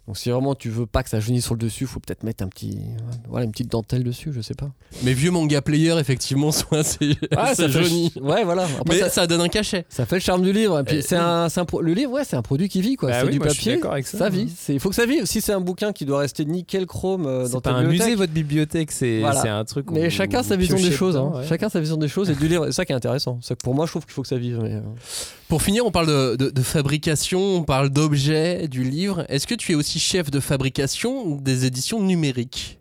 [0.07, 2.42] Donc si vraiment tu veux pas que ça jaunisse sur le dessus, faut peut-être mettre
[2.42, 2.78] un petit,
[3.28, 4.70] voilà, une petite dentelle dessus, je sais pas.
[5.05, 8.12] Mes vieux manga players, effectivement, sont assez, assez ça fait- jaunis.
[8.20, 8.64] Ouais, voilà.
[8.64, 9.84] Après, Mais ça, ça donne un cachet.
[9.88, 10.80] ça fait le charme du livre.
[10.80, 12.80] Et puis Euh, c'est un, c'est un pro- le livre, ouais, c'est un produit qui
[12.80, 13.11] vit, quoi.
[13.11, 13.88] Bah c'est oui, du moi, je suis papier.
[13.90, 14.28] avec ça.
[14.30, 14.53] vit.
[14.57, 15.26] C'est- Il faut que ça vive.
[15.26, 17.84] Si c'est un bouquin qui doit rester nickel chrome euh, dans C'est ta pas un
[17.84, 19.40] musée, votre bibliothèque, c'est Voilà.
[19.42, 19.90] c'est un truc.
[19.90, 21.16] où Mais chacun sa vous vision des choses.
[21.16, 21.30] hein.
[21.36, 21.46] ouais.
[21.46, 22.66] Chacun sa vision des choses et du livre.
[22.66, 23.38] C'est ça qui est intéressant.
[23.42, 24.59] C'est que pour moi, je trouve qu'il faut que ça vive.
[24.62, 24.80] mais, euh,
[25.48, 29.24] Pour finir, on parle de, de- de fabrication, on parle d'objets, du livre.
[29.28, 32.78] Est-ce que tu es aussi chef de fabrication des éditions numériques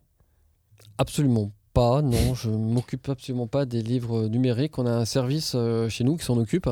[0.98, 2.02] Absolument pas.
[2.02, 4.78] Non, je m'occupe absolument pas des livres numériques.
[4.78, 6.68] On a un service euh, chez nous qui s'en occupe.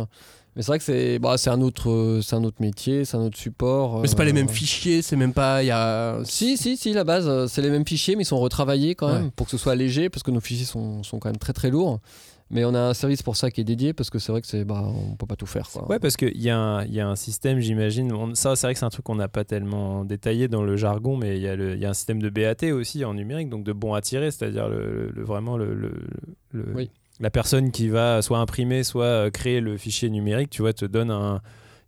[0.57, 3.37] Mais c'est vrai que c'est bah, un autre euh, un autre métier, c'est un autre
[3.37, 4.01] support.
[4.01, 5.63] Mais c'est pas les euh, mêmes fichiers, c'est même pas.
[5.63, 6.17] Y a.
[6.25, 9.07] Si, si, si, la base, euh, c'est les mêmes fichiers, mais ils sont retravaillés quand
[9.07, 9.31] même Ouais.
[9.35, 11.69] pour que ce soit léger, parce que nos fichiers sont, sont quand même très très
[11.69, 11.99] lourds.
[12.49, 14.47] Mais on a un service pour ça qui est dédié, parce que c'est vrai que
[14.47, 15.67] c'est, bah, on peut pas tout faire.
[15.69, 15.87] Quoi.
[15.89, 18.09] Ouais, parce qu'il y, a un- y a un système, j'imagine.
[18.35, 21.17] Ça, c'est vrai que c'est un truc qu'on n'a pas tellement détaillé dans le jargon,
[21.17, 23.93] mais il y, y a un système de BAT aussi en numérique, donc de bon
[23.93, 25.91] à tirer, c'est-à-dire le, le- vraiment le, le-
[26.53, 26.89] le- Oui.
[27.19, 30.85] la personne qui va soit imprimer, soit euh, créer le fichier numérique, tu vois, te
[30.85, 31.41] donne un-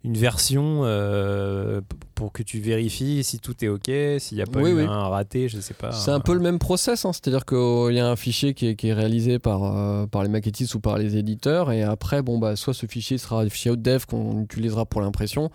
[0.05, 1.81] une version euh,
[2.15, 4.83] pour que tu vérifies si tout est OK, s'il n'y a pas Oui, eu oui.
[4.83, 5.91] un raté, je sais pas.
[5.91, 7.11] C'est un peu le même process, hein.
[7.11, 10.29] c'est-à-dire qu'il y a un fichier qui est, qui est réalisé par, euh, par les
[10.29, 13.71] maquettistes ou par les éditeurs, et après, bon, bah, soit ce fichier sera un fichier
[13.71, 15.51] outdev qu'on utilisera pour l'impression,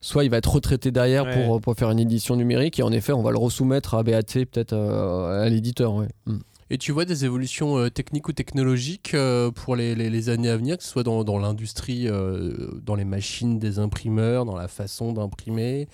[0.00, 1.46] soit il va être retraité derrière Ouais.
[1.46, 4.22] pour, pour faire une édition numérique, et en effet, on va le resoumettre à BAT,
[4.22, 5.94] peut-être euh, à l'éditeur.
[5.94, 6.08] ouais.
[6.26, 6.38] Mm.
[6.74, 10.76] Et tu vois des évolutions euh, techniques ou technologiques euh, pour les, années à venir,
[10.76, 12.52] que ce soit dans, l'industrie, euh,
[12.82, 15.86] dans les machines des imprimeurs, dans la façon d'imprimer,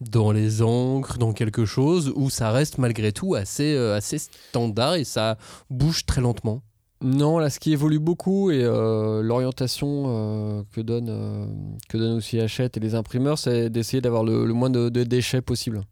[0.00, 5.04] dans les encres, dans quelque chose où ça reste malgré tout assez, assez standard et
[5.04, 5.36] ça
[5.68, 6.62] bouge très lentement?
[7.02, 12.94] Non, là, ce qui évolue beaucoup et l'orientation que, donne, que aussi Hachette et les
[12.94, 15.82] imprimeurs, c'est d'essayer d'avoir le, le moins de, de déchets possible.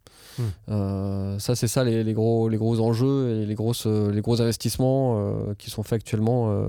[0.68, 4.20] Euh, ça, c'est ça les, les gros, les gros enjeux et les, grosses, euh, les
[4.20, 6.50] gros investissements euh, qui sont faits actuellement.
[6.50, 6.68] euh,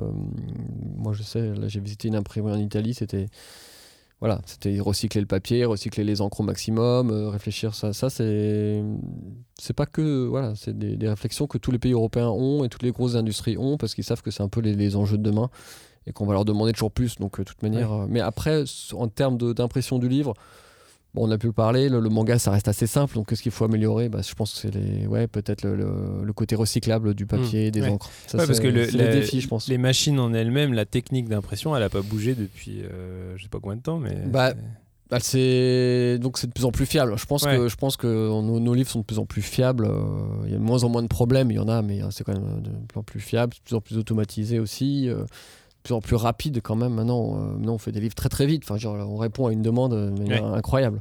[0.98, 3.28] moi, je sais, là, j'ai visité une imprimerie en Italie, c'était
[4.20, 7.92] voilà, c'était recycler le papier, recycler les encres au maximum, réfléchir ça.
[7.92, 8.84] Ça, c'est
[9.60, 12.70] c'est pas que voilà, c'est des, des réflexions que tous les pays européens ont et
[12.70, 15.18] toutes les grosses industries ont parce qu'ils savent que c'est un peu les, les enjeux
[15.18, 15.50] de demain
[16.06, 17.16] et qu'on va leur demander toujours plus.
[17.18, 18.06] Donc, de toute manière.
[18.08, 20.36] mais après, en termes d'impression du livre.
[21.14, 23.42] Bon, on a pu le parler, le, le manga ça reste assez simple, donc qu'est-ce
[23.42, 24.08] qu'il faut améliorer?
[24.08, 27.70] Bah, Je pense que c'est les, ouais, peut-être le, le- le côté recyclable du papier,
[27.70, 27.90] des ouais.
[27.90, 28.10] encres.
[28.28, 29.68] Ça, Ouais, parce c'est- que le- c'est la- défis, je pense.
[29.68, 33.50] Les machines en elles-mêmes, la technique d'impression, elle a pas bougé depuis euh, je sais
[33.50, 34.16] pas combien de temps, mais.
[34.28, 34.54] Bah,
[35.10, 37.14] Bah, c'est donc c'est de plus en plus fiable.
[37.18, 37.58] Je pense Ouais.
[37.58, 39.84] que je pense que nos, nos livres sont de plus en plus fiables.
[39.86, 40.02] euh,
[40.46, 41.52] Il y a de moins en moins de problèmes.
[41.52, 43.60] Il y en a, mais euh, c'est quand même de plus en plus fiable, de
[43.66, 45.26] plus en plus automatisé aussi, euh,
[45.84, 46.94] plus en plus rapide quand même.
[46.94, 48.64] Maintenant, euh, maintenant on fait des livres très très vite.
[48.66, 50.58] Enfin, genre, on répond à une demande de manière Ouais.
[50.58, 51.00] incroyable.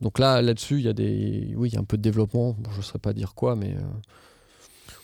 [0.00, 2.54] Donc là, là-dessus, il y a des, oui, il y a un peu de développement.
[2.58, 3.80] Bon, je ne saurais pas dire quoi, mais euh,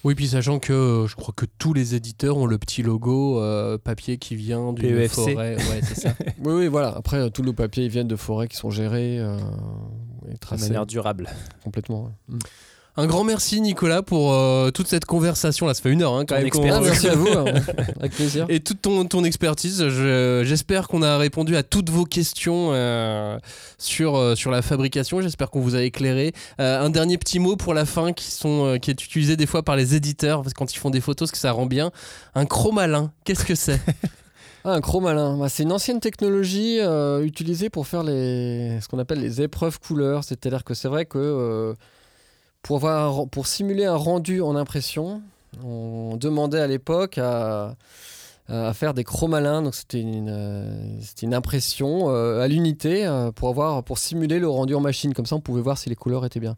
[0.04, 3.38] Oui, puis sachant que euh, je crois que tous les éditeurs ont le petit logo
[3.40, 5.14] euh, papier qui vient d'une PEFC.
[5.14, 5.56] forêt.
[5.56, 6.14] Ouais, c'est ça.
[6.44, 6.88] oui, oui, voilà.
[6.96, 9.36] Après, tous nos papiers ils viennent de forêts qui sont gérées euh,
[10.28, 11.28] et de tracées manière durable.
[11.64, 12.04] complètement.
[12.04, 12.34] ouais.
[12.36, 12.38] Mm.
[12.96, 15.66] Un grand merci Nicolas pour euh, toute cette conversation.
[15.66, 16.50] Là, ça fait une heure hein, quand Ton même.
[16.50, 17.44] qu'on- Ah, merci à vous, hein.
[18.00, 18.46] avec plaisir.
[18.48, 23.38] Et toute ton, ton expertise, Je- j'espère qu'on a répondu à toutes vos questions euh,
[23.78, 25.20] sur, euh, sur la fabrication.
[25.22, 26.32] J'espère qu'on vous a éclairé.
[26.58, 29.76] Un dernier petit mot pour la fin qui, sont, qui est utilisé des fois par
[29.76, 31.92] les éditeurs parce que quand ils font des photos, ce que ça rend bien.
[32.34, 33.80] Un chromalin, qu'est-ce que c'est?
[34.62, 38.98] Ah, un chromalin, bah, c'est une ancienne technologie euh, utilisée pour faire les, ce qu'on
[38.98, 40.22] appelle les épreuves couleurs.
[40.22, 41.72] C'est-à-dire que c'est vrai que euh,
[42.62, 45.22] pour, avoir pour simuler un rendu en impression,
[45.64, 47.74] on demandait à l'époque à,
[48.48, 49.62] à faire des chromalins.
[49.62, 54.38] Donc c'était une, euh, c'était une impression euh, à l'unité euh, pour, avoir, pour simuler
[54.38, 55.14] le rendu en machine.
[55.14, 56.56] Comme ça, on pouvait voir si les couleurs étaient bien.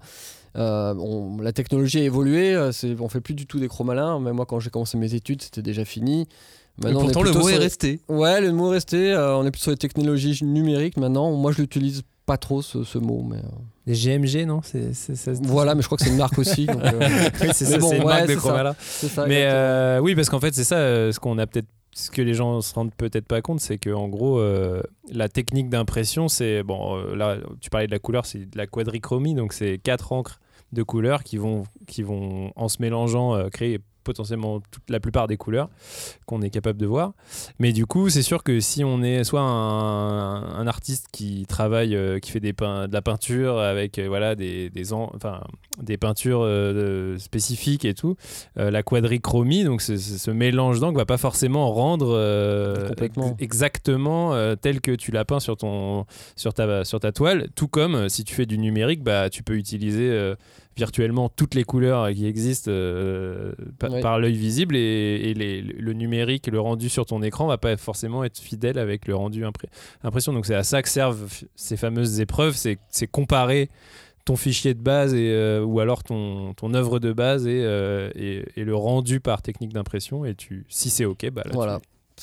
[0.57, 2.57] Euh, on- la technologie a évolué,
[3.01, 4.21] on fait plus du tout des chromalins.
[4.21, 6.29] Même moi, quand j'ai commencé mes études, c'était déjà fini.
[6.83, 8.01] Maintenant, Pourtant, le mot est sur resté.
[8.09, 9.13] Ouais, le mot est resté.
[9.13, 11.31] euh, on est plus sur les technologies numériques maintenant.
[11.33, 13.43] Moi, je l'utilise pas trop ce, ce mot, mais euh,
[13.87, 15.75] Les GMG, non c'est, c'est- ça se dit voilà.
[15.75, 16.67] Mais je crois que c'est une marque aussi.
[16.67, 17.01] donc, euh,
[17.41, 18.35] Oui, c'est ça, bon, c'est une ouais, marque de.
[18.37, 18.77] Chromala.
[19.27, 20.77] Mais euh, oui, parce qu'en fait, c'est ça,
[21.13, 21.67] ce qu'on a peut-être.
[21.95, 25.29] Ce que les gens se rendent peut-être pas compte, c'est que en gros, euh, la
[25.29, 26.97] technique d'impression, c'est bon.
[26.97, 30.41] euh, là, tu parlais de la couleur, c'est de la quadrichromie, donc c'est quatre encres
[30.73, 35.27] de couleurs qui vont, qui vont en se mélangeant, euh, créer potentiellement toute la plupart
[35.29, 35.69] des couleurs
[36.27, 37.13] qu'on est capable de voir.
[37.59, 41.95] Mais du coup, c'est sûr que si on est soit un, un artiste qui travaille,
[41.97, 45.41] euh, qui fait des pein- de la peinture avec euh, voilà des des, en- enfin,
[45.81, 48.17] des peintures euh, spécifiques et tout,
[48.57, 52.15] la quadrichromie, donc ce, mélange d'encre va pas forcément rendre
[53.05, 56.05] ex- exactement tel que tu l'as peint sur ton
[56.37, 57.49] sur ta sur ta toile.
[57.55, 60.35] Tout comme si tu fais du numérique, bah tu peux utiliser
[60.77, 64.01] virtuellement toutes les couleurs qui existent euh, pa- Ouais.
[64.01, 64.81] par l'œil visible et,
[65.31, 69.07] et les- le numérique, le rendu sur ton écran va pas forcément être fidèle avec
[69.07, 69.69] le rendu impré-
[70.03, 70.33] impression.
[70.33, 73.69] Donc c'est à ça que servent ces fameuses épreuves, c'est c'est comparer
[74.25, 78.09] ton fichier de base et, euh, ou alors ton, ton œuvre de base et, euh,
[78.15, 81.81] et, et le rendu par technique d'impression et tu si c'est ok bah là, Voilà.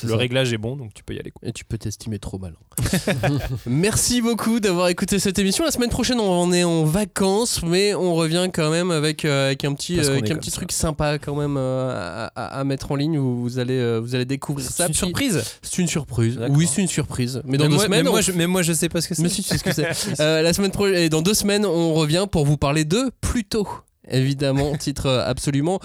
[0.08, 0.18] Le ça.
[0.18, 1.48] réglage est bon donc tu peux y aller quoi.
[1.48, 2.54] Et tu peux t'estimer trop mal.
[3.66, 5.64] Merci beaucoup d'avoir écouté cette émission.
[5.66, 9.66] La semaine prochaine, on est en vacances, mais on revient quand même avec, euh, avec
[9.66, 10.58] un petit, euh, avec un petit ça.
[10.58, 14.00] truc sympa quand même euh, à, à- à mettre en ligne où vous allez, euh,
[14.00, 14.84] vous allez découvrir ça.
[14.86, 15.44] C'est une surprise.
[15.62, 16.40] C'est une surprise.
[16.50, 17.42] Oui, c'est une surprise.
[17.46, 19.16] Mais dans deux moi, semaines, même on- moi, je, moi je sais pas ce que
[19.16, 19.22] c'est.
[19.24, 19.90] Mais si, tu sais ce que c'est.
[20.20, 23.68] Euh, la semaine prochaine, et dans deux semaines, on revient pour vous parler de Pluto.
[24.10, 25.80] Évidemment, titre absolument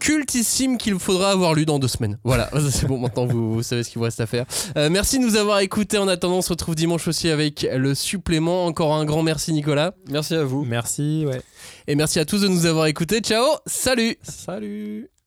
[0.00, 2.18] cultissime qu'il faudra avoir lu dans deux semaines.
[2.24, 4.46] Voilà, c'est bon, maintenant vous, vous savez ce qu'il vous reste à faire.
[4.76, 5.98] Euh, merci de nous avoir écoutés.
[5.98, 8.66] En attendant, on se retrouve dimanche aussi avec le supplément.
[8.66, 9.94] Encore un grand merci, Nicolas.
[10.10, 10.64] Merci à vous.
[10.64, 11.42] Merci, ouais.
[11.86, 13.20] Et merci à tous de nous avoir écoutés.
[13.20, 15.19] Ciao, salut Salut.